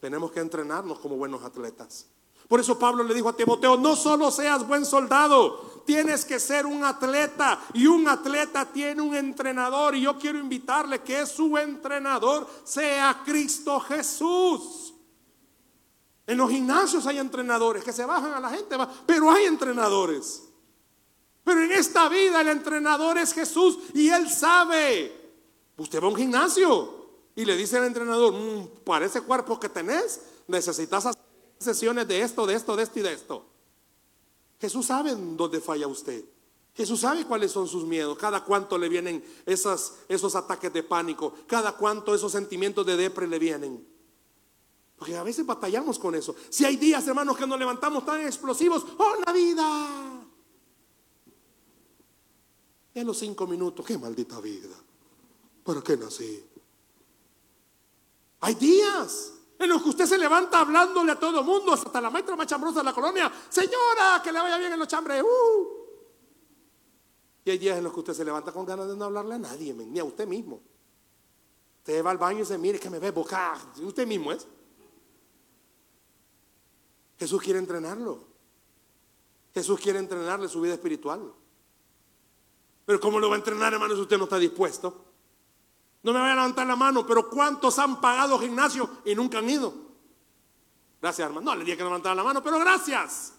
Tenemos 0.00 0.30
que 0.30 0.40
entrenarnos 0.40 0.98
como 0.98 1.16
buenos 1.16 1.42
atletas. 1.42 2.06
Por 2.46 2.60
eso 2.60 2.78
Pablo 2.78 3.04
le 3.04 3.14
dijo 3.14 3.28
a 3.28 3.36
Timoteo, 3.36 3.76
no 3.78 3.96
solo 3.96 4.30
seas 4.30 4.66
buen 4.66 4.84
soldado, 4.84 5.82
tienes 5.86 6.24
que 6.24 6.38
ser 6.38 6.66
un 6.66 6.84
atleta 6.84 7.58
y 7.72 7.86
un 7.86 8.06
atleta 8.08 8.66
tiene 8.66 9.00
un 9.00 9.14
entrenador 9.14 9.94
y 9.94 10.02
yo 10.02 10.18
quiero 10.18 10.38
invitarle 10.38 11.00
que 11.00 11.24
su 11.26 11.56
entrenador 11.56 12.46
sea 12.64 13.22
Cristo 13.24 13.80
Jesús. 13.80 14.89
En 16.26 16.38
los 16.38 16.50
gimnasios 16.50 17.06
hay 17.06 17.18
entrenadores 17.18 17.82
que 17.82 17.92
se 17.92 18.04
bajan 18.04 18.32
a 18.32 18.40
la 18.40 18.50
gente, 18.50 18.76
pero 19.06 19.30
hay 19.30 19.44
entrenadores. 19.44 20.44
Pero 21.42 21.62
en 21.62 21.72
esta 21.72 22.08
vida 22.08 22.40
el 22.40 22.48
entrenador 22.48 23.18
es 23.18 23.32
Jesús 23.32 23.78
y 23.94 24.08
él 24.08 24.30
sabe. 24.30 25.20
Usted 25.76 26.00
va 26.00 26.06
a 26.06 26.10
un 26.10 26.16
gimnasio 26.16 27.00
y 27.34 27.44
le 27.44 27.56
dice 27.56 27.78
al 27.78 27.84
entrenador, 27.84 28.34
mm, 28.34 28.84
para 28.84 29.06
ese 29.06 29.22
cuerpo 29.22 29.58
que 29.58 29.68
tenés, 29.68 30.20
necesitas 30.46 31.06
hacer 31.06 31.22
sesiones 31.58 32.06
de 32.06 32.22
esto, 32.22 32.46
de 32.46 32.54
esto, 32.54 32.76
de 32.76 32.82
esto 32.82 32.98
y 32.98 33.02
de 33.02 33.12
esto. 33.12 33.46
Jesús 34.60 34.86
sabe 34.86 35.14
dónde 35.16 35.60
falla 35.60 35.86
usted. 35.86 36.24
Jesús 36.74 37.00
sabe 37.00 37.24
cuáles 37.24 37.50
son 37.50 37.66
sus 37.66 37.84
miedos, 37.84 38.16
cada 38.16 38.44
cuánto 38.44 38.78
le 38.78 38.88
vienen 38.88 39.24
esos 39.44 40.36
ataques 40.36 40.72
de 40.72 40.82
pánico, 40.82 41.34
cada 41.46 41.72
cuánto 41.72 42.14
esos 42.14 42.30
sentimientos 42.32 42.86
de 42.86 42.96
depre 42.96 43.26
le 43.26 43.38
vienen. 43.38 43.86
Porque 45.00 45.16
a 45.16 45.22
veces 45.22 45.46
batallamos 45.46 45.98
con 45.98 46.14
eso. 46.14 46.36
Si 46.50 46.62
hay 46.66 46.76
días, 46.76 47.08
hermanos, 47.08 47.34
que 47.38 47.46
nos 47.46 47.58
levantamos 47.58 48.04
tan 48.04 48.20
explosivos, 48.20 48.84
¡oh, 48.98 49.14
la 49.24 49.32
vida! 49.32 50.26
en 52.92 53.06
los 53.06 53.16
cinco 53.16 53.46
minutos, 53.46 53.86
¡qué 53.86 53.96
maldita 53.96 54.38
vida! 54.40 54.76
¿Para 55.64 55.80
qué 55.80 55.96
nací? 55.96 56.44
Hay 58.40 58.54
días 58.56 59.32
en 59.58 59.70
los 59.70 59.82
que 59.82 59.88
usted 59.88 60.04
se 60.04 60.18
levanta 60.18 60.60
hablándole 60.60 61.12
a 61.12 61.18
todo 61.18 61.42
mundo, 61.42 61.72
hasta 61.72 61.98
la 61.98 62.10
maestra 62.10 62.36
más 62.36 62.46
chambrosa 62.46 62.80
de 62.80 62.84
la 62.84 62.92
colonia, 62.92 63.32
señora, 63.48 64.20
que 64.22 64.30
le 64.30 64.38
vaya 64.38 64.58
bien 64.58 64.74
en 64.74 64.78
los 64.78 64.88
chambres. 64.88 65.22
Uh". 65.22 65.66
Y 67.46 67.50
hay 67.52 67.56
días 67.56 67.78
en 67.78 67.84
los 67.84 67.94
que 67.94 68.00
usted 68.00 68.12
se 68.12 68.24
levanta 68.26 68.52
con 68.52 68.66
ganas 68.66 68.86
de 68.86 68.94
no 68.98 69.06
hablarle 69.06 69.36
a 69.36 69.38
nadie, 69.38 69.72
ni 69.72 69.98
a 69.98 70.04
usted 70.04 70.26
mismo. 70.26 70.60
Usted 71.78 72.04
va 72.04 72.10
al 72.10 72.18
baño 72.18 72.42
y 72.42 72.44
se 72.44 72.58
mire 72.58 72.78
que 72.78 72.90
me 72.90 72.98
ve 72.98 73.10
boca. 73.12 73.58
Usted 73.82 74.06
mismo 74.06 74.30
es. 74.30 74.46
Jesús 77.20 77.42
quiere 77.42 77.58
entrenarlo. 77.58 78.18
Jesús 79.52 79.78
quiere 79.78 79.98
entrenarle 79.98 80.48
su 80.48 80.58
vida 80.58 80.72
espiritual. 80.72 81.34
Pero 82.86 82.98
¿cómo 82.98 83.20
lo 83.20 83.28
va 83.28 83.34
a 83.34 83.38
entrenar, 83.38 83.74
hermano, 83.74 83.94
si 83.94 84.00
usted 84.00 84.16
no 84.16 84.24
está 84.24 84.38
dispuesto? 84.38 85.04
No 86.02 86.14
me 86.14 86.18
vaya 86.18 86.32
a 86.32 86.36
levantar 86.36 86.66
la 86.66 86.76
mano, 86.76 87.06
pero 87.06 87.28
¿cuántos 87.28 87.78
han 87.78 88.00
pagado 88.00 88.38
gimnasio 88.38 88.88
y 89.04 89.14
nunca 89.14 89.38
han 89.38 89.50
ido? 89.50 89.74
Gracias, 91.02 91.26
hermano. 91.26 91.50
No 91.50 91.56
le 91.56 91.64
dije 91.64 91.76
que 91.76 91.84
levantar 91.84 92.16
la 92.16 92.24
mano, 92.24 92.42
pero 92.42 92.58
gracias. 92.58 93.34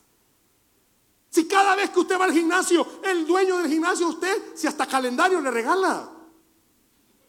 Si 1.32 1.47
cada 1.47 1.75
vez 1.75 1.89
que 1.89 2.01
usted 2.01 2.19
va 2.19 2.25
al 2.25 2.34
gimnasio, 2.34 2.86
el 3.03 3.25
dueño 3.25 3.57
del 3.57 3.67
gimnasio, 3.67 4.09
usted, 4.09 4.55
si 4.55 4.67
hasta 4.67 4.86
calendario 4.86 5.41
le 5.41 5.49
regala. 5.49 6.07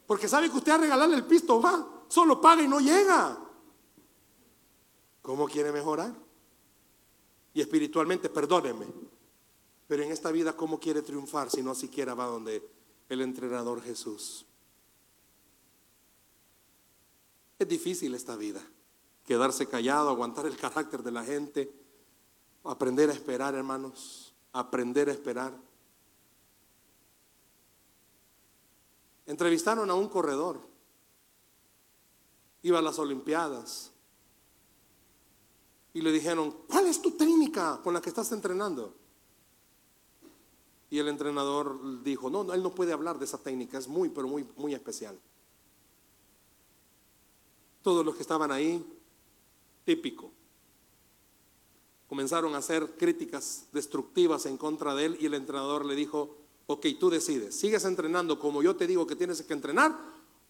Porque 0.07 0.29
sabe 0.29 0.51
que 0.51 0.59
usted 0.59 0.73
a 0.73 0.79
regalarle 0.79 1.17
el 1.17 1.25
pisto 1.25 1.63
va, 1.63 2.05
solo 2.09 2.43
paga 2.43 2.61
y 2.61 2.69
no 2.69 2.79
llega. 2.79 3.39
¿Cómo 5.23 5.47
quiere 5.47 5.73
mejorar? 5.73 6.22
Y 7.55 7.61
espiritualmente, 7.61 8.29
perdóneme. 8.29 8.87
Pero 9.87 10.03
en 10.03 10.13
esta 10.13 10.31
vida, 10.31 10.57
¿cómo 10.57 10.81
quiere 10.81 11.03
triunfar 11.03 11.51
si 11.51 11.63
no 11.63 11.75
siquiera 11.75 12.15
va 12.15 12.27
donde 12.27 12.67
el 13.09 13.21
entrenador 13.21 13.83
Jesús? 13.83 14.47
Es 17.59 17.69
difícil 17.69 18.15
esta 18.15 18.37
vida. 18.37 18.63
Quedarse 19.25 19.67
callado, 19.67 20.09
aguantar 20.09 20.47
el 20.47 20.57
carácter 20.57 21.03
de 21.03 21.13
la 21.13 21.25
gente, 21.25 21.73
aprender 22.65 23.11
a 23.11 23.13
esperar, 23.13 23.55
hermanos, 23.55 24.35
aprender 24.53 25.09
a 25.09 25.13
esperar. 25.13 25.57
Entrevistaron 29.27 29.89
a 29.91 29.95
un 29.95 30.09
corredor, 30.09 30.61
iba 32.63 32.81
a 32.81 32.83
las 32.83 32.99
Olimpiadas, 32.99 33.92
y 35.95 36.01
le 36.01 36.13
dijeron, 36.13 36.55
¿cuál 36.69 36.87
es 36.87 37.01
tu 37.03 37.13
técnica 37.13 37.81
con 37.83 37.95
la 37.95 38.01
que 38.01 38.09
estás 38.09 38.33
entrenando? 38.33 38.95
Y 40.91 40.99
el 40.99 41.09
entrenador 41.09 42.03
dijo, 42.03 42.31
no, 42.31 42.53
él 42.53 42.63
no 42.63 42.75
puede 42.75 42.93
hablar 42.93 43.19
de 43.19 43.25
esa 43.25 43.39
técnica, 43.39 43.79
es 43.79 43.89
muy, 43.89 44.09
pero 44.09 44.29
muy, 44.29 44.47
muy 44.57 44.75
especial. 44.75 45.19
Todos 47.83 48.05
los 48.05 48.15
que 48.15 48.23
estaban 48.23 48.53
ahí, 48.53 48.85
típico, 49.85 50.31
comenzaron 52.09 52.55
a 52.55 52.59
hacer 52.59 52.97
críticas 52.97 53.67
destructivas 53.73 54.47
en 54.47 54.57
contra 54.57 54.95
de 54.95 55.07
él 55.07 55.17
y 55.19 55.27
el 55.27 55.35
entrenador 55.35 55.85
le 55.85 55.95
dijo, 55.95 56.37
ok, 56.67 56.87
tú 57.01 57.11
decides, 57.11 57.55
¿sigues 57.55 57.85
entrenando 57.85 58.39
como 58.39 58.63
yo 58.63 58.77
te 58.77 58.87
digo 58.87 59.07
que 59.07 59.17
tienes 59.17 59.43
que 59.43 59.53
entrenar 59.55 59.99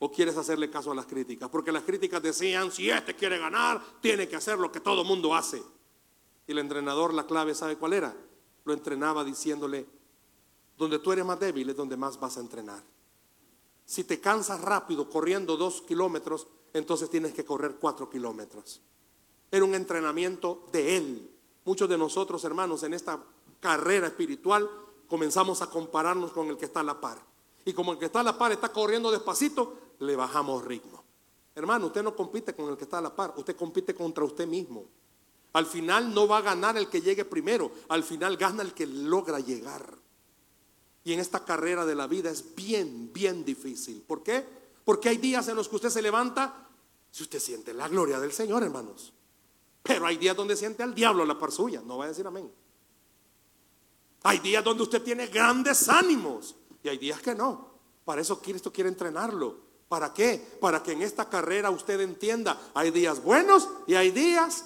¿O 0.05 0.11
quieres 0.11 0.37
hacerle 0.37 0.69
caso 0.69 0.91
a 0.91 0.97
las 0.97 1.07
críticas? 1.07 1.49
Porque 1.49 1.71
las 1.71 1.85
críticas 1.85 2.21
decían, 2.21 2.73
si 2.73 2.91
este 2.91 3.15
quiere 3.15 3.39
ganar, 3.39 3.81
tiene 4.01 4.27
que 4.27 4.35
hacer 4.35 4.59
lo 4.59 4.73
que 4.73 4.81
todo 4.81 5.05
mundo 5.05 5.33
hace. 5.33 5.63
Y 6.45 6.51
el 6.51 6.59
entrenador, 6.59 7.15
la 7.15 7.25
clave, 7.25 7.55
¿sabe 7.55 7.77
cuál 7.77 7.93
era? 7.93 8.13
Lo 8.65 8.73
entrenaba 8.73 9.23
diciéndole, 9.23 9.87
donde 10.77 10.99
tú 10.99 11.13
eres 11.13 11.25
más 11.25 11.39
débil 11.39 11.71
es 11.71 11.77
donde 11.77 11.97
más 11.97 12.19
vas 12.19 12.37
a 12.37 12.41
entrenar. 12.41 12.83
Si 13.85 14.03
te 14.03 14.19
cansas 14.19 14.61
rápido 14.61 15.09
corriendo 15.09 15.57
dos 15.57 15.83
kilómetros, 15.83 16.49
entonces 16.73 17.09
tienes 17.09 17.33
que 17.33 17.45
correr 17.45 17.77
cuatro 17.81 18.11
kilómetros. 18.11 18.81
Era 19.53 19.65
un 19.65 19.77
entrenamiento 19.77 20.67
de 20.73 20.97
él. 20.97 21.31
Muchos 21.65 21.89
de 21.89 21.97
nosotros, 21.97 22.43
hermanos, 22.43 22.83
en 22.83 22.95
esta 22.95 23.23
carrera 23.61 24.09
espiritual, 24.09 24.69
comenzamos 25.07 25.63
a 25.63 25.71
compararnos 25.71 26.33
con 26.33 26.49
el 26.49 26.59
que 26.59 26.65
está 26.65 26.81
a 26.81 26.83
la 26.83 27.01
par. 27.01 27.25
Y 27.65 27.73
como 27.73 27.93
el 27.93 27.99
que 27.99 28.07
está 28.07 28.19
a 28.19 28.25
la 28.25 28.37
par 28.37 28.51
está 28.51 28.73
corriendo 28.73 29.13
despacito, 29.13 29.79
le 30.03 30.17
bajamos 30.17 30.65
ritmo. 30.65 31.03
Hermano, 31.55 31.87
usted 31.87 32.03
no 32.03 32.17
compite 32.17 32.55
con 32.55 32.69
el 32.69 32.77
que 32.77 32.85
está 32.85 32.99
a 32.99 33.03
la 33.03 33.15
par, 33.15 33.35
usted 33.37 33.57
compite 33.57 33.95
contra 33.95 34.25
usted 34.25 34.47
mismo. 34.47 34.87
Al 35.53 35.67
final 35.67 36.15
no 36.15 36.27
va 36.27 36.39
a 36.39 36.43
ganar 36.43 36.77
el 36.77 36.89
que 36.89 37.03
llegue 37.03 37.25
primero, 37.25 37.71
al 37.89 38.03
final 38.03 38.37
gana 38.37 38.63
el 38.63 38.73
que 38.73 38.87
logra 38.87 39.39
llegar. 39.39 39.99
Y 41.05 41.13
en 41.13 41.21
esta 41.21 41.45
carrera 41.45 41.85
de 41.85 41.95
la 41.95 42.07
vida 42.07 42.31
es 42.31 42.55
bien, 42.55 43.13
bien 43.13 43.45
difícil. 43.45 44.03
¿Por 44.03 44.23
qué? 44.23 44.45
Porque 44.85 45.09
hay 45.09 45.19
días 45.19 45.47
en 45.49 45.57
los 45.57 45.69
que 45.69 45.77
usted 45.77 45.91
se 45.91 46.03
levanta, 46.03 46.69
si 47.11 47.25
usted 47.25 47.39
siente 47.39 47.75
la 47.75 47.89
gloria 47.89 48.19
del 48.19 48.33
Señor, 48.33 48.63
hermanos. 48.63 49.13
Pero 49.83 50.07
hay 50.07 50.17
días 50.17 50.37
donde 50.37 50.57
siente 50.57 50.83
al 50.83 50.95
diablo 50.95 51.25
la 51.25 51.39
par 51.39 51.53
suya, 51.53 51.83
no 51.85 51.99
va 51.99 52.07
a 52.07 52.09
decir 52.09 52.27
amén. 52.27 52.51
Hay 54.23 54.39
días 54.39 54.65
donde 54.65 54.85
usted 54.85 55.03
tiene 55.03 55.27
grandes 55.27 55.89
ánimos 55.89 56.55
y 56.83 56.89
hay 56.89 56.99
días 56.99 57.21
que 57.21 57.35
no. 57.35 57.73
Para 58.05 58.21
eso 58.21 58.41
Cristo 58.41 58.73
quiere 58.73 58.89
entrenarlo. 58.89 59.72
¿Para 59.93 60.15
qué? 60.15 60.39
Para 60.59 60.83
que 60.83 60.93
en 60.93 61.03
esta 61.03 61.29
carrera 61.29 61.69
usted 61.69 62.01
entienda, 62.01 62.59
hay 62.73 62.91
días 62.91 63.23
buenos 63.23 63.69
y 63.87 63.93
hay 63.93 64.11
días 64.11 64.65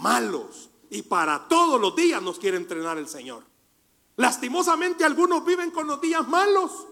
malos. 0.00 0.70
Y 0.88 1.02
para 1.02 1.46
todos 1.46 1.78
los 1.78 1.94
días 1.94 2.22
nos 2.22 2.38
quiere 2.38 2.56
entrenar 2.56 2.96
el 2.96 3.06
Señor. 3.06 3.44
Lastimosamente 4.16 5.04
algunos 5.04 5.44
viven 5.44 5.70
con 5.72 5.86
los 5.86 6.00
días 6.00 6.26
malos 6.26 6.86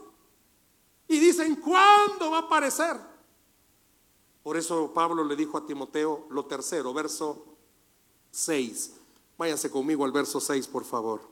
y 1.09 1.19
dicen, 1.21 1.57
¿cuándo 1.57 2.31
va 2.31 2.37
a 2.37 2.41
aparecer? 2.43 3.01
Por 4.43 4.59
eso 4.59 4.93
Pablo 4.93 5.25
le 5.25 5.35
dijo 5.35 5.57
a 5.57 5.65
Timoteo 5.65 6.27
lo 6.29 6.45
tercero, 6.45 6.93
verso 6.93 7.47
6. 8.31 8.93
Váyanse 9.39 9.71
conmigo 9.71 10.05
al 10.05 10.13
verso 10.13 10.39
6, 10.39 10.67
por 10.67 10.85
favor. 10.85 11.23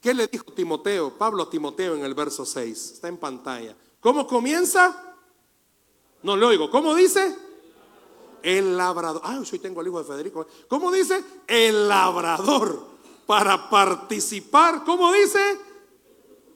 ¿Qué 0.00 0.14
le 0.14 0.26
dijo 0.26 0.46
Timoteo? 0.54 1.18
Pablo 1.18 1.42
a 1.42 1.50
Timoteo 1.50 1.96
en 1.96 2.04
el 2.06 2.14
verso 2.14 2.46
6. 2.46 2.92
Está 2.92 3.08
en 3.08 3.18
pantalla. 3.18 3.76
¿Cómo 4.00 4.26
comienza? 4.26 5.04
No 6.22 6.36
le 6.36 6.46
oigo. 6.46 6.70
¿Cómo 6.70 6.94
dice? 6.94 7.36
El 8.42 8.76
labrador. 8.76 9.22
Ah, 9.24 9.40
yo 9.42 9.60
tengo 9.60 9.80
al 9.80 9.86
hijo 9.86 9.98
de 9.98 10.04
Federico. 10.04 10.46
¿Cómo 10.68 10.90
dice? 10.92 11.22
El 11.46 11.88
labrador. 11.88 12.98
Para 13.26 13.68
participar, 13.68 14.84
¿cómo 14.84 15.12
dice? 15.12 15.58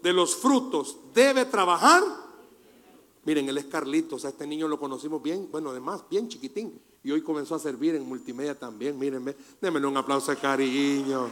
De 0.03 0.13
los 0.13 0.37
frutos. 0.37 0.97
Debe 1.15 1.45
trabajar. 1.45 2.03
Miren, 3.25 3.49
él 3.49 3.59
es 3.59 3.67
Carlitos. 3.67 4.25
Este 4.25 4.47
niño 4.47 4.67
lo 4.69 4.79
conocimos 4.79 5.23
bien. 5.23 5.49
Bueno, 5.51 5.71
además, 5.71 6.05
bien 6.11 6.29
chiquitín. 6.29 6.81
Y 7.05 7.11
hoy 7.11 7.23
comenzó 7.23 7.55
a 7.55 7.59
servir 7.59 7.95
en 7.95 8.07
multimedia 8.07 8.59
también. 8.59 8.99
Mírenme. 8.99 9.37
Démenle 9.61 9.89
un 9.89 9.97
aplauso 9.97 10.31
de 10.31 10.39
cariño. 10.39 11.31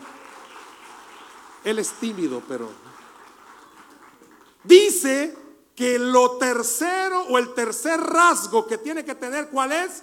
Él 1.64 1.78
es 1.78 1.93
tímido, 1.93 2.43
pero... 2.47 2.68
Dice 4.62 5.35
que 5.75 5.99
lo 5.99 6.33
tercero 6.39 7.23
o 7.29 7.39
el 7.39 7.55
tercer 7.55 8.01
rasgo 8.01 8.66
que 8.66 8.79
tiene 8.79 9.05
que 9.05 9.14
tener, 9.14 9.49
¿cuál 9.49 9.73
es? 9.73 10.03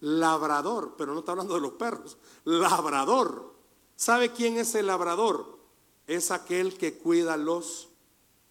Labrador, 0.00 0.94
pero 0.98 1.14
no 1.14 1.20
está 1.20 1.32
hablando 1.32 1.54
de 1.54 1.60
los 1.60 1.72
perros. 1.72 2.18
Labrador. 2.44 3.54
¿Sabe 3.96 4.32
quién 4.32 4.58
es 4.58 4.74
el 4.74 4.88
labrador? 4.88 5.58
Es 6.06 6.30
aquel 6.30 6.76
que 6.76 6.98
cuida 6.98 7.36
los 7.36 7.88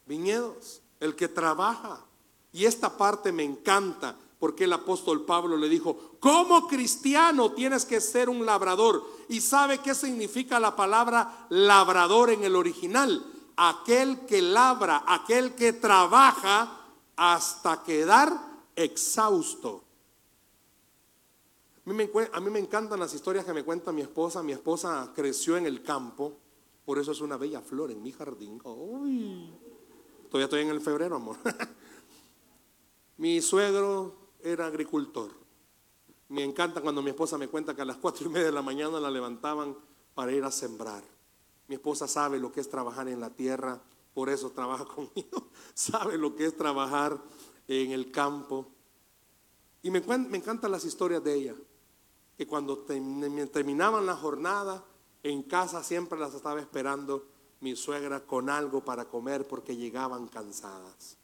viñedos, 0.06 0.82
el 1.00 1.16
que 1.16 1.28
trabaja. 1.28 2.06
Y 2.52 2.66
esta 2.66 2.98
parte 2.98 3.32
me 3.32 3.44
encanta 3.44 4.16
porque 4.40 4.66
el 4.66 4.74
apóstol 4.74 5.26
Pablo 5.26 5.56
le 5.56 5.70
dijo, 5.70 6.18
como 6.20 6.68
cristiano 6.68 7.54
tienes 7.54 7.86
que 7.86 8.02
ser 8.02 8.30
un 8.30 8.46
labrador. 8.46 9.02
¿Y 9.30 9.40
sabe 9.42 9.78
qué 9.78 9.96
significa 9.96 10.60
la 10.60 10.76
palabra 10.76 11.48
labrador 11.50 12.30
en 12.30 12.44
el 12.44 12.56
original? 12.56 13.26
Aquel 13.56 14.26
que 14.26 14.42
labra, 14.42 15.04
aquel 15.06 15.54
que 15.56 15.74
trabaja 15.74 16.80
hasta 17.16 17.84
quedar 17.84 18.32
exhausto. 18.76 19.84
A 21.86 21.90
mí, 22.40 22.50
me, 22.50 22.60
encantan 22.60 23.00
las 23.00 23.14
historias 23.14 23.44
que 23.44 23.54
me 23.54 23.64
cuenta 23.64 23.92
mi 23.92 24.02
esposa. 24.02 24.42
Mi 24.42 24.54
esposa 24.54 25.12
creció 25.14 25.58
en 25.58 25.66
el 25.66 25.84
campo, 25.84 26.38
por 26.86 26.98
eso 26.98 27.12
es 27.12 27.20
una 27.20 27.36
bella 27.36 27.62
flor 27.62 27.92
en 27.92 28.02
mi 28.02 28.14
jardín. 28.14 28.60
Todavía 28.60 30.46
estoy 30.46 30.62
en 30.62 30.70
el 30.70 30.80
febrero, 30.80 31.18
amor. 31.18 31.38
mi 33.18 33.42
suegro 33.42 34.16
era 34.42 34.68
agricultor. 34.68 35.32
Me 36.30 36.44
encanta 36.44 36.82
cuando 36.82 37.02
mi 37.02 37.10
esposa 37.10 37.38
me 37.38 37.50
cuenta 37.50 37.76
que 37.76 37.82
a 37.82 37.86
las 37.86 37.98
cuatro 37.98 38.28
y 38.28 38.30
media 38.30 38.46
de 38.46 38.54
la 38.54 38.62
mañana 38.62 39.00
la 39.00 39.12
levantaban 39.12 39.78
para 40.16 40.32
ir 40.32 40.44
a 40.46 40.52
sembrar. 40.52 41.04
Mi 41.74 41.78
esposa 41.78 42.08
sabe 42.08 42.38
lo 42.38 42.52
que 42.52 42.60
es 42.60 42.70
trabajar 42.70 43.08
en 43.08 43.20
la 43.20 43.32
tierra, 43.32 43.82
por 44.14 44.30
eso 44.30 44.52
trabaja 44.52 44.86
conmigo. 44.96 45.50
sabe 45.74 46.20
lo 46.20 46.36
que 46.36 46.46
es 46.46 46.56
trabajar 46.56 47.20
en 47.68 47.92
el 47.92 48.12
campo. 48.12 48.68
Y 49.82 49.90
me, 49.90 49.98
encantan 49.98 50.70
las 50.70 50.86
historias 50.86 51.24
de 51.24 51.34
ella 51.34 51.56
que 52.38 52.46
cuando 52.46 52.78
terminaban 52.78 54.06
la 54.06 54.16
jornada, 54.16 54.86
en 55.24 55.42
casa 55.42 55.84
siempre 55.84 56.20
las 56.20 56.36
estaba 56.36 56.60
esperando 56.60 57.26
mi 57.60 57.76
suegra 57.76 58.24
con 58.24 58.52
algo 58.52 58.86
para 58.86 59.06
comer 59.06 59.48
porque 59.48 59.76
llegaban 59.76 60.28
cansadas. 60.28 61.18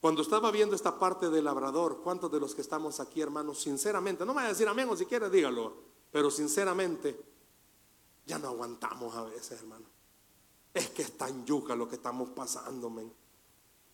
Cuando 0.00 0.22
estaba 0.22 0.52
viendo 0.52 0.76
esta 0.76 0.96
parte 0.96 1.28
del 1.28 1.46
labrador, 1.46 2.02
¿cuántos 2.04 2.30
de 2.30 2.38
los 2.38 2.54
que 2.54 2.60
estamos 2.60 3.00
aquí, 3.00 3.20
hermanos, 3.20 3.58
sinceramente, 3.58 4.24
no 4.24 4.32
me 4.32 4.36
vaya 4.36 4.46
a 4.46 4.52
decir 4.52 4.68
amén 4.68 4.88
o 4.88 4.96
si 4.96 5.06
quiere 5.06 5.28
dígalo, 5.28 5.74
pero 6.12 6.30
sinceramente, 6.30 7.33
ya 8.26 8.38
no 8.38 8.48
aguantamos 8.48 9.14
a 9.16 9.24
veces, 9.24 9.60
hermano. 9.60 9.86
Es 10.72 10.90
que 10.90 11.02
es 11.02 11.16
tan 11.16 11.44
yuca 11.44 11.76
lo 11.76 11.88
que 11.88 11.96
estamos 11.96 12.30
pasando, 12.30 12.90
men. 12.90 13.12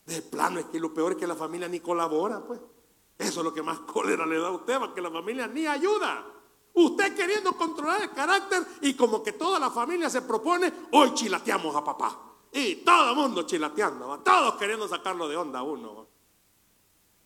De 0.06 0.22
plano 0.22 0.58
es 0.58 0.66
que 0.66 0.80
lo 0.80 0.92
peor 0.94 1.12
es 1.12 1.18
que 1.18 1.26
la 1.26 1.36
familia 1.36 1.68
ni 1.68 1.80
colabora, 1.80 2.40
pues. 2.40 2.60
Eso 3.18 3.40
es 3.40 3.44
lo 3.44 3.52
que 3.52 3.62
más 3.62 3.80
cólera 3.80 4.24
le 4.24 4.38
da 4.38 4.48
a 4.48 4.52
usted, 4.52 4.78
porque 4.78 5.02
la 5.02 5.10
familia 5.10 5.46
ni 5.46 5.66
ayuda. 5.66 6.24
Usted 6.72 7.14
queriendo 7.14 7.52
controlar 7.52 8.02
el 8.02 8.10
carácter 8.12 8.64
y 8.80 8.94
como 8.94 9.22
que 9.22 9.32
toda 9.32 9.58
la 9.58 9.70
familia 9.70 10.08
se 10.08 10.22
propone, 10.22 10.72
hoy 10.92 11.12
chilateamos 11.14 11.74
a 11.76 11.84
papá. 11.84 12.18
Y 12.52 12.76
todo 12.76 13.10
el 13.10 13.16
mundo 13.16 13.42
chilateando, 13.42 14.20
todos 14.20 14.54
queriendo 14.54 14.88
sacarlo 14.88 15.28
de 15.28 15.36
onda 15.36 15.62
uno. 15.62 16.06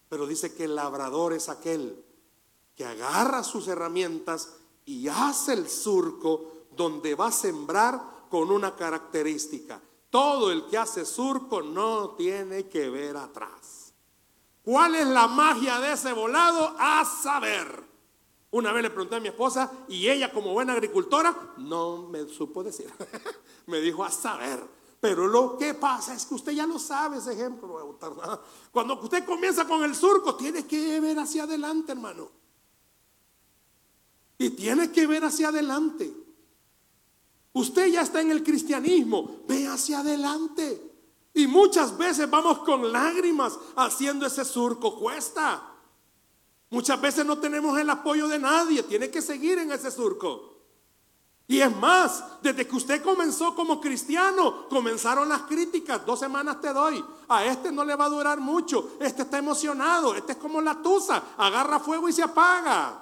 Pero 0.09 0.27
dice 0.27 0.55
que 0.55 0.65
el 0.65 0.75
labrador 0.75 1.33
es 1.33 1.49
aquel 1.49 2.05
que 2.75 2.85
agarra 2.85 3.45
sus 3.45 3.69
herramientas 3.69 4.57
y 4.85 5.09
hace 5.09 5.53
el 5.53 5.69
surco 5.69 6.54
donde 6.77 7.15
va 7.15 7.29
a 7.29 7.33
sembrar 7.33 8.01
con 8.31 8.51
una 8.51 8.75
característica. 8.75 9.81
Todo 10.11 10.51
el 10.53 10.67
que 10.67 10.79
hace 10.79 11.05
surco 11.05 11.63
no 11.63 12.11
tiene 12.11 12.69
que 12.69 12.89
ver 12.89 13.17
atrás. 13.17 13.93
¿Cuál 14.63 14.95
es 14.95 15.07
la 15.07 15.27
magia 15.29 15.79
de 15.81 15.93
ese 15.93 16.13
volado? 16.13 16.75
A 16.79 17.05
saber. 17.05 17.85
Una 18.51 18.73
vez 18.73 18.85
le 18.85 18.91
pregunté 18.91 19.17
a 19.17 19.21
mi 19.21 19.29
esposa 19.29 19.71
y 19.89 20.09
ella 20.09 20.33
como 20.33 20.53
buena 20.53 20.73
agricultora 20.73 21.55
no 21.59 22.09
me 22.09 22.27
supo 22.29 22.63
decir. 22.63 22.91
me 23.67 23.81
dijo 23.81 24.05
a 24.05 24.11
saber. 24.11 24.65
Pero 25.01 25.27
lo 25.27 25.59
que 25.59 25.75
pasa 25.75 26.15
es 26.15 26.25
que 26.25 26.35
usted 26.35 26.53
ya 26.53 26.67
lo 26.67 26.79
sabe 26.79 27.19
ese 27.19 27.33
ejemplo. 27.35 27.99
Cuando 28.73 28.99
usted 29.01 29.25
comienza 29.27 29.67
con 29.67 29.85
el 29.85 29.95
surco, 29.95 30.35
tiene 30.35 30.67
que 30.67 30.99
ver 31.01 31.19
hacia 31.19 31.43
adelante, 31.43 31.93
hermano. 31.93 32.31
Y 34.39 34.51
tiene 34.51 34.91
que 34.91 35.07
ver 35.07 35.25
hacia 35.25 35.49
adelante. 35.49 36.24
Usted 37.55 37.87
ya 37.87 38.03
está 38.03 38.21
en 38.21 38.33
el 38.33 38.43
cristianismo, 38.43 39.43
ve 39.47 39.67
hacia 39.67 40.01
adelante. 40.01 40.93
Y 41.33 41.47
muchas 41.47 41.97
veces 41.97 42.29
vamos 42.29 42.59
con 42.59 42.93
lágrimas 42.93 43.59
haciendo 43.77 44.27
ese 44.27 44.45
surco, 44.45 44.99
cuesta. 44.99 45.63
Muchas 46.71 47.01
veces 47.01 47.25
no 47.25 47.39
tenemos 47.39 47.79
el 47.79 47.89
apoyo 47.89 48.27
de 48.27 48.39
nadie, 48.39 48.83
tiene 48.83 49.09
que 49.09 49.23
seguir 49.23 49.59
en 49.59 49.71
ese 49.71 49.91
surco. 49.91 50.55
Y 51.47 51.61
es 51.61 51.77
más, 51.77 52.25
desde 52.43 52.67
que 52.67 52.75
usted 52.75 53.03
comenzó 53.03 53.55
como 53.55 53.81
cristiano, 53.81 54.67
comenzaron 54.69 55.29
las 55.29 55.43
críticas. 55.43 56.05
Dos 56.05 56.19
semanas 56.19 56.61
te 56.61 56.73
doy. 56.73 57.05
A 57.29 57.45
este 57.45 57.71
no 57.71 57.85
le 57.85 57.95
va 57.95 58.07
a 58.07 58.11
durar 58.11 58.41
mucho. 58.41 58.97
Este 58.99 59.23
está 59.23 59.39
emocionado. 59.39 60.15
Este 60.15 60.33
es 60.33 60.39
como 60.39 60.61
la 60.61 60.83
tusa. 60.83 61.23
Agarra 61.37 61.79
fuego 61.79 62.09
y 62.09 62.13
se 62.13 62.23
apaga. 62.23 62.99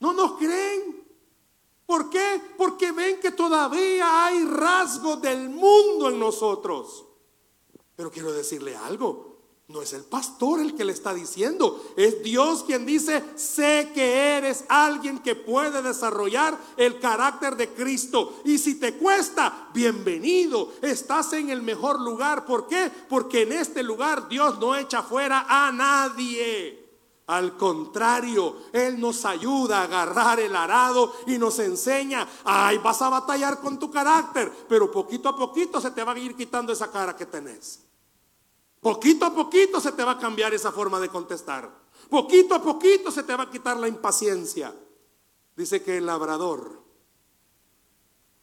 No 0.00 0.12
nos 0.12 0.32
creen. 0.32 1.01
¿Por 1.92 2.08
qué? 2.08 2.40
Porque 2.56 2.90
ven 2.90 3.20
que 3.20 3.32
todavía 3.32 4.24
hay 4.24 4.46
rasgos 4.46 5.20
del 5.20 5.50
mundo 5.50 6.08
en 6.08 6.18
nosotros. 6.18 7.04
Pero 7.94 8.10
quiero 8.10 8.32
decirle 8.32 8.74
algo. 8.74 9.36
No 9.68 9.82
es 9.82 9.92
el 9.92 10.04
pastor 10.04 10.60
el 10.60 10.74
que 10.74 10.86
le 10.86 10.94
está 10.94 11.12
diciendo, 11.12 11.84
es 11.94 12.22
Dios 12.22 12.64
quien 12.64 12.86
dice, 12.86 13.22
sé 13.36 13.90
que 13.92 14.38
eres 14.38 14.64
alguien 14.70 15.18
que 15.18 15.34
puede 15.34 15.82
desarrollar 15.82 16.58
el 16.78 16.98
carácter 16.98 17.56
de 17.56 17.68
Cristo. 17.68 18.40
Y 18.46 18.56
si 18.56 18.80
te 18.80 18.94
cuesta, 18.94 19.68
bienvenido, 19.74 20.72
estás 20.80 21.34
en 21.34 21.50
el 21.50 21.60
mejor 21.60 22.00
lugar. 22.00 22.46
¿Por 22.46 22.68
qué? 22.68 22.90
Porque 23.06 23.42
en 23.42 23.52
este 23.52 23.82
lugar 23.82 24.30
Dios 24.30 24.58
no 24.58 24.74
echa 24.74 25.02
fuera 25.02 25.44
a 25.46 25.70
nadie. 25.70 26.81
Al 27.26 27.56
contrario, 27.56 28.56
Él 28.72 29.00
nos 29.00 29.24
ayuda 29.24 29.80
a 29.80 29.84
agarrar 29.84 30.40
el 30.40 30.54
arado 30.56 31.14
y 31.26 31.38
nos 31.38 31.58
enseña, 31.60 32.26
ay, 32.44 32.78
vas 32.78 33.00
a 33.00 33.08
batallar 33.08 33.60
con 33.60 33.78
tu 33.78 33.90
carácter, 33.90 34.52
pero 34.68 34.90
poquito 34.90 35.28
a 35.28 35.36
poquito 35.36 35.80
se 35.80 35.92
te 35.92 36.02
va 36.02 36.12
a 36.12 36.18
ir 36.18 36.34
quitando 36.34 36.72
esa 36.72 36.90
cara 36.90 37.16
que 37.16 37.26
tenés. 37.26 37.80
Poquito 38.80 39.24
a 39.24 39.32
poquito 39.32 39.80
se 39.80 39.92
te 39.92 40.02
va 40.02 40.12
a 40.12 40.18
cambiar 40.18 40.52
esa 40.52 40.72
forma 40.72 40.98
de 40.98 41.08
contestar. 41.08 41.70
Poquito 42.10 42.56
a 42.56 42.62
poquito 42.62 43.12
se 43.12 43.22
te 43.22 43.36
va 43.36 43.44
a 43.44 43.50
quitar 43.50 43.76
la 43.76 43.86
impaciencia. 43.86 44.74
Dice 45.56 45.82
que 45.82 45.98
el 45.98 46.06
labrador, 46.06 46.82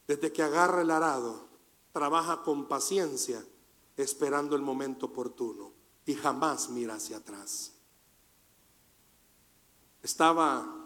desde 0.07 0.31
que 0.31 0.41
agarra 0.41 0.81
el 0.81 0.91
arado, 0.91 1.49
trabaja 1.91 2.41
con 2.43 2.67
paciencia, 2.67 3.45
esperando 3.97 4.55
el 4.55 4.61
momento 4.61 5.07
oportuno 5.07 5.73
y 6.05 6.15
jamás 6.15 6.69
mira 6.69 6.95
hacia 6.95 7.17
atrás. 7.17 7.73
Estaba 10.01 10.79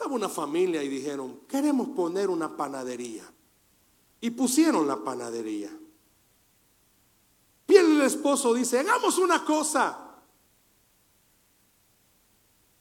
estaba 0.00 0.14
una 0.14 0.30
familia 0.30 0.82
y 0.82 0.88
dijeron, 0.88 1.42
queremos 1.46 1.88
poner 1.88 2.30
una 2.30 2.56
panadería. 2.56 3.30
Y 4.22 4.30
pusieron 4.30 4.88
la 4.88 4.96
panadería. 4.96 5.70
Y 7.68 7.76
el 7.76 8.00
esposo 8.00 8.54
dice, 8.54 8.78
hagamos 8.78 9.18
una 9.18 9.44
cosa. 9.44 10.22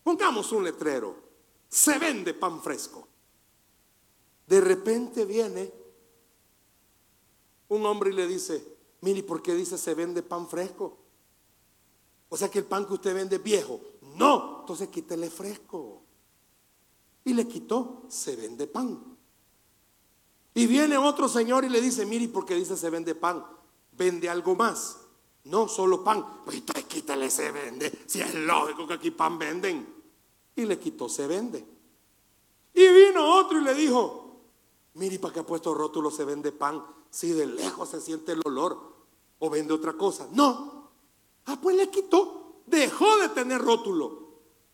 Pongamos 0.02 0.50
un 0.54 0.64
letrero. 0.64 1.14
Se 1.68 2.00
vende 2.00 2.34
pan 2.34 2.62
fresco. 2.64 3.06
De 4.48 4.62
repente 4.62 5.26
viene 5.26 5.74
un 7.68 7.86
hombre 7.86 8.12
y 8.12 8.14
le 8.14 8.28
dice, 8.28 8.78
mire, 9.02 9.24
¿por 9.24 9.42
qué 9.42 9.56
dice 9.56 9.78
se 9.78 9.94
vende 9.94 10.24
pan 10.24 10.48
fresco? 10.48 10.98
O 12.30 12.38
sea 12.38 12.50
que 12.50 12.60
el 12.60 12.66
pan 12.66 12.86
que 12.86 12.94
usted 12.94 13.14
vende 13.14 13.38
es 13.38 13.44
viejo. 13.44 13.82
No, 14.16 14.60
entonces 14.62 14.90
quítele 14.90 15.30
fresco. 15.30 16.04
Y 17.26 17.34
le 17.34 17.48
quitó, 17.48 18.04
se 18.08 18.36
vende 18.36 18.68
pan. 18.68 19.18
Y 20.54 20.68
viene 20.68 20.98
otro 20.98 21.28
señor 21.28 21.66
y 21.66 21.70
le 21.70 21.82
dice, 21.82 22.06
mire, 22.06 22.28
¿por 22.28 22.46
qué 22.46 22.56
dice 22.56 22.78
se 22.78 22.90
vende 22.90 23.16
pan? 23.16 23.46
Vende 23.94 24.30
algo 24.30 24.56
más. 24.56 24.98
No 25.46 25.68
solo 25.68 26.04
pan. 26.04 26.44
Pues 26.46 26.58
entonces 26.58 26.86
quítale 26.86 27.30
se 27.30 27.52
vende. 27.52 28.04
Si 28.06 28.22
es 28.22 28.34
lógico 28.36 28.88
que 28.88 28.94
aquí 28.94 29.12
pan 29.12 29.38
venden. 29.40 29.88
Y 30.56 30.66
le 30.66 30.78
quitó 30.78 31.10
se 31.10 31.28
vende. 31.28 31.66
Y 32.74 32.88
vino 32.88 33.38
otro 33.38 33.60
y 33.60 33.64
le 33.64 33.74
dijo, 33.74 34.42
mire, 34.94 35.18
¿para 35.20 35.34
qué 35.34 35.40
ha 35.40 35.46
puesto 35.46 35.74
rótulo 35.74 36.12
se 36.12 36.26
vende 36.26 36.52
pan? 36.52 36.84
Si 37.10 37.32
de 37.32 37.48
lejos 37.48 37.90
se 37.90 38.02
siente 38.02 38.34
el 38.34 38.42
olor. 38.46 38.78
O 39.40 39.50
vende 39.50 39.74
otra 39.74 39.94
cosa. 39.94 40.28
No. 40.32 40.79
Ah, 41.50 41.58
pues 41.62 41.76
le 41.76 41.90
quitó. 41.90 42.62
Dejó 42.68 43.18
de 43.18 43.30
tener 43.30 43.60
rótulo. 43.62 44.30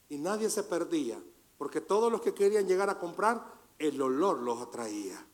Y 0.09 0.17
nadie 0.17 0.49
se 0.49 0.63
perdía 0.63 1.19
porque 1.57 1.82
todos 1.82 2.11
los 2.11 2.21
que 2.21 2.34
querían 2.34 2.67
llegar 2.67 2.89
a 2.89 2.99
comprar, 2.99 3.53
el 3.80 4.01
olor 4.01 4.39
los 4.39 4.61
atraía. 4.61 5.26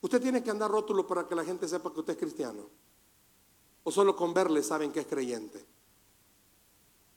Usted 0.00 0.20
tiene 0.20 0.42
que 0.42 0.50
andar 0.50 0.70
rótulo 0.70 1.06
para 1.06 1.26
que 1.26 1.34
la 1.34 1.44
gente 1.44 1.66
sepa 1.66 1.92
que 1.92 2.00
usted 2.00 2.12
es 2.12 2.18
cristiano. 2.18 2.68
O 3.82 3.90
solo 3.90 4.14
con 4.14 4.34
verle 4.34 4.62
saben 4.62 4.92
que 4.92 5.00
es 5.00 5.06
creyente. 5.06 5.64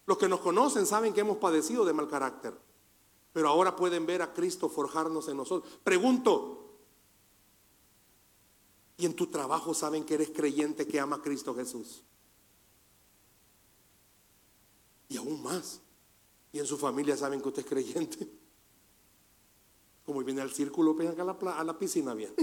Los 0.06 0.18
que 0.18 0.30
nos 0.30 0.40
conocen 0.40 0.86
saben 0.86 1.14
que 1.14 1.22
hemos 1.22 1.38
padecido 1.38 1.86
de 1.86 1.94
mal 1.94 2.08
carácter. 2.08 2.58
Pero 3.34 3.50
ahora 3.50 3.76
pueden 3.76 4.06
ver 4.06 4.22
a 4.22 4.34
Cristo 4.34 4.68
forjarnos 4.70 5.28
en 5.28 5.38
nosotros. 5.38 5.80
Pregunto, 5.84 6.78
¿y 8.98 9.06
en 9.06 9.16
tu 9.16 9.28
trabajo 9.28 9.74
saben 9.74 10.06
que 10.06 10.16
eres 10.16 10.32
creyente 10.32 10.88
que 10.88 11.00
ama 11.00 11.18
a 11.18 11.22
Cristo 11.22 11.54
Jesús? 11.54 12.04
Y 15.12 15.18
aún 15.18 15.44
más, 15.44 15.82
y 16.54 16.60
en 16.60 16.66
su 16.66 16.78
familia 16.78 17.18
saben 17.18 17.42
que 17.42 17.50
usted 17.50 17.64
es 17.64 17.68
creyente. 17.68 18.32
Como 20.06 20.24
viene 20.24 20.40
al 20.40 20.54
círculo, 20.54 20.96
venga 20.96 21.22
a 21.22 21.26
la, 21.26 21.34
a 21.60 21.64
la 21.66 21.78
piscina 21.78 22.14
bien. 22.14 22.34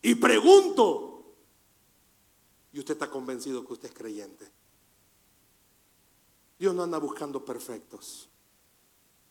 Y 0.00 0.14
pregunto, 0.14 1.34
y 2.72 2.78
usted 2.78 2.94
está 2.94 3.10
convencido 3.10 3.66
que 3.66 3.74
usted 3.74 3.90
es 3.90 3.94
creyente. 3.94 4.50
Dios 6.58 6.74
no 6.74 6.82
anda 6.82 6.96
buscando 6.96 7.44
perfectos. 7.44 8.30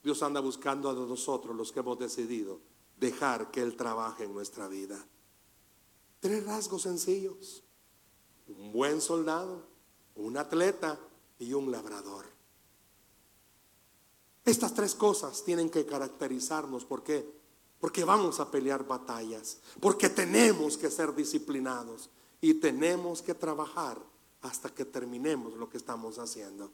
Dios 0.04 0.22
anda 0.22 0.40
buscando 0.40 0.92
a 0.92 0.94
nosotros 0.94 1.56
los 1.56 1.72
que 1.72 1.80
hemos 1.80 1.98
decidido 1.98 2.60
dejar 3.00 3.50
que 3.50 3.62
Él 3.64 3.76
trabaje 3.76 4.26
en 4.26 4.34
nuestra 4.34 4.68
vida. 4.68 5.04
Tres 6.20 6.46
rasgos 6.46 6.84
sencillos. 6.84 7.64
Un 8.48 8.72
buen 8.72 9.02
soldado, 9.02 9.68
un 10.16 10.38
atleta 10.38 11.00
y 11.40 11.54
un 11.54 11.72
labrador. 11.72 12.26
Estas 14.46 14.74
tres 14.74 14.96
cosas 14.96 15.44
tienen 15.44 15.70
que 15.70 15.86
caracterizarnos. 15.86 16.86
¿Por 16.86 17.04
qué? 17.04 17.30
Porque 17.80 18.04
vamos 18.04 18.40
a 18.40 18.50
pelear 18.50 18.88
batallas. 18.88 19.60
Porque 19.80 20.10
tenemos 20.10 20.78
que 20.78 20.90
ser 20.90 21.14
disciplinados. 21.14 22.10
Y 22.40 22.56
tenemos 22.56 23.22
que 23.22 23.34
trabajar 23.34 24.02
hasta 24.42 24.70
que 24.70 24.86
terminemos 24.86 25.56
lo 25.56 25.70
que 25.70 25.78
estamos 25.78 26.18
haciendo. 26.18 26.72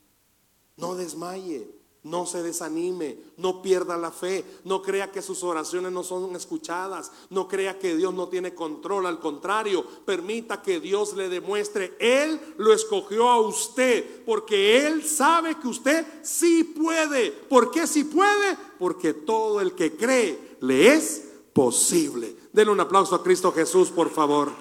No 0.77 0.95
desmaye. 0.95 1.82
No 2.03 2.25
se 2.25 2.43
desanime, 2.43 3.17
no 3.37 3.61
pierda 3.61 3.95
la 3.95 4.11
fe, 4.11 4.43
no 4.65 4.81
crea 4.81 5.09
que 5.09 5.21
sus 5.21 5.41
oraciones 5.41 5.93
no 5.93 6.03
son 6.03 6.35
escuchadas, 6.35 7.11
no 7.29 7.47
crea 7.47 7.79
que 7.79 7.95
Dios 7.95 8.13
no 8.13 8.27
tiene 8.27 8.53
control, 8.53 9.05
al 9.05 9.21
contrario, 9.21 9.85
permita 10.05 10.61
que 10.61 10.81
Dios 10.81 11.13
le 11.13 11.29
demuestre, 11.29 11.95
Él 11.99 12.39
lo 12.57 12.73
escogió 12.73 13.29
a 13.29 13.39
usted, 13.39 14.23
porque 14.25 14.85
Él 14.85 15.05
sabe 15.05 15.57
que 15.57 15.69
usted 15.69 16.05
sí 16.23 16.65
puede. 16.65 17.31
¿Por 17.31 17.71
qué 17.71 17.87
sí 17.87 18.03
puede? 18.03 18.57
Porque 18.77 19.13
todo 19.13 19.61
el 19.61 19.73
que 19.73 19.95
cree 19.95 20.57
le 20.59 20.93
es 20.93 21.29
posible. 21.53 22.35
Denle 22.51 22.73
un 22.73 22.81
aplauso 22.81 23.15
a 23.15 23.23
Cristo 23.23 23.53
Jesús, 23.53 23.89
por 23.89 24.09
favor. 24.09 24.51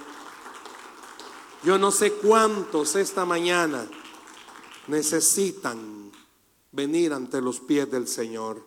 Yo 1.64 1.76
no 1.76 1.90
sé 1.90 2.12
cuántos 2.12 2.94
esta 2.94 3.24
mañana 3.24 3.88
necesitan 4.86 5.91
venir 6.72 7.12
ante 7.12 7.40
los 7.40 7.60
pies 7.60 7.90
del 7.90 8.08
Señor. 8.08 8.60